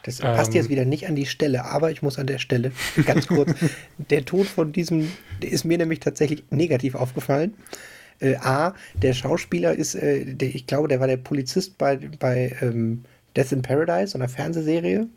[0.05, 2.73] Das passt ähm, jetzt wieder nicht an die Stelle, aber ich muss an der Stelle
[3.07, 3.53] ganz kurz.
[3.99, 5.13] der Tod von diesem,
[5.43, 7.55] der ist mir nämlich tatsächlich negativ aufgefallen.
[8.19, 12.57] Äh, A, der Schauspieler ist, äh, der, ich glaube, der war der Polizist bei, bei
[12.61, 13.05] ähm,
[13.37, 15.09] Death in Paradise, einer Fernsehserie.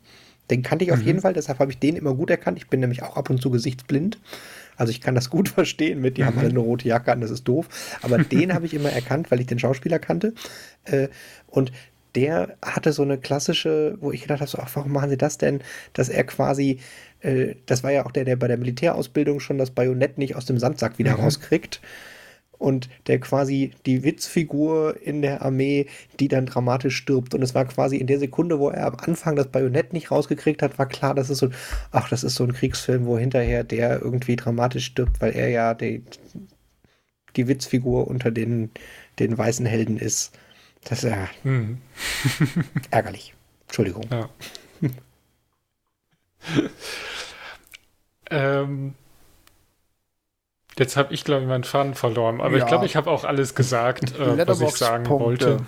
[0.50, 1.06] Den kannte ich auf mhm.
[1.06, 2.58] jeden Fall, deshalb habe ich den immer gut erkannt.
[2.58, 4.18] Ich bin nämlich auch ab und zu gesichtsblind.
[4.76, 6.26] Also ich kann das gut verstehen mit, die mhm.
[6.26, 7.68] haben alle eine rote Jacke an, das ist doof.
[8.02, 10.34] Aber den habe ich immer erkannt, weil ich den Schauspieler kannte.
[10.84, 11.08] Äh,
[11.48, 11.72] und
[12.14, 15.36] der hatte so eine klassische, wo ich gedacht habe, so, ach, warum machen sie das
[15.36, 15.60] denn?
[15.92, 16.78] Dass er quasi,
[17.20, 20.46] äh, das war ja auch der, der bei der Militärausbildung schon das Bajonett nicht aus
[20.46, 21.24] dem Sandsack wieder mhm.
[21.24, 21.80] rauskriegt
[22.58, 25.86] und der quasi die Witzfigur in der Armee,
[26.20, 27.34] die dann dramatisch stirbt.
[27.34, 30.62] Und es war quasi in der Sekunde, wo er am Anfang das Bajonett nicht rausgekriegt
[30.62, 31.50] hat, war klar, das ist so,
[31.92, 35.74] ach, das ist so ein Kriegsfilm, wo hinterher der irgendwie dramatisch stirbt, weil er ja
[35.74, 36.02] die,
[37.36, 38.70] die Witzfigur unter den,
[39.18, 40.38] den weißen Helden ist.
[40.84, 41.78] Das ist ja hm.
[42.90, 43.34] ärgerlich.
[43.66, 44.04] Entschuldigung.
[44.10, 44.30] Ja.
[48.62, 48.94] ähm,
[50.78, 52.40] Jetzt habe ich, glaube ich, meinen Faden verloren.
[52.40, 52.64] Aber ja.
[52.64, 55.58] ich glaube, ich habe auch alles gesagt, äh, was ich sagen wollte.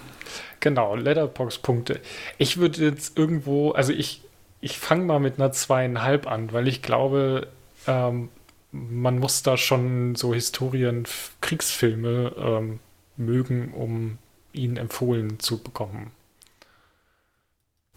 [0.61, 2.01] Genau, Letterbox-Punkte.
[2.37, 4.23] Ich würde jetzt irgendwo, also ich,
[4.61, 7.49] ich fange mal mit einer zweieinhalb an, weil ich glaube,
[7.87, 8.29] ähm,
[8.73, 11.05] man muss da schon so Historien,
[11.41, 12.81] Kriegsfilme ähm,
[13.17, 14.19] mögen, um
[14.53, 16.11] ihn empfohlen zu bekommen.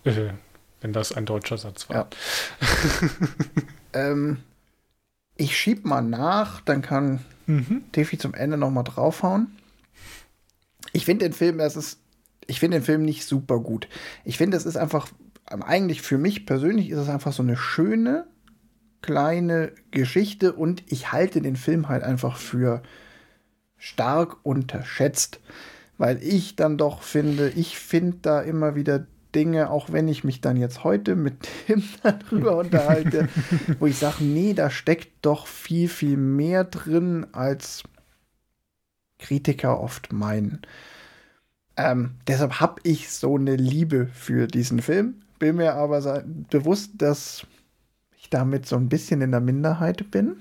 [0.05, 0.29] Äh,
[0.81, 1.95] wenn das ein deutscher Satz war.
[1.95, 2.07] Ja.
[4.11, 4.38] ähm,
[5.41, 7.84] ich schieb mal nach, dann kann mhm.
[7.91, 9.47] Tiffy zum Ende noch mal draufhauen.
[10.93, 11.99] Ich finde den Film, das ist,
[12.45, 13.88] ich finde den Film nicht super gut.
[14.23, 15.07] Ich finde, es ist einfach,
[15.45, 18.27] eigentlich für mich persönlich ist es einfach so eine schöne
[19.01, 22.84] kleine Geschichte und ich halte den Film halt einfach für
[23.77, 25.39] stark unterschätzt,
[25.97, 30.41] weil ich dann doch finde, ich finde da immer wieder Dinge, auch wenn ich mich
[30.41, 33.29] dann jetzt heute mit dem darüber unterhalte,
[33.79, 37.83] wo ich sage, nee, da steckt doch viel, viel mehr drin, als
[39.19, 40.61] Kritiker oft meinen.
[41.77, 47.45] Ähm, deshalb habe ich so eine Liebe für diesen Film, bin mir aber bewusst, dass
[48.17, 50.37] ich damit so ein bisschen in der Minderheit bin.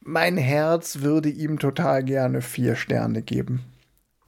[0.00, 3.64] Mein Herz würde ihm total gerne vier Sterne geben.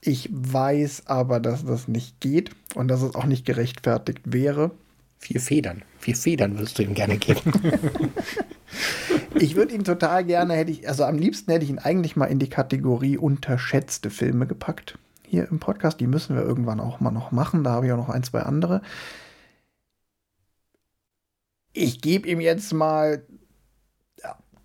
[0.07, 4.69] Ich weiß aber, dass das nicht geht und dass es auch nicht gerechtfertigt wäre.
[5.17, 5.81] Vier Federn.
[5.97, 7.51] Vier Federn würdest du ihm gerne geben.
[9.33, 12.27] ich würde ihn total gerne, hätte ich, also am liebsten hätte ich ihn eigentlich mal
[12.27, 14.99] in die Kategorie unterschätzte Filme gepackt.
[15.27, 17.63] Hier im Podcast, die müssen wir irgendwann auch mal noch machen.
[17.63, 18.83] Da habe ich auch noch ein, zwei andere.
[21.73, 23.23] Ich gebe ihm jetzt mal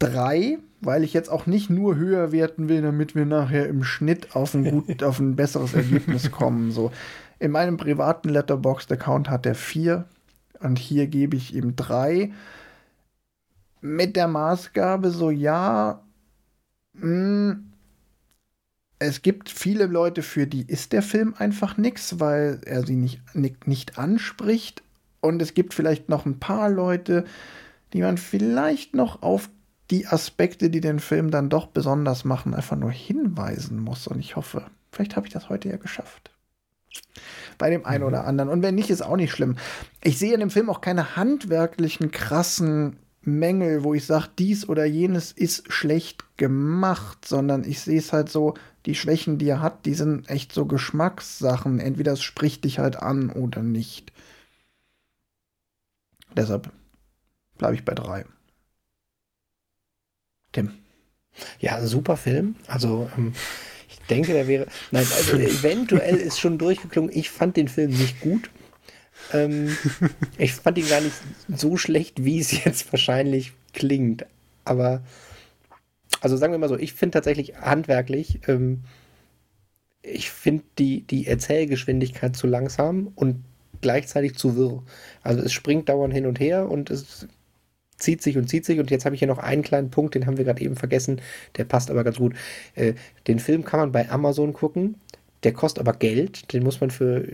[0.01, 4.35] drei, weil ich jetzt auch nicht nur höher werten will, damit wir nachher im Schnitt
[4.35, 6.72] auf ein, gut, auf ein besseres Ergebnis kommen.
[6.72, 6.90] So.
[7.39, 10.06] In meinem privaten Letterboxd-Account hat er vier
[10.59, 12.32] und hier gebe ich ihm drei.
[13.81, 16.02] Mit der Maßgabe so, ja,
[16.94, 17.66] mh, hm,
[19.02, 23.35] es gibt viele Leute, für die ist der Film einfach nichts, weil er sie nicht,
[23.35, 24.82] nicht, nicht anspricht.
[25.22, 27.24] Und es gibt vielleicht noch ein paar Leute,
[27.94, 29.48] die man vielleicht noch auf
[29.90, 34.06] die Aspekte, die den Film dann doch besonders machen, einfach nur hinweisen muss.
[34.06, 36.30] Und ich hoffe, vielleicht habe ich das heute ja geschafft.
[37.58, 38.08] Bei dem einen mhm.
[38.08, 38.50] oder anderen.
[38.50, 39.56] Und wenn nicht, ist auch nicht schlimm.
[40.02, 44.86] Ich sehe in dem Film auch keine handwerklichen, krassen Mängel, wo ich sage, dies oder
[44.86, 48.54] jenes ist schlecht gemacht, sondern ich sehe es halt so,
[48.86, 51.80] die Schwächen, die er hat, die sind echt so Geschmackssachen.
[51.80, 54.12] Entweder es spricht dich halt an oder nicht.
[56.34, 56.72] Deshalb
[57.58, 58.24] bleibe ich bei drei.
[60.52, 60.72] Tim.
[61.59, 62.56] Ja, super Film.
[62.66, 63.35] Also, ähm,
[63.89, 64.66] ich denke, der wäre.
[64.90, 67.10] Nein, also eventuell ist schon durchgeklungen.
[67.14, 68.51] Ich fand den Film nicht gut.
[69.32, 69.77] Ähm,
[70.39, 71.16] ich fand ihn gar nicht
[71.48, 74.27] so schlecht, wie es jetzt wahrscheinlich klingt.
[74.64, 75.02] Aber,
[76.20, 78.85] also sagen wir mal so, ich finde tatsächlich handwerklich, ähm,
[80.02, 83.44] ich finde die, die Erzählgeschwindigkeit zu langsam und
[83.81, 84.82] gleichzeitig zu wirr.
[85.22, 87.27] Also es springt dauernd hin und her und es
[88.02, 88.78] zieht sich und zieht sich.
[88.81, 91.20] Und jetzt habe ich hier noch einen kleinen Punkt, den haben wir gerade eben vergessen.
[91.56, 92.35] Der passt aber ganz gut.
[92.74, 92.94] Äh,
[93.27, 94.97] den Film kann man bei Amazon gucken.
[95.43, 96.52] Der kostet aber Geld.
[96.52, 97.27] Den muss man für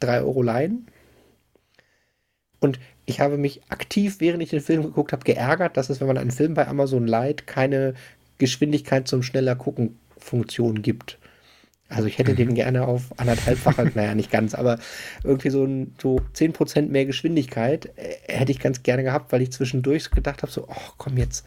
[0.00, 0.86] 3 Euro leihen.
[2.60, 6.08] Und ich habe mich aktiv, während ich den Film geguckt habe, geärgert, dass es, wenn
[6.08, 7.94] man einen Film bei Amazon leiht, keine
[8.38, 11.18] Geschwindigkeit zum schneller gucken Funktion gibt.
[11.88, 14.78] Also ich hätte den gerne auf anderthalbfache, naja, nicht ganz, aber
[15.24, 19.52] irgendwie so, ein, so 10% mehr Geschwindigkeit äh, hätte ich ganz gerne gehabt, weil ich
[19.52, 21.46] zwischendurch gedacht habe, so, ach komm jetzt,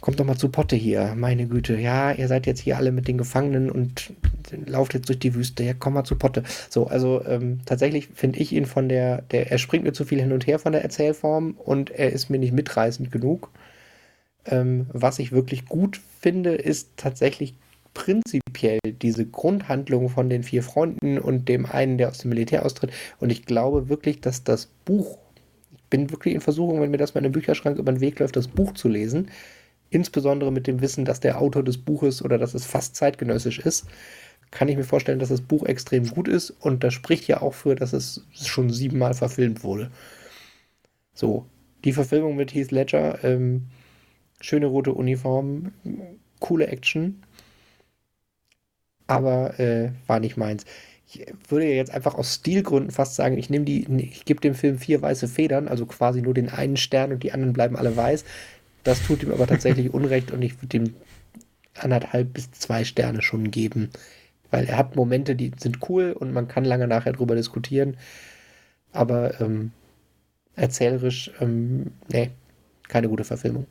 [0.00, 1.76] kommt doch mal zu Potte hier, meine Güte.
[1.76, 4.12] Ja, ihr seid jetzt hier alle mit den Gefangenen und
[4.66, 6.44] lauft jetzt durch die Wüste, ja, komm mal zu Potte.
[6.68, 10.20] So, also ähm, tatsächlich finde ich ihn von der, der, er springt mir zu viel
[10.20, 13.50] hin und her von der Erzählform und er ist mir nicht mitreißend genug.
[14.46, 17.54] Ähm, was ich wirklich gut finde, ist tatsächlich
[17.94, 22.92] prinzipiell diese Grundhandlung von den vier Freunden und dem einen, der aus dem Militär austritt.
[23.18, 25.18] Und ich glaube wirklich, dass das Buch,
[25.74, 28.18] ich bin wirklich in Versuchung, wenn mir das mal in den Bücherschrank über den Weg
[28.18, 29.30] läuft, das Buch zu lesen.
[29.90, 33.86] Insbesondere mit dem Wissen, dass der Autor des Buches oder dass es fast zeitgenössisch ist,
[34.50, 36.50] kann ich mir vorstellen, dass das Buch extrem gut ist.
[36.50, 39.90] Und das spricht ja auch für, dass es schon siebenmal verfilmt wurde.
[41.14, 41.46] So,
[41.84, 43.66] die Verfilmung mit Heath Ledger, ähm,
[44.40, 45.72] schöne rote Uniform,
[46.40, 47.22] coole Action,
[49.08, 50.64] aber äh, war nicht meins.
[51.10, 54.78] Ich würde jetzt einfach aus Stilgründen fast sagen, ich nehme die, ich gebe dem Film
[54.78, 58.24] vier weiße Federn, also quasi nur den einen Stern und die anderen bleiben alle weiß.
[58.84, 60.94] Das tut ihm aber tatsächlich Unrecht und ich würde ihm
[61.74, 63.90] anderthalb bis zwei Sterne schon geben.
[64.50, 67.96] Weil er hat Momente, die sind cool und man kann lange nachher drüber diskutieren.
[68.92, 69.72] Aber ähm,
[70.56, 72.30] erzählerisch, ähm, nee,
[72.88, 73.66] keine gute Verfilmung.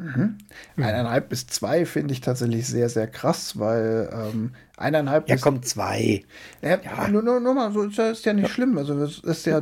[0.00, 0.38] Mhm.
[0.78, 6.24] Eineinhalb bis zwei finde ich tatsächlich sehr, sehr krass, weil ähm, eineinhalb Ja, kommt zwei.
[6.62, 7.08] Ja, ja.
[7.08, 8.54] Nur, nur, nur mal, so ist ja, ist ja nicht ja.
[8.54, 8.78] schlimm.
[8.78, 9.60] Also, das ist ja,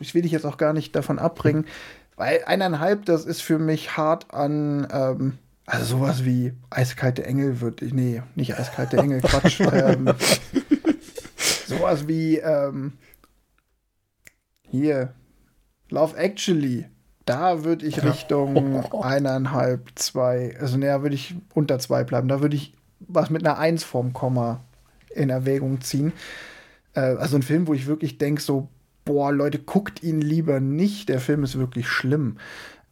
[0.00, 1.64] ich will dich jetzt auch gar nicht davon abbringen,
[2.16, 7.84] weil eineinhalb, das ist für mich hart an, ähm, Also sowas wie Eiskalte Engel würde
[7.84, 9.60] ich, nee, nicht Eiskalte Engel, Quatsch.
[9.72, 10.10] ähm,
[11.66, 12.94] sowas wie, ähm,
[14.70, 15.14] hier,
[15.90, 16.86] Love Actually.
[17.28, 22.28] Da würde ich Richtung eineinhalb, zwei, also näher würde ich unter zwei bleiben.
[22.28, 24.60] Da würde ich was mit einer Eins vorm Komma
[25.10, 26.12] in Erwägung ziehen.
[26.94, 28.68] Äh, also ein Film, wo ich wirklich denke, so,
[29.04, 31.10] boah, Leute, guckt ihn lieber nicht.
[31.10, 32.38] Der Film ist wirklich schlimm.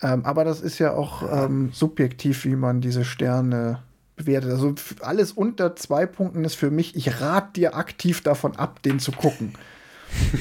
[0.02, 3.82] Ähm, aber das ist ja auch ähm, subjektiv, wie man diese Sterne
[4.16, 4.50] bewertet.
[4.50, 8.98] Also alles unter zwei Punkten ist für mich, ich rate dir aktiv davon ab, den
[8.98, 9.54] zu gucken.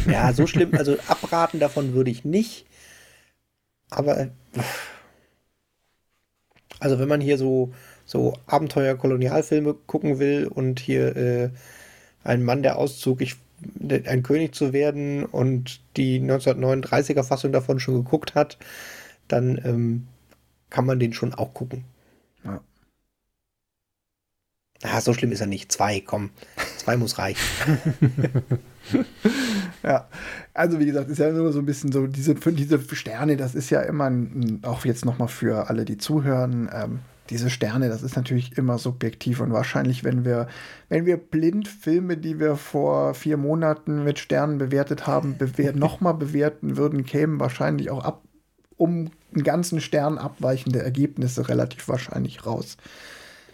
[0.08, 2.68] Ja, so schlimm, also abraten davon würde ich nicht.
[3.90, 4.30] Aber
[6.80, 7.74] also wenn man hier so,
[8.06, 11.50] so Abenteuer-Kolonialfilme gucken will und hier äh,
[12.24, 13.38] ein Mann der Auszug, ich,
[13.90, 18.58] ein König zu werden und die 1939er Fassung davon schon geguckt hat,
[19.28, 20.08] dann ähm,
[20.70, 21.86] kann man den schon auch gucken.
[22.44, 22.62] Ja.
[24.84, 25.72] Ah, so schlimm ist er nicht.
[25.72, 26.32] Zwei, komm.
[26.78, 27.42] Zwei muss reichen.
[29.86, 30.08] ja,
[30.54, 33.70] also wie gesagt, ist ja nur so ein bisschen so, diese, diese Sterne, das ist
[33.70, 37.00] ja immer, ein, auch jetzt nochmal für alle, die zuhören, ähm,
[37.30, 40.48] diese Sterne, das ist natürlich immer subjektiv und wahrscheinlich, wenn wir,
[40.90, 46.16] wenn wir blind Filme, die wir vor vier Monaten mit Sternen bewertet haben, bewer nochmal
[46.16, 48.24] bewerten würden, kämen wahrscheinlich auch ab
[48.78, 52.76] um einen ganzen Stern abweichende Ergebnisse relativ wahrscheinlich raus.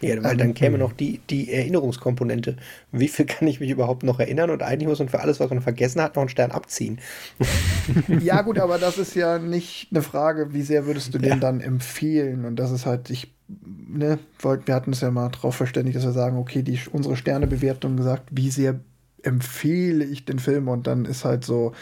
[0.02, 2.56] Ja, weil dann käme noch die, die Erinnerungskomponente.
[2.90, 4.50] Wie viel kann ich mich überhaupt noch erinnern?
[4.50, 6.98] Und eigentlich muss man für alles, was man vergessen hat, noch einen Stern abziehen.
[8.20, 11.30] Ja, gut, aber das ist ja nicht eine Frage, wie sehr würdest du ja.
[11.30, 12.44] den dann empfehlen?
[12.44, 16.12] Und das ist halt, ich, ne, wir hatten es ja mal drauf verständigt, dass wir
[16.12, 18.80] sagen, okay, die, unsere Sternebewertung gesagt, wie sehr
[19.22, 20.68] empfehle ich den Film?
[20.68, 21.72] Und dann ist halt so,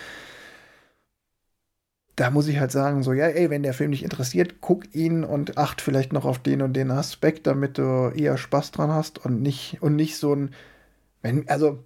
[2.21, 5.25] da muss ich halt sagen, so, ja, ey, wenn der Film dich interessiert, guck ihn
[5.25, 9.25] und acht vielleicht noch auf den und den Aspekt, damit du eher Spaß dran hast
[9.25, 10.51] und nicht, und nicht so ein,
[11.23, 11.79] wenn, also,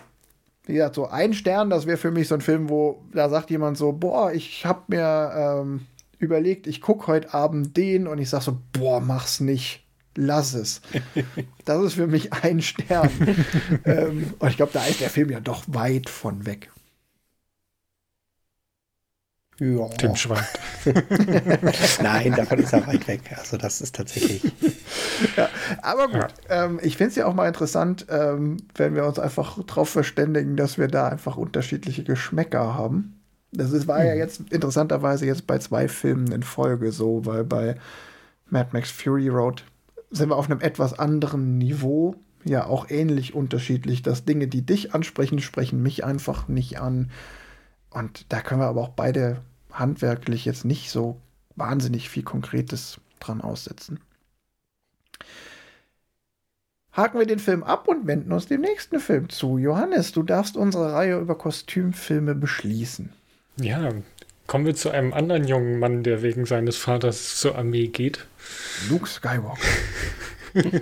[0.67, 3.51] wie gesagt, so ein Stern, das wäre für mich so ein Film, wo da sagt
[3.51, 5.87] jemand so, boah, ich hab mir ähm,
[6.19, 9.87] überlegt, ich guck heute Abend den und ich sag so, boah, mach's nicht.
[10.17, 10.81] Lass es.
[11.65, 13.11] Das ist für mich ein Stern.
[13.85, 16.71] ähm, und ich glaube, da ist der Film ja doch weit von weg.
[19.61, 19.89] Ja.
[19.99, 20.59] Tim schweigt.
[22.03, 23.21] Nein, davon ist er weit weg.
[23.37, 24.43] Also das ist tatsächlich.
[25.37, 25.49] ja,
[25.81, 26.65] aber gut, ja.
[26.65, 30.57] ähm, ich finde es ja auch mal interessant, ähm, wenn wir uns einfach darauf verständigen,
[30.57, 33.21] dass wir da einfach unterschiedliche Geschmäcker haben.
[33.53, 34.07] Das ist, war hm.
[34.07, 37.77] ja jetzt interessanterweise jetzt bei zwei Filmen in Folge so, weil bei
[38.51, 39.65] Mad Max Fury Road
[40.11, 42.17] sind wir auf einem etwas anderen Niveau.
[42.45, 47.11] Ja, auch ähnlich unterschiedlich, dass Dinge, die dich ansprechen, sprechen mich einfach nicht an.
[47.95, 49.41] Und da können wir aber auch beide
[49.71, 51.21] handwerklich jetzt nicht so
[51.55, 54.01] wahnsinnig viel Konkretes dran aussetzen.
[56.93, 59.59] Haken wir den Film ab und wenden uns dem nächsten Film zu.
[59.59, 63.13] Johannes, du darfst unsere Reihe über Kostümfilme beschließen.
[63.57, 63.91] Ja,
[64.49, 68.27] kommen wir zu einem anderen jungen Mann, der wegen seines Vaters zur Armee geht.
[68.89, 69.63] Luke Skywalker.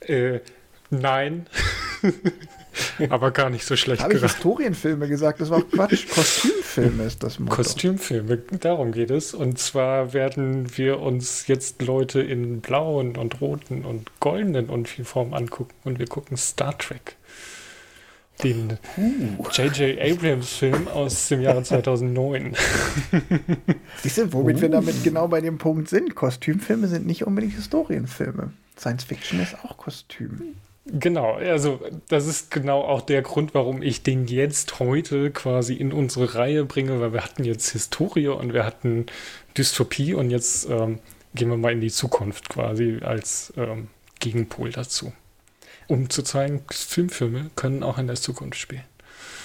[0.00, 0.40] äh,
[0.88, 1.46] nein.
[3.10, 4.02] aber gar nicht so schlecht.
[4.02, 5.40] Habe ich Historienfilme gesagt?
[5.40, 6.06] Das war auch Quatsch.
[6.14, 7.56] Kostümfilme ist das Motto.
[7.56, 9.34] Kostümfilme, darum geht es.
[9.34, 15.74] Und zwar werden wir uns jetzt Leute in blauen und roten und goldenen Uniformen angucken.
[15.84, 17.16] Und wir gucken Star Trek.
[18.42, 18.78] Den
[19.52, 19.96] J.J.
[19.96, 20.14] Uh.
[20.14, 22.56] Abrams-Film aus dem Jahre 2009.
[24.02, 24.62] Siehst du, womit uh.
[24.62, 26.14] wir damit genau bei dem Punkt sind?
[26.14, 28.52] Kostümfilme sind nicht unbedingt Historienfilme.
[28.76, 30.56] Science Fiction ist auch Kostüm.
[30.86, 35.92] Genau, also das ist genau auch der Grund, warum ich den jetzt heute quasi in
[35.92, 39.06] unsere Reihe bringe, weil wir hatten jetzt Historie und wir hatten
[39.56, 40.98] Dystopie und jetzt ähm,
[41.34, 43.88] gehen wir mal in die Zukunft quasi als ähm,
[44.20, 45.14] Gegenpol dazu.
[45.86, 48.84] Um zu zeigen, Filmfilme können auch in der Zukunft spielen.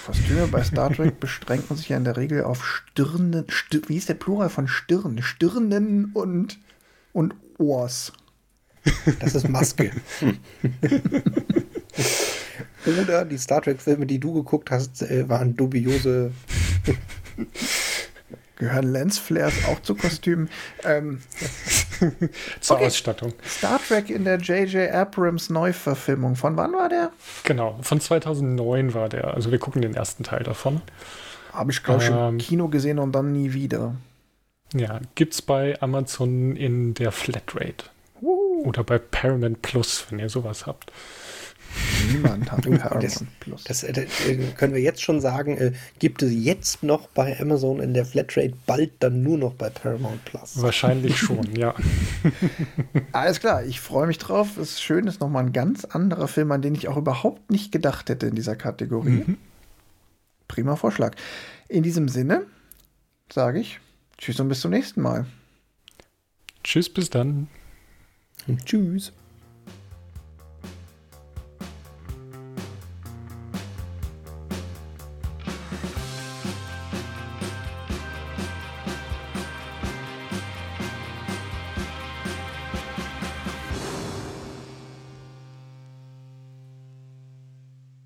[0.05, 4.09] Kostüme bei Star Trek beschränken sich ja in der Regel auf Stirnen, Stir wie ist
[4.09, 5.21] der Plural von Stirn?
[5.21, 6.57] Stirnen und,
[7.13, 8.11] und Ohrs.
[9.19, 9.91] Das ist Maske.
[12.85, 16.31] Oder die Star Trek-Filme, die du geguckt hast, äh, waren dubiose.
[18.55, 20.49] Gehören Lensflares auch zu Kostümen?
[20.83, 21.21] Ähm,
[22.59, 22.87] Zur okay.
[22.87, 23.33] Ausstattung.
[23.47, 24.91] Star Trek in der J.J.
[24.91, 26.35] Abrams Neuverfilmung.
[26.35, 27.11] Von wann war der?
[27.43, 29.33] Genau, von 2009 war der.
[29.33, 30.81] Also wir gucken den ersten Teil davon.
[31.53, 33.95] Habe ich, glaube ich, ähm, im Kino gesehen und dann nie wieder.
[34.73, 37.85] Ja, gibt's bei Amazon in der Flatrate.
[38.63, 40.91] Oder bei Paramount Plus, wenn ihr sowas habt.
[42.11, 43.63] Niemand hat Paramount das, Plus.
[43.63, 47.79] Das, das, äh, können wir jetzt schon sagen, äh, gibt es jetzt noch bei Amazon
[47.79, 50.61] in der Flatrate, bald dann nur noch bei Paramount Plus.
[50.61, 51.75] Wahrscheinlich schon, ja.
[53.11, 54.57] Alles klar, ich freue mich drauf.
[54.57, 57.51] Es ist schön, es ist nochmal ein ganz anderer Film, an den ich auch überhaupt
[57.51, 59.23] nicht gedacht hätte in dieser Kategorie.
[59.27, 59.37] Mhm.
[60.47, 61.15] Prima Vorschlag.
[61.67, 62.45] In diesem Sinne
[63.31, 63.79] sage ich
[64.17, 65.25] Tschüss und bis zum nächsten Mal.
[66.63, 67.47] Tschüss, bis dann.
[68.57, 69.11] Tschüss.